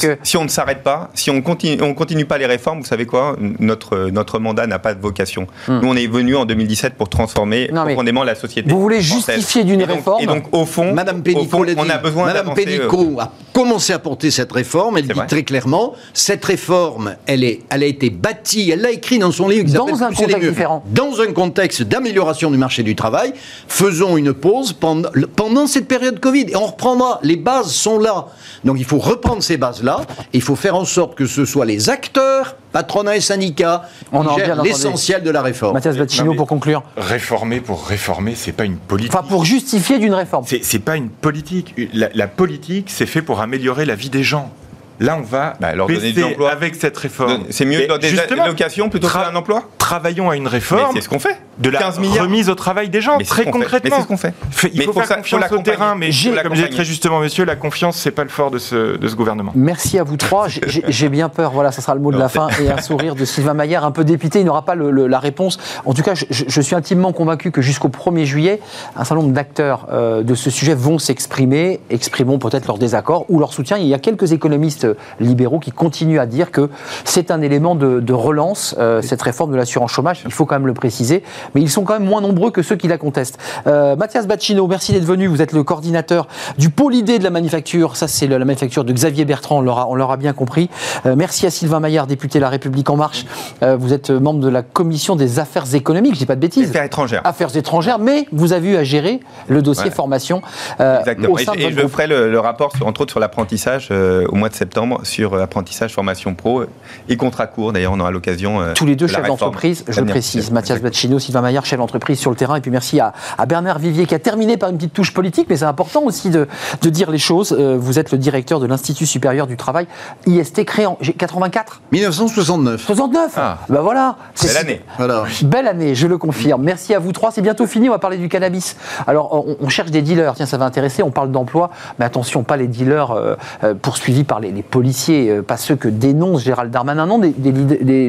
que, 0.01 0.17
si 0.23 0.37
on, 0.37 0.43
ne 0.43 0.49
s'arrête 0.49 0.83
pas, 0.83 1.09
si 1.13 1.29
on 1.29 1.41
continue, 1.41 1.81
on 1.81 1.93
continue 1.93 2.25
pas 2.25 2.37
les 2.37 2.45
réformes, 2.45 2.79
vous 2.79 2.85
savez 2.85 3.05
quoi 3.05 3.35
Notre 3.59 4.09
notre 4.11 4.39
mandat 4.39 4.67
n'a 4.67 4.79
pas 4.79 4.93
de 4.93 5.01
vocation. 5.01 5.47
Hmm. 5.67 5.79
Nous, 5.81 5.87
on 5.87 5.95
est 5.95 6.07
venu 6.07 6.35
en 6.35 6.45
2017 6.45 6.95
pour 6.95 7.09
transformer 7.09 7.67
profondément 7.67 8.23
la 8.23 8.35
société. 8.35 8.69
Vous 8.69 8.81
voulez 8.81 9.01
justifier 9.01 9.63
d'une 9.63 9.83
réforme 9.83 10.21
Et 10.21 10.25
donc, 10.25 10.45
au 10.51 10.65
fond, 10.65 10.93
Madame 10.93 11.21
Pénicaud, 11.21 11.65
on 11.77 11.89
a 11.89 11.97
besoin 11.97 12.25
Madame 12.25 12.53
Pénicaud 12.53 13.15
euh, 13.17 13.21
a 13.21 13.31
commencé 13.53 13.93
à 13.93 13.99
porter 13.99 14.31
cette 14.31 14.51
réforme. 14.51 14.97
Elle 14.97 15.07
dit 15.07 15.19
très 15.27 15.43
clairement, 15.43 15.93
cette 16.13 16.43
réforme, 16.45 17.15
elle 17.25 17.43
est, 17.43 17.61
elle 17.69 17.83
a 17.83 17.85
été 17.85 18.09
bâtie, 18.09 18.71
elle 18.71 18.81
l'a 18.81 18.91
écrit 18.91 19.19
dans 19.19 19.31
son 19.31 19.47
livre. 19.47 19.69
Dans 19.71 20.03
un 20.03 20.11
contexte 20.11 20.49
différent. 20.49 20.83
Dans 20.89 21.21
un 21.21 21.31
contexte 21.33 21.83
d'amélioration 21.83 22.51
du 22.51 22.57
marché 22.57 22.83
du 22.83 22.95
travail 22.95 23.33
faisons 23.67 24.17
une 24.17 24.33
pause 24.33 24.73
pendant, 24.73 25.09
pendant 25.35 25.67
cette 25.67 25.87
période 25.87 26.19
Covid 26.19 26.47
et 26.49 26.55
on 26.55 26.65
reprendra. 26.67 27.19
Les 27.23 27.37
bases 27.37 27.71
sont 27.71 27.99
là. 27.99 28.27
Donc 28.63 28.77
il 28.79 28.85
faut 28.85 28.97
reprendre 28.97 29.41
ces 29.41 29.57
bases-là 29.57 30.01
et 30.33 30.37
il 30.37 30.41
faut 30.41 30.55
faire 30.55 30.75
en 30.75 30.85
sorte 30.85 31.15
que 31.15 31.25
ce 31.25 31.45
soit 31.45 31.65
les 31.65 31.89
acteurs, 31.89 32.55
patronat 32.71 33.17
et 33.17 33.21
syndicats, 33.21 33.83
on 34.11 34.23
qui 34.23 34.39
gèrent 34.39 34.61
l'essentiel 34.61 35.23
de 35.23 35.29
la 35.29 35.41
réforme. 35.41 35.73
Mathias 35.73 35.97
Baccino, 35.97 36.33
pour 36.33 36.47
conclure. 36.47 36.83
Réformer 36.97 37.61
pour 37.61 37.85
réformer, 37.85 38.35
c'est 38.35 38.51
pas 38.51 38.65
une 38.65 38.77
politique. 38.77 39.13
Enfin, 39.13 39.27
pour 39.27 39.45
justifier 39.45 39.99
d'une 39.99 40.13
réforme. 40.13 40.45
C'est 40.45 40.79
pas 40.79 40.95
une 40.95 41.09
politique. 41.09 41.75
La, 41.93 42.09
la 42.13 42.27
politique, 42.27 42.89
c'est 42.89 43.05
fait 43.05 43.21
pour 43.21 43.41
améliorer 43.41 43.85
la 43.85 43.95
vie 43.95 44.09
des 44.09 44.23
gens. 44.23 44.51
Là, 44.99 45.17
on 45.17 45.21
va 45.21 45.55
bah, 45.59 45.73
leur 45.73 45.87
donner 45.87 46.11
de 46.11 46.21
l'emploi. 46.21 46.51
avec 46.51 46.75
cette 46.75 46.97
réforme. 46.97 47.45
C'est 47.51 47.65
mieux 47.65 47.81
de 47.81 47.87
donner 47.87 48.11
des 48.11 48.19
allocations 48.19 48.89
plutôt 48.89 49.07
qu'un 49.07 49.35
emploi 49.35 49.63
Travaillons 49.77 50.29
à 50.29 50.35
une 50.35 50.47
réforme. 50.47 50.93
C'est 50.93 51.01
ce 51.01 51.09
qu'on 51.09 51.19
fait. 51.19 51.37
De 51.59 51.69
la 51.69 51.79
15 51.79 51.99
milliards. 51.99 52.25
remise 52.25 52.49
au 52.49 52.55
travail 52.55 52.89
des 52.89 53.01
gens, 53.01 53.17
très 53.19 53.45
concrètement. 53.45 53.97
C'est 53.97 54.01
ce 54.03 54.07
qu'on 54.07 54.17
fait. 54.17 54.33
Il 54.73 54.83
faut, 54.83 54.93
faire 54.93 55.17
confiance 55.17 55.51
au 55.51 55.59
terrain, 55.59 55.95
mais 55.95 56.09
comme 56.43 56.55
je 56.55 56.65
très 56.65 56.85
justement, 56.85 57.19
monsieur, 57.19 57.45
la 57.45 57.55
confiance, 57.55 57.97
c'est 57.97 58.11
pas 58.11 58.23
le 58.23 58.29
fort 58.29 58.51
de 58.51 58.59
ce, 58.59 58.97
de 58.97 59.07
ce 59.07 59.15
gouvernement. 59.15 59.51
Merci 59.55 59.99
à 59.99 60.03
vous 60.03 60.17
trois. 60.17 60.47
J'ai 60.47 61.09
bien 61.09 61.29
peur, 61.29 61.51
voilà, 61.51 61.71
ça 61.71 61.81
sera 61.81 61.95
le 61.95 62.01
mot 62.01 62.11
de 62.11 62.17
la 62.17 62.29
fin, 62.29 62.47
et 62.61 62.69
un 62.69 62.77
sourire 62.81 63.15
de 63.15 63.25
Sylvain 63.25 63.53
Maillard, 63.53 63.85
un 63.85 63.91
peu 63.91 64.03
dépité, 64.03 64.39
il 64.39 64.45
n'aura 64.45 64.63
pas 64.63 64.75
le, 64.75 65.07
la 65.07 65.19
réponse. 65.19 65.57
En 65.85 65.93
tout 65.93 66.01
cas, 66.01 66.15
je, 66.15 66.25
je 66.29 66.61
suis 66.61 66.75
intimement 66.75 67.11
convaincu 67.11 67.51
que 67.51 67.61
jusqu'au 67.61 67.89
1er 67.89 68.23
juillet, 68.23 68.59
un 68.95 69.03
certain 69.03 69.15
nombre 69.15 69.33
d'acteurs 69.33 69.87
euh, 69.91 70.23
de 70.23 70.35
ce 70.35 70.49
sujet 70.49 70.75
vont 70.75 70.99
s'exprimer, 70.99 71.79
exprimeront 71.89 72.39
peut-être 72.39 72.67
leur 72.67 72.77
désaccord 72.77 73.25
ou 73.29 73.39
leur 73.39 73.53
soutien. 73.53 73.77
Il 73.77 73.87
y 73.87 73.93
a 73.93 73.99
quelques 73.99 74.31
économistes 74.31 74.87
libéraux 75.19 75.59
qui 75.59 75.71
continue 75.71 76.19
à 76.19 76.25
dire 76.25 76.51
que 76.51 76.69
c'est 77.05 77.31
un 77.31 77.41
élément 77.41 77.75
de, 77.75 78.13
relance, 78.13 78.75
euh, 78.79 79.01
cette 79.01 79.21
réforme 79.21 79.51
de 79.51 79.57
l'assurance 79.57 79.91
chômage. 79.91 80.23
Il 80.25 80.31
faut 80.31 80.45
quand 80.45 80.55
même 80.55 80.67
le 80.67 80.73
préciser. 80.73 81.23
Mais 81.55 81.61
ils 81.61 81.69
sont 81.69 81.83
quand 81.83 81.93
même 81.93 82.07
moins 82.07 82.21
nombreux 82.21 82.51
que 82.51 82.61
ceux 82.61 82.75
qui 82.75 82.87
la 82.87 82.97
contestent. 82.97 83.37
Euh, 83.67 83.95
Mathias 83.95 84.27
Bacchino, 84.27 84.67
merci 84.67 84.93
d'être 84.93 85.05
venu. 85.05 85.27
Vous 85.27 85.41
êtes 85.41 85.51
le 85.51 85.63
coordinateur 85.63 86.27
du 86.57 86.69
pôle 86.69 86.95
idée 86.95 87.19
de 87.19 87.23
la 87.23 87.29
manufacture. 87.29 87.95
Ça, 87.95 88.07
c'est 88.07 88.27
la 88.27 88.39
manufacture 88.39 88.83
de 88.83 88.93
Xavier 88.93 89.25
Bertrand. 89.25 89.59
On 89.59 89.95
l'aura 89.95 90.17
bien 90.17 90.33
compris. 90.33 90.69
Euh, 91.05 91.15
merci 91.17 91.45
à 91.45 91.49
Sylvain 91.49 91.79
Maillard, 91.79 92.07
député 92.07 92.39
de 92.39 92.43
La 92.43 92.49
République 92.49 92.89
En 92.89 92.95
Marche. 92.95 93.25
vous 93.61 93.93
êtes 93.93 94.09
membre 94.09 94.39
de 94.39 94.49
la 94.49 94.61
commission 94.61 95.15
des 95.15 95.39
affaires 95.39 95.73
économiques. 95.73 96.13
Je 96.13 96.19
dis 96.19 96.25
pas 96.25 96.35
de 96.35 96.41
bêtises. 96.41 96.69
Affaires 96.69 96.83
étrangères. 96.83 97.21
Affaires 97.23 97.55
étrangères. 97.55 97.99
Mais 97.99 98.27
vous 98.31 98.53
avez 98.53 98.69
eu 98.69 98.75
à 98.77 98.83
gérer 98.83 99.19
le 99.47 99.61
dossier 99.61 99.91
formation. 99.91 100.41
Exactement. 100.79 101.37
et, 101.37 101.71
je 101.71 101.87
ferai 101.87 102.07
le, 102.07 102.39
rapport, 102.39 102.73
entre 102.85 103.01
autres, 103.01 103.11
sur 103.11 103.19
l'apprentissage 103.19 103.91
au 103.91 104.35
mois 104.35 104.49
de 104.49 104.55
septembre, 104.55 105.01
sur 105.03 105.35
apprentissage, 105.35 105.93
formation 105.93 106.35
pro 106.35 106.63
et 107.07 107.17
contrat 107.17 107.47
court. 107.47 107.73
D'ailleurs, 107.73 107.93
on 107.93 107.99
aura 107.99 108.11
l'occasion. 108.11 108.61
Euh, 108.61 108.73
Tous 108.73 108.85
les 108.85 108.95
deux 108.95 109.07
chefs 109.07 109.25
d'entreprise, 109.25 109.83
je 109.87 110.01
le 110.01 110.07
précise. 110.07 110.51
Mathias 110.51 110.81
Bacchino, 110.81 111.19
Sylvain 111.19 111.38
Maillard, 111.41 111.65
chef 111.65 111.79
d'entreprise 111.79 112.19
sur 112.19 112.29
le 112.29 112.35
terrain. 112.35 112.55
Et 112.55 112.61
puis 112.61 112.71
merci 112.71 112.99
à, 112.99 113.13
Bernard 113.47 113.79
Vivier 113.79 114.05
qui 114.05 114.15
a 114.15 114.19
terminé 114.19 114.57
par 114.57 114.69
une 114.69 114.77
petite 114.77 114.93
touche 114.93 115.13
politique, 115.13 115.47
mais 115.49 115.57
c'est 115.57 115.65
important 115.65 116.03
aussi 116.03 116.29
de, 116.29 116.47
dire 116.83 117.11
les 117.11 117.17
choses. 117.17 117.55
Euh, 117.57 117.77
vous 117.79 117.99
êtes 117.99 118.11
le 118.11 118.17
directeur 118.17 118.59
de 118.59 118.65
l'Institut 118.65 119.05
supérieur 119.05 119.47
du 119.47 119.57
travail, 119.57 119.87
IST, 120.25 120.65
créé 120.65 120.85
en 120.85 120.95
84 120.95 121.81
1969. 121.91 122.81
69 122.85 123.33
ah. 123.37 123.57
Ben 123.69 123.81
voilà. 123.81 124.17
Belle 124.41 124.57
année. 124.57 124.81
Voilà. 124.97 125.23
Belle 125.43 125.67
année, 125.67 125.95
je 125.95 126.07
le 126.07 126.17
confirme. 126.17 126.63
Merci 126.63 126.95
à 126.95 126.99
vous 126.99 127.11
trois. 127.11 127.31
C'est 127.31 127.41
bientôt 127.41 127.67
fini. 127.67 127.89
On 127.89 127.93
va 127.93 127.99
parler 127.99 128.17
du 128.17 128.29
cannabis. 128.29 128.75
Alors, 129.07 129.45
on, 129.59 129.69
cherche 129.69 129.91
des 129.91 130.01
dealers. 130.01 130.33
Tiens, 130.35 130.45
ça 130.45 130.57
va 130.57 130.65
intéresser. 130.65 131.03
On 131.03 131.11
parle 131.11 131.31
d'emploi. 131.31 131.69
Mais 131.99 132.05
attention, 132.05 132.43
pas 132.43 132.57
les 132.57 132.67
dealers 132.67 133.11
euh, 133.11 133.35
poursuivis 133.81 134.23
par 134.23 134.39
les, 134.39 134.51
les 134.51 134.63
policiers, 134.63 135.41
pas 135.41 135.57
ceux 135.57 135.75
que 135.75 135.87
dénonce 135.87 136.43
Gérald 136.43 136.71
Darmanin, 136.71 137.05
non, 137.05 137.19
des, 137.19 137.31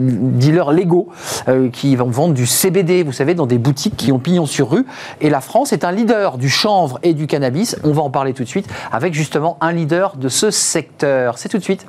dealers 0.01 0.72
légaux 0.72 1.09
euh, 1.49 1.68
qui 1.70 1.97
vont 1.97 2.11
vendre 2.11 2.35
du 2.35 2.47
CBD, 2.47 3.03
vous 3.03 3.12
savez, 3.12 3.20
dans 3.35 3.47
des 3.47 3.59
boutiques 3.59 3.97
qui 3.97 4.12
ont 4.12 4.18
pignon 4.18 4.47
sur 4.47 4.71
rue. 4.71 4.87
Et 5.21 5.31
la 5.31 5.41
France 5.41 5.73
est 5.73 5.85
un 5.85 5.93
leader 5.93 6.39
du 6.39 6.49
chanvre 6.49 6.99
et 7.03 7.14
du 7.14 7.27
cannabis. 7.27 7.77
On 7.85 7.93
va 7.93 8.03
en 8.03 8.11
parler 8.11 8.33
tout 8.33 8.45
de 8.45 8.49
suite 8.49 8.68
avec 8.93 9.14
justement 9.14 9.57
un 9.61 9.73
leader 9.73 10.16
de 10.16 10.29
ce 10.29 10.51
secteur. 10.51 11.39
C'est 11.39 11.49
tout 11.49 11.59
de 11.59 11.62
suite. 11.62 11.87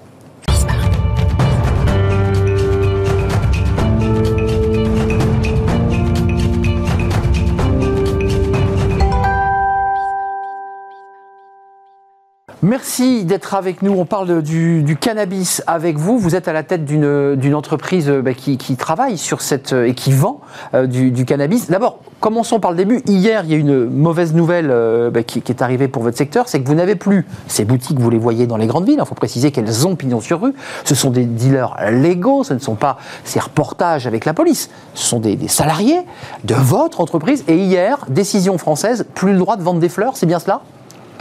Merci 12.71 13.25
d'être 13.25 13.53
avec 13.53 13.81
nous. 13.81 13.91
On 13.91 14.05
parle 14.05 14.41
du, 14.41 14.97
cannabis 14.97 15.61
avec 15.67 15.97
vous. 15.97 16.17
Vous 16.17 16.37
êtes 16.37 16.47
à 16.47 16.53
la 16.53 16.63
tête 16.63 16.85
d'une 16.85 17.53
entreprise 17.53 18.09
euh, 18.09 18.21
bah, 18.21 18.33
qui, 18.33 18.57
travaille 18.77 19.17
sur 19.17 19.41
cette 19.41 19.73
euh, 19.73 19.89
et 19.89 19.93
qui 19.93 20.13
vend 20.13 20.39
euh, 20.73 20.87
du, 20.87 21.25
cannabis. 21.25 21.69
D'abord, 21.69 21.99
commençons 22.21 22.61
par 22.61 22.71
le 22.71 22.77
début. 22.77 23.01
Hier, 23.07 23.43
il 23.43 23.51
y 23.51 23.55
a 23.55 23.57
une 23.57 23.89
mauvaise 23.89 24.33
nouvelle 24.33 24.69
bah, 25.11 25.21
qui, 25.21 25.43
est 25.45 25.61
arrivée 25.61 25.89
pour 25.89 26.01
votre 26.01 26.17
secteur, 26.17 26.47
c'est 26.47 26.61
que 26.61 26.67
vous 26.69 26.73
n'avez 26.73 26.95
plus 26.95 27.27
ces 27.47 27.65
boutiques, 27.65 27.99
vous 27.99 28.09
les 28.09 28.17
voyez 28.17 28.47
dans 28.47 28.55
les 28.55 28.67
grandes 28.67 28.85
villes. 28.85 29.01
Il 29.01 29.05
faut 29.05 29.15
préciser 29.15 29.51
qu'elles 29.51 29.85
ont 29.85 29.97
pignon 29.97 30.21
sur 30.21 30.39
rue. 30.39 30.53
Ce 30.85 30.95
sont 30.95 31.09
des 31.09 31.25
dealers 31.25 31.75
légaux. 31.91 32.45
Ce 32.45 32.53
ne 32.53 32.59
sont 32.59 32.75
pas 32.75 32.99
ces 33.25 33.41
reportages 33.41 34.07
avec 34.07 34.23
la 34.23 34.33
police. 34.33 34.69
Ce 34.93 35.05
sont 35.05 35.19
des, 35.19 35.35
des 35.35 35.49
salariés 35.49 35.99
de 36.45 36.55
votre 36.55 37.01
entreprise. 37.01 37.43
Et 37.49 37.57
hier, 37.57 38.05
décision 38.07 38.57
française, 38.57 39.05
plus 39.13 39.33
le 39.33 39.39
droit 39.39 39.57
de 39.57 39.61
vendre 39.61 39.81
des 39.81 39.89
fleurs. 39.89 40.15
C'est 40.15 40.25
bien 40.25 40.39
cela? 40.39 40.61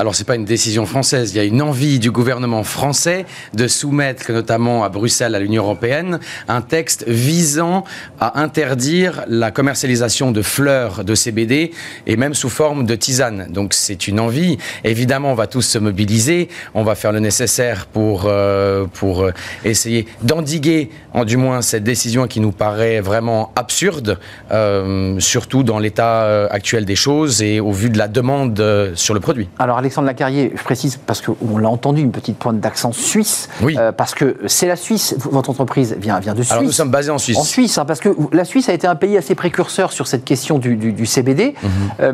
Alors 0.01 0.15
c'est 0.15 0.25
pas 0.25 0.35
une 0.35 0.47
décision 0.47 0.87
française, 0.87 1.33
il 1.35 1.37
y 1.37 1.41
a 1.41 1.45
une 1.45 1.61
envie 1.61 1.99
du 1.99 2.11
gouvernement 2.11 2.65
français 2.65 3.27
de 3.53 3.69
soumettre 3.69 4.33
notamment 4.33 4.83
à 4.83 4.89
Bruxelles, 4.89 5.35
à 5.35 5.39
l'Union 5.39 5.63
européenne, 5.63 6.21
un 6.49 6.63
texte 6.63 7.05
visant 7.07 7.85
à 8.19 8.41
interdire 8.41 9.25
la 9.29 9.51
commercialisation 9.51 10.33
de 10.33 10.41
fleurs 10.41 11.05
de 11.05 11.15
CBD 11.15 11.73
et 12.07 12.17
même 12.17 12.33
sous 12.33 12.49
forme 12.49 12.87
de 12.87 12.95
tisane. 12.95 13.49
Donc 13.51 13.75
c'est 13.75 14.09
une 14.09 14.21
envie. 14.21 14.57
Évidemment, 14.85 15.33
on 15.33 15.35
va 15.35 15.47
tous 15.47 15.61
se 15.61 15.77
mobiliser, 15.79 16.49
on 16.73 16.83
va 16.83 16.95
faire 16.95 17.13
le 17.13 17.21
nécessaire 17.21 17.85
pour, 17.85 18.25
euh, 18.25 18.87
pour 18.95 19.25
euh, 19.25 19.33
essayer 19.67 20.07
d'endiguer, 20.23 20.89
en 21.13 21.27
du 21.27 21.37
moins, 21.37 21.61
cette 21.61 21.85
décision 21.85 22.27
qui 22.27 22.41
nous 22.41 22.53
paraît 22.53 23.03
vraiment 23.03 23.53
absurde, 23.55 24.19
euh, 24.51 25.21
surtout 25.21 25.63
dans 25.63 25.79
l'état 25.79 26.47
actuel 26.47 26.87
des 26.87 26.97
choses 26.97 27.43
et 27.43 27.61
au 27.61 27.73
vu 27.73 27.91
de 27.91 27.99
la 27.99 28.09
demande 28.09 28.65
sur 28.95 29.13
le 29.13 29.21
produit. 29.21 29.51
Alexandre 29.91 30.07
Lacarrier, 30.07 30.53
je 30.55 30.62
précise 30.62 31.01
parce 31.05 31.20
qu'on 31.20 31.59
l'a 31.59 31.68
entendu, 31.68 32.01
une 32.01 32.12
petite 32.12 32.38
pointe 32.38 32.61
d'accent 32.61 32.93
suisse. 32.93 33.49
Oui. 33.61 33.74
Euh, 33.76 33.91
parce 33.91 34.14
que 34.14 34.36
c'est 34.47 34.68
la 34.68 34.76
Suisse, 34.76 35.16
votre 35.18 35.51
entreprise 35.51 35.97
vient, 35.99 36.20
vient 36.20 36.32
de 36.32 36.43
Suisse. 36.43 36.53
Alors 36.53 36.62
nous 36.62 36.70
sommes 36.70 36.93
basés 36.93 37.11
en 37.11 37.18
Suisse. 37.18 37.36
En 37.36 37.43
Suisse, 37.43 37.76
hein, 37.76 37.84
parce 37.84 37.99
que 37.99 38.11
la 38.32 38.45
Suisse 38.45 38.68
a 38.68 38.72
été 38.72 38.86
un 38.86 38.95
pays 38.95 39.16
assez 39.16 39.34
précurseur 39.34 39.93
sur 39.93 40.07
cette 40.07 40.24
question 40.24 40.61
du, 40.61 41.07
CBD. 41.07 41.57
Mhm. 41.61 41.70
Euh, 41.99 42.12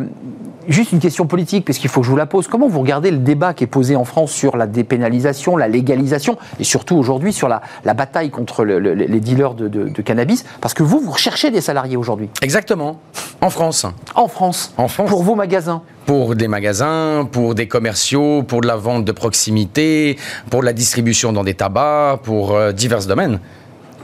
juste 0.69 0.93
une 0.93 1.01
question 1.01 1.27
politique, 1.27 1.67
parce 1.67 1.77
qu'il 1.77 1.91
faut 1.91 2.01
que 2.01 2.07
je 2.07 2.11
vous 2.11 2.17
la 2.17 2.25
pose. 2.25 2.49
Comment 2.49 2.67
vous 2.67 2.81
regardez 2.81 3.11
le 3.11 3.19
débat 3.19 3.53
qui 3.53 3.65
est 3.65 3.67
posé 3.67 3.95
en 3.95 4.07
France 4.07 4.33
sur 4.33 4.57
la 4.57 4.67
dépénalisation, 4.67 5.59
la 5.59 5.69
légalisation, 5.69 6.39
et 6.59 6.65
surtout 6.65 6.97
aujourd'hui 6.97 7.35
sur 7.35 7.47
la, 7.47 7.61
bataille 7.93 8.31
contre 8.31 8.65
les 8.65 9.21
dealers 9.21 9.53
de, 9.53 9.69
de, 9.69 10.03
cannabis? 10.03 10.47
Parce 10.63 10.73
que 10.73 10.83
vous, 10.83 11.01
vous 11.01 11.11
recherchez 11.11 11.51
des 11.51 11.61
salariés 11.61 11.99
aujourd'hui. 11.99 12.31
Exactement. 12.41 13.01
En 13.43 13.51
France. 13.51 13.85
En 14.15 14.29
France. 14.29 14.73
En 14.79 14.89
France. 14.89 15.11
Pour 15.11 15.23
vos 15.23 15.35
magasins 15.35 15.83
pour 16.07 16.37
des 16.37 16.49
magasins, 16.49 17.29
pour 17.31 17.55
des 17.55 17.67
commerciaux, 17.67 18.45
pour 18.45 18.61
de 18.61 18.69
la 18.69 18.77
vente 18.77 19.05
de 19.05 19.13
proximité, 19.13 20.17
pour 20.51 20.63
la 20.63 20.73
distribution 20.73 21.33
dans 21.33 21.45
des 21.45 21.55
tabacs, 21.55 22.23
pour 22.23 22.55
euh, 22.55 22.73
divers 22.73 23.07
domaines. 23.07 23.41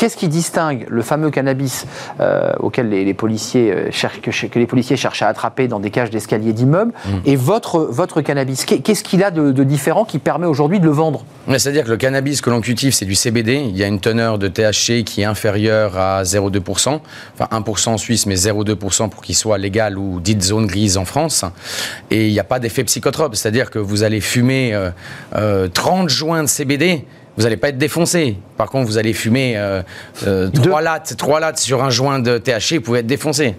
Qu'est-ce 0.02 0.16
qui 0.16 0.26
distingue 0.26 0.84
le 0.88 1.00
fameux 1.02 1.30
cannabis 1.30 1.86
euh, 2.18 2.50
auquel 2.58 2.88
les, 2.88 3.14
policiers 3.14 3.70
euh, 3.70 3.88
cherchent, 3.92 4.20
que, 4.20 4.58
les 4.58 4.66
policiers 4.66 4.96
cherchent 4.96 5.22
à 5.22 5.28
attraper 5.28 5.68
dans 5.68 5.78
des 5.78 5.90
cages 5.92 6.10
d'escalier 6.10 6.52
d'immeubles 6.52 6.92
mm. 7.04 7.10
et 7.24 7.36
votre, 7.36 7.78
votre 7.78 8.20
cannabis? 8.20 8.64
Qu'est-ce 8.64 9.04
qu'il 9.04 9.22
a 9.22 9.30
de, 9.30 9.62
différent 9.62 10.04
qui 10.04 10.18
permet 10.18 10.48
aujourd'hui 10.48 10.80
de 10.80 10.86
le 10.86 10.90
vendre? 10.90 11.24
C'est-à-dire 11.46 11.84
que 11.84 11.90
le 11.90 11.98
cannabis 11.98 12.40
que 12.40 12.50
l'on 12.50 12.60
cultive, 12.60 12.92
c'est 12.92 13.04
du 13.04 13.14
CBD. 13.14 13.64
Il 13.64 13.76
y 13.76 13.84
a 13.84 13.86
une 13.86 14.00
teneur 14.00 14.38
de 14.38 14.48
THC 14.48 15.04
qui 15.04 15.20
est 15.20 15.24
inférieure 15.24 15.96
à 15.96 16.24
0,2%, 16.24 16.98
enfin 17.38 17.56
1% 17.56 17.90
en 17.90 17.96
Suisse, 17.96 18.26
mais 18.26 18.34
0,2% 18.34 19.08
pour 19.08 19.22
qu'il 19.22 19.36
soit 19.36 19.56
légal 19.56 19.98
ou 19.98 20.18
dite 20.18 20.42
zone 20.42 20.66
grise 20.66 20.96
en 20.96 21.04
France. 21.04 21.44
Et 22.10 22.26
il 22.26 22.32
n'y 22.32 22.40
a 22.40 22.44
pas 22.44 22.58
d'effet 22.58 22.82
psychotrope, 22.82 23.36
c'est-à-dire 23.36 23.70
que 23.70 23.78
vous 23.78 24.02
allez 24.02 24.20
fumer 24.20 24.76
30 25.30 25.36
euh, 25.36 26.08
joints 26.08 26.42
de 26.42 26.48
CBD 26.48 27.06
vous 27.36 27.44
n'allez 27.44 27.56
pas 27.56 27.68
être 27.68 27.78
défoncé. 27.78 28.36
Par 28.56 28.68
contre, 28.70 28.86
vous 28.86 28.98
allez 28.98 29.12
fumer 29.12 29.54
3 29.54 29.62
euh, 29.62 29.82
euh, 30.26 30.80
lattes, 30.80 31.16
3 31.16 31.40
lattes 31.40 31.58
sur 31.58 31.82
un 31.82 31.90
joint 31.90 32.18
de 32.18 32.38
THC, 32.38 32.76
vous 32.76 32.82
pouvez 32.82 32.98
être 33.00 33.06
défoncé. 33.06 33.54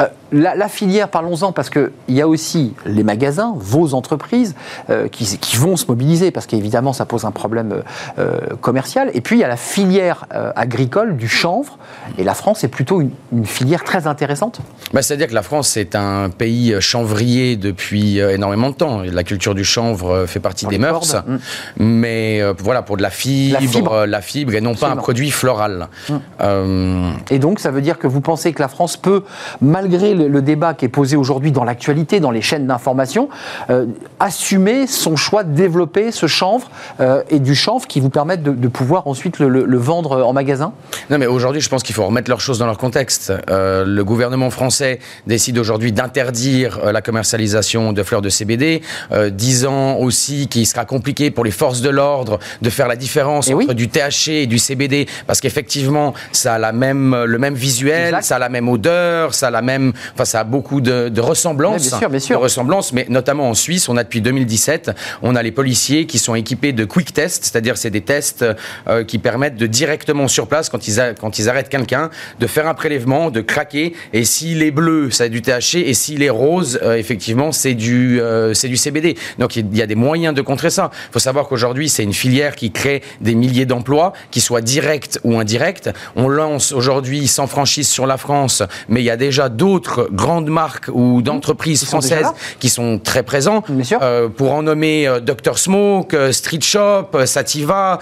Euh, 0.00 0.06
la, 0.32 0.68
filière, 0.68 1.08
parlons-en, 1.08 1.52
parce 1.52 1.70
qu'il 1.70 1.90
y 2.08 2.20
a 2.20 2.28
aussi 2.28 2.74
les 2.84 3.04
magasins, 3.04 3.54
vos 3.56 3.94
entreprises, 3.94 4.54
euh, 4.90 5.08
qui, 5.08 5.56
vont 5.56 5.76
se 5.76 5.86
mobiliser, 5.86 6.30
parce 6.30 6.46
qu'évidemment, 6.46 6.92
ça 6.92 7.06
pose 7.06 7.24
un 7.24 7.30
problème 7.30 7.82
euh, 8.18 8.38
commercial. 8.60 9.10
Et 9.14 9.20
puis, 9.20 9.36
il 9.36 9.40
y 9.40 9.44
a 9.44 9.48
la 9.48 9.56
filière 9.56 10.26
agricole 10.56 11.16
du 11.16 11.28
chanvre, 11.28 11.78
et 12.18 12.24
la 12.24 12.34
France 12.34 12.64
est 12.64 12.68
plutôt 12.68 13.00
une, 13.00 13.46
filière 13.46 13.84
très 13.84 14.06
intéressante. 14.06 14.60
Bah, 14.92 15.02
C'est-à-dire 15.02 15.28
que 15.28 15.34
la 15.34 15.42
France 15.42 15.76
est 15.76 15.94
un 15.94 16.30
pays 16.30 16.76
chanvrier 16.80 17.56
depuis 17.56 18.18
énormément 18.18 18.70
de 18.70 18.74
temps. 18.74 19.02
La 19.02 19.24
culture 19.24 19.54
du 19.54 19.64
chanvre 19.64 20.26
fait 20.26 20.40
partie 20.40 20.66
des 20.66 20.78
mœurs, 20.78 21.14
mm. 21.14 21.36
mais 21.78 22.42
voilà, 22.58 22.82
pour 22.82 22.96
de 22.96 23.02
la 23.02 23.10
fibre, 23.10 24.06
la 24.06 24.20
fibre, 24.20 24.54
et 24.54 24.60
non 24.60 24.74
pas 24.74 24.90
un 24.90 24.96
produit 24.96 25.30
floral. 25.30 25.88
Mm. 26.08 27.12
Et 27.30 27.38
donc, 27.38 27.60
ça 27.60 27.70
veut 27.70 27.80
dire 27.80 27.98
que 27.98 28.06
vous 28.06 28.20
pensez 28.20 28.52
que 28.52 28.60
la 28.60 28.68
France 28.68 28.96
peut, 28.96 29.22
malgré 29.66 30.14
le, 30.14 30.42
débat 30.42 30.74
qui 30.74 30.84
est 30.84 30.88
posé 30.88 31.16
aujourd'hui 31.16 31.52
dans 31.52 31.64
l'actualité, 31.64 32.20
dans 32.20 32.30
les 32.30 32.42
chaînes 32.42 32.66
d'information, 32.66 33.28
euh, 33.70 33.86
assumer 34.20 34.86
son 34.86 35.16
choix 35.16 35.44
de 35.44 35.54
développer 35.54 36.12
ce 36.12 36.26
chanvre 36.26 36.70
euh, 37.00 37.22
et 37.30 37.40
du 37.40 37.54
chanvre 37.54 37.86
qui 37.86 38.00
vous 38.00 38.10
permettent 38.10 38.42
de, 38.42 38.68
pouvoir 38.68 39.06
ensuite 39.06 39.38
le, 39.38 39.76
vendre 39.76 40.24
en 40.24 40.32
magasin? 40.32 40.72
Non, 41.10 41.18
mais 41.18 41.26
aujourd'hui, 41.26 41.60
je 41.60 41.68
pense 41.68 41.82
qu'il 41.82 41.94
faut 41.94 42.04
remettre 42.04 42.30
leurs 42.30 42.40
choses 42.40 42.58
dans 42.58 42.66
leur 42.66 42.78
contexte. 42.78 43.32
le 43.48 44.02
gouvernement 44.02 44.50
français 44.50 44.98
décide 45.26 45.58
aujourd'hui 45.58 45.92
d'interdire 45.92 46.92
la 46.92 47.02
commercialisation 47.02 47.92
de 47.92 48.02
fleurs 48.02 48.22
de 48.22 48.28
CBD, 48.28 48.82
disant 49.30 49.96
aussi 49.96 50.48
qu'il 50.48 50.66
sera 50.66 50.84
compliqué 50.84 51.30
pour 51.30 51.44
les 51.44 51.50
forces 51.50 51.80
de 51.80 51.90
l'ordre 51.90 52.38
de 52.62 52.70
faire 52.70 52.88
la 52.88 52.96
différence 52.96 53.50
entre 53.50 53.74
du 53.74 53.88
THC 53.88 54.28
et 54.28 54.46
du 54.46 54.58
CBD, 54.58 55.06
parce 55.26 55.40
qu'effectivement, 55.40 56.14
ça 56.32 56.54
a 56.54 56.58
la 56.58 56.72
même, 56.72 57.24
le 57.24 57.38
même 57.38 57.54
visuel, 57.54 58.18
ça 58.22 58.36
a 58.36 58.38
la 58.38 58.48
même 58.48 58.68
odeur, 58.68 59.34
ça 59.34 59.45
la 59.50 59.62
même, 59.62 59.92
enfin, 60.14 60.24
ça 60.24 60.40
a 60.40 60.44
beaucoup 60.44 60.80
de, 60.80 61.08
de 61.08 61.20
ressemblances, 61.20 61.88
bien 61.88 61.98
sûr, 61.98 62.10
bien 62.10 62.18
sûr. 62.18 62.38
de 62.38 62.42
ressemblances, 62.42 62.92
mais 62.92 63.06
notamment 63.08 63.48
en 63.50 63.54
Suisse, 63.54 63.88
on 63.88 63.96
a 63.96 64.04
depuis 64.04 64.20
2017, 64.20 64.90
on 65.22 65.34
a 65.34 65.42
les 65.42 65.52
policiers 65.52 66.06
qui 66.06 66.18
sont 66.18 66.34
équipés 66.34 66.72
de 66.72 66.84
quick 66.84 67.12
tests, 67.12 67.44
c'est-à-dire 67.44 67.76
c'est 67.76 67.90
des 67.90 68.00
tests 68.00 68.44
euh, 68.88 69.04
qui 69.04 69.18
permettent 69.18 69.56
de 69.56 69.66
directement 69.66 70.28
sur 70.28 70.46
place, 70.48 70.68
quand 70.68 70.88
ils, 70.88 71.14
quand 71.20 71.38
ils 71.38 71.48
arrêtent 71.48 71.68
quelqu'un, 71.68 72.10
de 72.40 72.46
faire 72.46 72.66
un 72.66 72.74
prélèvement, 72.74 73.30
de 73.30 73.40
craquer, 73.40 73.94
et 74.12 74.24
s'il 74.24 74.62
est 74.62 74.70
bleu, 74.70 75.10
ça 75.10 75.24
a 75.24 75.28
du 75.28 75.42
THC, 75.42 75.76
et 75.76 75.94
s'il 75.94 76.22
est 76.22 76.30
rose, 76.30 76.78
euh, 76.82 76.96
effectivement, 76.96 77.52
c'est 77.52 77.74
du, 77.74 78.20
euh, 78.20 78.54
c'est 78.54 78.68
du 78.68 78.76
CBD. 78.76 79.16
Donc 79.38 79.56
il 79.56 79.76
y 79.76 79.82
a 79.82 79.86
des 79.86 79.94
moyens 79.94 80.34
de 80.34 80.42
contrer 80.42 80.70
ça. 80.70 80.90
Il 81.10 81.12
faut 81.12 81.18
savoir 81.18 81.48
qu'aujourd'hui, 81.48 81.88
c'est 81.88 82.02
une 82.02 82.12
filière 82.12 82.56
qui 82.56 82.70
crée 82.70 83.02
des 83.20 83.34
milliers 83.34 83.66
d'emplois, 83.66 84.12
qui 84.30 84.40
soient 84.40 84.60
directs 84.60 85.18
ou 85.24 85.38
indirects. 85.38 85.90
On 86.14 86.28
lance 86.28 86.72
aujourd'hui 86.72 87.26
sans 87.26 87.46
franchise 87.46 87.88
sur 87.88 88.06
la 88.06 88.16
France, 88.16 88.62
mais 88.88 89.00
il 89.02 89.04
y 89.04 89.10
a 89.10 89.16
déjà 89.36 89.50
d'autres 89.50 90.08
grandes 90.10 90.48
marques 90.48 90.88
ou 90.90 91.20
d'entreprises 91.20 91.84
françaises 91.84 92.32
qui 92.58 92.70
sont 92.70 92.98
très 92.98 93.22
présents. 93.22 93.62
Euh, 94.00 94.28
pour 94.28 94.52
en 94.52 94.62
nommer 94.62 95.06
euh, 95.06 95.20
Dr 95.20 95.58
Smoke, 95.58 96.14
euh, 96.14 96.32
Street 96.32 96.62
Shop, 96.62 97.08
Sativa, 97.26 97.98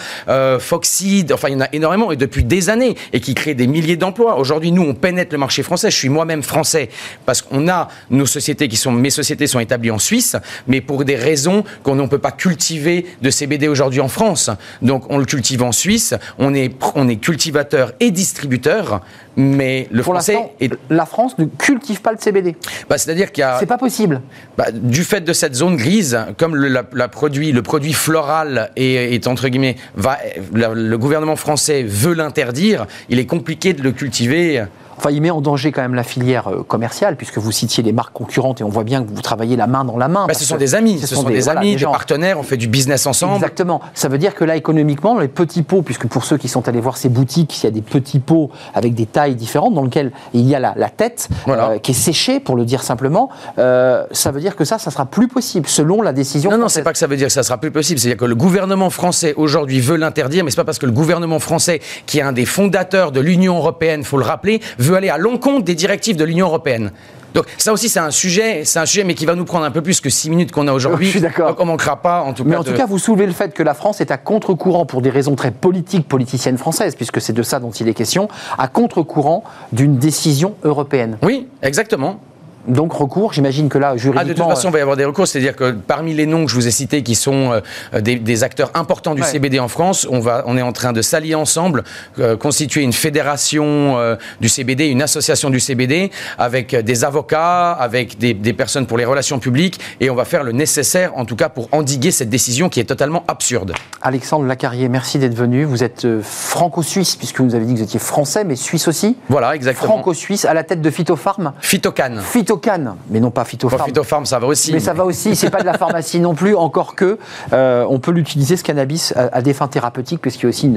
Foxseed, 0.60 1.32
enfin 1.32 1.48
il 1.48 1.54
y 1.54 1.56
en 1.56 1.62
a 1.62 1.68
énormément 1.72 2.12
et 2.12 2.16
depuis 2.16 2.44
des 2.44 2.70
années 2.70 2.94
et 3.12 3.18
qui 3.18 3.34
créent 3.34 3.54
des 3.54 3.66
milliers 3.66 3.96
d'emplois. 3.96 4.38
Aujourd'hui, 4.38 4.70
nous, 4.70 4.82
on 4.82 4.94
pénètre 4.94 5.32
le 5.32 5.38
marché 5.38 5.64
français. 5.64 5.90
Je 5.90 5.96
suis 5.96 6.08
moi-même 6.08 6.44
français 6.44 6.88
parce 7.26 7.42
qu'on 7.42 7.68
a 7.68 7.88
nos 8.10 8.26
sociétés 8.26 8.68
qui 8.68 8.76
sont, 8.76 8.92
mes 8.92 9.10
sociétés 9.10 9.48
sont 9.48 9.58
établies 9.58 9.90
en 9.90 9.98
Suisse, 9.98 10.36
mais 10.68 10.80
pour 10.80 11.04
des 11.04 11.16
raisons 11.16 11.64
qu'on 11.82 11.96
ne 11.96 12.06
peut 12.06 12.18
pas 12.18 12.32
cultiver 12.32 13.06
de 13.22 13.30
CBD 13.30 13.66
aujourd'hui 13.66 14.00
en 14.00 14.08
France. 14.08 14.50
Donc 14.82 15.04
on 15.08 15.18
le 15.18 15.24
cultive 15.24 15.64
en 15.64 15.72
Suisse. 15.72 16.14
On 16.38 16.54
est, 16.54 16.72
on 16.94 17.08
est 17.08 17.16
cultivateur 17.16 17.92
et 17.98 18.12
distributeur 18.12 19.00
mais 19.36 19.88
le 19.90 20.02
Pour 20.02 20.14
français 20.14 20.52
la 20.90 21.06
France 21.06 21.23
ne 21.38 21.46
cultive 21.46 22.00
pas 22.00 22.12
le 22.12 22.18
CBD. 22.18 22.56
Bah, 22.88 22.98
c'est-à-dire 22.98 23.32
qu'il 23.32 23.42
y 23.42 23.44
a. 23.44 23.58
C'est 23.58 23.66
pas 23.66 23.78
possible. 23.78 24.20
Bah, 24.56 24.66
du 24.72 25.04
fait 25.04 25.20
de 25.20 25.32
cette 25.32 25.54
zone 25.54 25.76
grise, 25.76 26.18
comme 26.38 26.56
le, 26.56 26.68
la, 26.68 27.08
produit, 27.08 27.52
le 27.52 27.62
produit 27.62 27.92
floral 27.92 28.70
est, 28.76 29.14
est 29.14 29.26
entre 29.26 29.48
guillemets, 29.48 29.76
va, 29.96 30.18
le 30.52 30.96
gouvernement 30.96 31.36
français 31.36 31.82
veut 31.82 32.14
l'interdire, 32.14 32.86
il 33.08 33.18
est 33.18 33.26
compliqué 33.26 33.72
de 33.72 33.82
le 33.82 33.92
cultiver. 33.92 34.64
Enfin, 34.96 35.10
il 35.10 35.20
met 35.20 35.30
en 35.30 35.40
danger 35.40 35.72
quand 35.72 35.82
même 35.82 35.94
la 35.94 36.02
filière 36.02 36.48
euh, 36.48 36.62
commerciale, 36.62 37.16
puisque 37.16 37.38
vous 37.38 37.52
citiez 37.52 37.82
les 37.82 37.92
marques 37.92 38.12
concurrentes 38.12 38.60
et 38.60 38.64
on 38.64 38.68
voit 38.68 38.84
bien 38.84 39.02
que 39.02 39.08
vous 39.08 39.22
travaillez 39.22 39.56
la 39.56 39.66
main 39.66 39.84
dans 39.84 39.96
la 39.96 40.08
main. 40.08 40.26
Bah, 40.26 40.34
ce 40.34 40.44
sont 40.44 40.56
des 40.56 40.74
amis, 40.74 41.00
ce, 41.00 41.14
sont, 41.14 41.22
des, 41.22 41.48
amis, 41.48 41.76
des, 41.76 41.84
partenaires, 41.84 42.38
on 42.38 42.42
fait 42.42 42.56
du 42.56 42.68
business 42.68 43.06
ensemble. 43.06 43.36
Exactement. 43.36 43.80
Ça 43.94 44.08
veut 44.08 44.18
dire 44.18 44.34
que 44.34 44.44
là, 44.44 44.56
économiquement, 44.56 45.18
les 45.18 45.28
petits 45.28 45.62
pots, 45.62 45.82
puisque 45.82 46.06
pour 46.06 46.24
ceux 46.24 46.36
qui 46.36 46.48
sont 46.48 46.68
allés 46.68 46.80
voir 46.80 46.96
ces 46.96 47.08
boutiques, 47.08 47.62
il 47.62 47.64
y 47.64 47.68
a 47.68 47.70
des 47.70 47.82
petits 47.82 48.20
pots 48.20 48.50
avec 48.74 48.94
des 48.94 49.06
tailles 49.06 49.34
différentes, 49.34 49.74
dans 49.74 49.84
lesquels 49.84 50.12
il 50.32 50.46
y 50.46 50.54
a 50.54 50.60
la, 50.60 50.90
tête 50.90 51.28
euh, 51.48 51.78
qui 51.78 51.90
est 51.90 51.94
séchée, 51.94 52.40
pour 52.40 52.56
le 52.56 52.64
dire 52.64 52.82
simplement, 52.82 53.30
euh, 53.58 54.04
ça 54.12 54.30
veut 54.30 54.40
dire 54.40 54.56
que 54.56 54.64
ça, 54.64 54.78
ça 54.78 54.90
sera 54.90 55.06
plus 55.06 55.28
possible, 55.28 55.66
selon 55.66 56.02
la 56.02 56.12
décision. 56.12 56.50
Non, 56.50 56.58
non, 56.58 56.68
c'est 56.68 56.82
pas 56.82 56.92
que 56.92 56.98
ça 56.98 57.06
veut 57.06 57.16
dire 57.16 57.28
que 57.28 57.32
ça 57.32 57.42
sera 57.42 57.58
plus 57.58 57.70
possible. 57.70 57.98
C'est-à-dire 57.98 58.18
que 58.18 58.24
le 58.24 58.34
gouvernement 58.34 58.90
français 58.90 59.34
aujourd'hui 59.36 59.80
veut 59.80 59.96
l'interdire, 59.96 60.44
mais 60.44 60.50
c'est 60.50 60.56
pas 60.56 60.64
parce 60.64 60.78
que 60.78 60.86
le 60.86 60.92
gouvernement 60.92 61.38
français, 61.38 61.80
qui 62.06 62.18
est 62.18 62.22
un 62.22 62.32
des 62.32 62.46
fondateurs 62.46 63.12
de 63.12 63.20
l'Union 63.20 63.56
européenne, 63.56 64.04
faut 64.04 64.18
le 64.18 64.24
rappeler, 64.24 64.60
veut 64.84 64.96
aller 64.96 65.10
à 65.10 65.18
l'encontre 65.18 65.64
des 65.64 65.74
directives 65.74 66.16
de 66.16 66.24
l'Union 66.24 66.46
européenne. 66.46 66.92
Donc 67.34 67.46
ça 67.58 67.72
aussi 67.72 67.88
c'est 67.88 67.98
un 67.98 68.12
sujet, 68.12 68.64
c'est 68.64 68.78
un 68.78 68.86
sujet 68.86 69.02
mais 69.02 69.14
qui 69.14 69.26
va 69.26 69.34
nous 69.34 69.44
prendre 69.44 69.64
un 69.64 69.72
peu 69.72 69.82
plus 69.82 70.00
que 70.00 70.08
six 70.08 70.30
minutes 70.30 70.52
qu'on 70.52 70.68
a 70.68 70.72
aujourd'hui. 70.72 71.06
Je 71.06 71.10
suis 71.12 71.20
d'accord. 71.20 71.48
Donc 71.48 71.60
on 71.60 71.64
manquera 71.66 72.00
pas 72.00 72.22
en 72.22 72.32
tout 72.32 72.44
mais 72.44 72.50
cas. 72.50 72.56
Mais 72.56 72.60
en 72.60 72.64
tout 72.64 72.76
cas 72.76 72.86
vous 72.86 72.98
soulevez 72.98 73.26
le 73.26 73.32
fait 73.32 73.52
que 73.52 73.64
la 73.64 73.74
France 73.74 74.00
est 74.00 74.12
à 74.12 74.16
contre-courant 74.16 74.86
pour 74.86 75.02
des 75.02 75.10
raisons 75.10 75.34
très 75.34 75.50
politiques, 75.50 76.06
politiciennes 76.06 76.58
françaises, 76.58 76.94
puisque 76.94 77.20
c'est 77.20 77.32
de 77.32 77.42
ça 77.42 77.58
dont 77.58 77.72
il 77.72 77.88
est 77.88 77.94
question, 77.94 78.28
à 78.56 78.68
contre-courant 78.68 79.42
d'une 79.72 79.98
décision 79.98 80.54
européenne. 80.62 81.18
Oui, 81.22 81.48
exactement. 81.62 82.20
Donc 82.66 82.92
recours, 82.94 83.32
j'imagine 83.32 83.68
que 83.68 83.76
là, 83.76 83.96
juridiquement... 83.96 84.20
Ah, 84.20 84.24
de 84.24 84.32
toute 84.32 84.48
façon, 84.48 84.68
il 84.68 84.72
va 84.72 84.78
y 84.78 84.82
avoir 84.82 84.96
des 84.96 85.04
recours, 85.04 85.28
c'est-à-dire 85.28 85.54
que 85.54 85.72
parmi 85.72 86.14
les 86.14 86.24
noms 86.24 86.44
que 86.46 86.50
je 86.50 86.56
vous 86.56 86.66
ai 86.66 86.70
cités, 86.70 87.02
qui 87.02 87.14
sont 87.14 87.60
euh, 87.94 88.00
des, 88.00 88.44
acteurs 88.44 88.70
importants 88.74 89.14
du 89.14 89.22
CBD 89.22 89.58
en 89.58 89.68
France, 89.68 90.06
on, 90.10 90.20
va, 90.20 90.44
on 90.46 90.56
est 90.56 90.62
en 90.62 90.72
train 90.72 90.92
de 90.92 91.02
s'allier 91.02 91.34
ensemble, 91.34 91.84
euh, 92.18 92.36
constituer 92.36 92.82
une 92.82 92.92
fédération 92.92 93.98
euh, 93.98 94.16
du 94.40 94.48
CBD, 94.48 94.86
une 94.86 95.02
association 95.02 95.50
du 95.50 95.60
CBD, 95.60 96.10
avec 96.38 96.74
des 96.74 97.04
avocats, 97.04 97.72
avec 97.72 98.18
des, 98.18 98.34
personnes 98.54 98.86
pour 98.86 98.98
les 98.98 99.04
relations 99.04 99.38
publiques, 99.38 99.80
et 100.00 100.08
on 100.10 100.14
va 100.14 100.24
faire 100.24 100.44
le 100.44 100.52
nécessaire, 100.52 101.16
en 101.16 101.24
tout 101.24 101.36
cas, 101.36 101.48
pour 101.48 101.68
endiguer 101.72 102.12
cette 102.12 102.30
décision 102.30 102.68
qui 102.68 102.80
est 102.80 102.84
totalement 102.84 103.24
absurde. 103.28 103.74
Alexandre 104.00 104.46
Lacarrier, 104.46 104.88
merci 104.88 105.18
d'être 105.18 105.34
venu. 105.34 105.64
Vous 105.64 105.82
êtes 105.82 106.06
franco-suisse, 106.22 107.16
puisque 107.16 107.38
vous 107.40 107.46
nous 107.46 107.54
avez 107.54 107.64
dit 107.64 107.74
que 107.74 107.78
vous 107.78 107.84
étiez 107.84 108.00
français, 108.00 108.44
mais 108.44 108.56
suisse 108.56 108.88
aussi. 108.88 109.16
Voilà, 109.28 109.54
exactement. 109.54 109.94
Franco-suisse, 109.94 110.44
à 110.44 110.54
la 110.54 110.62
tête 110.62 110.80
de 110.80 110.90
Phytopharm. 110.90 111.52
Phytocan 111.60 112.20
phytocan, 112.54 112.96
mais 113.10 113.20
non 113.20 113.30
pas 113.30 113.44
phytopharm. 113.44 113.84
phytopharm, 113.86 114.26
ça 114.26 114.38
va 114.38 114.46
aussi. 114.46 114.72
Mais, 114.72 114.80
ça 114.80 114.92
va 114.92 115.04
aussi, 115.04 115.36
c'est 115.36 115.50
pas 115.50 115.60
de 115.60 115.66
la 115.66 115.74
pharmacie 115.74 116.20
non 116.20 116.34
plus, 116.34 116.54
encore 116.54 116.94
que 116.94 117.18
euh, 117.52 117.86
on 117.88 117.98
peut 117.98 118.10
l'utiliser, 118.10 118.56
ce 118.56 118.64
cannabis, 118.64 119.12
à, 119.16 119.42
des 119.42 119.52
fins 119.52 119.68
thérapeutiques, 119.68 120.20
puisqu'il 120.20 120.44
y 120.44 120.46
a 120.46 120.48
aussi 120.48 120.72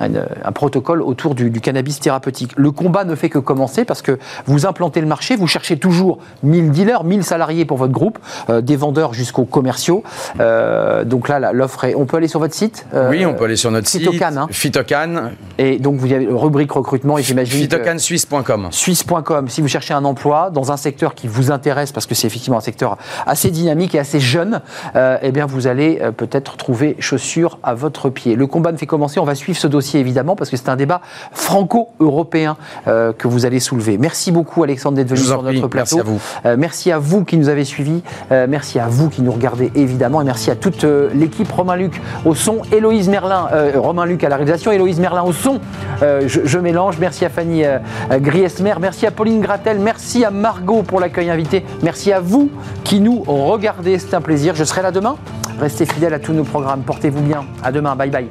un 0.00 0.52
protocole 0.52 1.02
autour 1.02 1.34
du, 1.34 1.50
cannabis 1.60 2.00
thérapeutique. 2.00 2.52
Le 2.56 2.70
combat 2.70 3.04
ne 3.04 3.14
fait 3.14 3.28
que 3.28 3.38
commencer 3.38 3.84
parce 3.84 4.02
que 4.02 4.18
vous 4.46 4.66
implantez 4.66 5.00
le 5.00 5.06
marché, 5.06 5.36
vous 5.36 5.46
cherchez 5.46 5.78
toujours 5.78 6.18
1000 6.42 6.70
dealers, 6.70 7.04
1000 7.04 7.24
salariés 7.24 7.64
pour 7.64 7.76
votre 7.76 7.92
groupe, 7.92 8.18
euh, 8.50 8.60
des 8.60 8.76
vendeurs 8.76 9.14
jusqu'aux 9.14 9.44
commerciaux. 9.44 10.02
Euh, 10.40 11.04
donc 11.04 11.28
là, 11.28 11.52
l'offre 11.52 11.84
est. 11.84 11.94
On 11.94 12.06
peut 12.06 12.18
aller 12.18 12.28
sur 12.28 12.40
votre 12.40 12.54
site 12.54 12.86
Oui, 13.10 13.24
on 13.26 13.34
peut 13.34 13.44
aller 13.44 13.56
sur 13.56 13.70
notre 13.70 13.88
site. 13.88 14.08
Hein. 14.22 14.46
Phytocan. 14.50 15.30
Et 15.58 15.78
donc 15.78 15.96
vous 15.96 16.12
avez 16.12 16.26
rubrique 16.26 16.72
recrutement 16.72 17.18
et 17.18 17.22
j'imagine. 17.22 17.60
Phytocansuisse.com. 17.60 18.68
Suisse.com. 18.70 19.48
Si 19.48 19.60
vous 19.60 19.68
cherchez 19.68 19.94
un 19.94 20.04
emploi 20.04 20.50
dans 20.50 20.72
un 20.72 20.76
secteur 20.76 21.14
qui 21.16 21.26
vous 21.26 21.50
intéresse, 21.50 21.90
parce 21.90 22.06
que 22.06 22.14
c'est 22.14 22.26
effectivement 22.26 22.58
un 22.58 22.60
secteur 22.60 22.96
assez 23.26 23.50
dynamique 23.50 23.94
et 23.94 23.98
assez 23.98 24.20
jeune, 24.20 24.60
euh, 24.94 25.18
eh 25.22 25.32
bien 25.32 25.46
vous 25.46 25.66
allez 25.66 25.98
euh, 26.00 26.12
peut-être 26.12 26.56
trouver 26.56 26.96
chaussures 27.00 27.58
à 27.62 27.74
votre 27.74 28.10
pied. 28.10 28.36
Le 28.36 28.46
combat 28.46 28.70
ne 28.70 28.76
fait 28.76 28.86
commencer, 28.86 29.18
on 29.18 29.24
va 29.24 29.34
suivre 29.34 29.58
ce 29.58 29.66
dossier 29.66 29.98
évidemment, 29.98 30.36
parce 30.36 30.50
que 30.50 30.56
c'est 30.56 30.68
un 30.68 30.76
débat 30.76 31.00
franco-européen 31.32 32.56
euh, 32.86 33.12
que 33.12 33.26
vous 33.26 33.46
allez 33.46 33.58
soulever. 33.58 33.98
Merci 33.98 34.30
beaucoup 34.30 34.62
Alexandre 34.62 34.96
d'être 34.96 35.08
venu 35.08 35.20
sur 35.20 35.42
notre 35.42 35.66
plateau. 35.68 35.96
Merci 35.96 36.00
à 36.00 36.02
vous. 36.02 36.56
merci 36.58 36.92
à 36.92 36.98
vous 36.98 37.24
qui 37.24 37.38
nous 37.38 37.48
avez 37.48 37.64
suivis, 37.64 38.02
merci 38.30 38.78
à 38.78 38.86
vous 38.86 39.08
qui 39.08 39.22
nous 39.22 39.32
regardez 39.32 39.72
évidemment, 39.74 40.20
et 40.20 40.24
merci 40.24 40.50
à 40.50 40.56
toute 40.56 40.84
l'équipe 40.84 41.50
Romain 41.50 41.76
Luc 41.76 42.00
au 42.24 42.34
son, 42.34 42.58
Héloïse 42.70 43.08
Merlin, 43.08 43.48
Romain 43.74 44.04
Luc 44.04 44.22
à 44.24 44.28
la 44.28 44.36
réalisation, 44.36 44.70
Héloïse 44.72 45.00
Merlin 45.00 45.22
au 45.22 45.32
son, 45.32 45.60
je, 46.00 46.40
je, 46.44 46.58
mélange, 46.58 46.98
merci 46.98 47.24
à 47.24 47.30
Fanny 47.30 47.62
Griesmer, 48.10 48.74
merci 48.80 49.06
à 49.06 49.10
Pauline 49.10 49.40
Gratel, 49.40 49.78
merci 49.78 50.24
à 50.24 50.30
Margot 50.30 50.82
pour 50.82 51.00
l'accueil 51.06 51.30
invité. 51.30 51.64
Merci 51.82 52.12
à 52.12 52.20
vous 52.20 52.50
qui 52.84 53.00
nous 53.00 53.22
regardez. 53.22 53.98
C'est 53.98 54.14
un 54.14 54.20
plaisir. 54.20 54.54
Je 54.54 54.64
serai 54.64 54.82
là 54.82 54.90
demain. 54.90 55.16
Restez 55.60 55.86
fidèles 55.86 56.14
à 56.14 56.18
tous 56.18 56.32
nos 56.32 56.44
programmes. 56.44 56.82
Portez-vous 56.82 57.22
bien. 57.22 57.44
À 57.62 57.72
demain. 57.72 57.96
Bye 57.96 58.10
bye. 58.10 58.28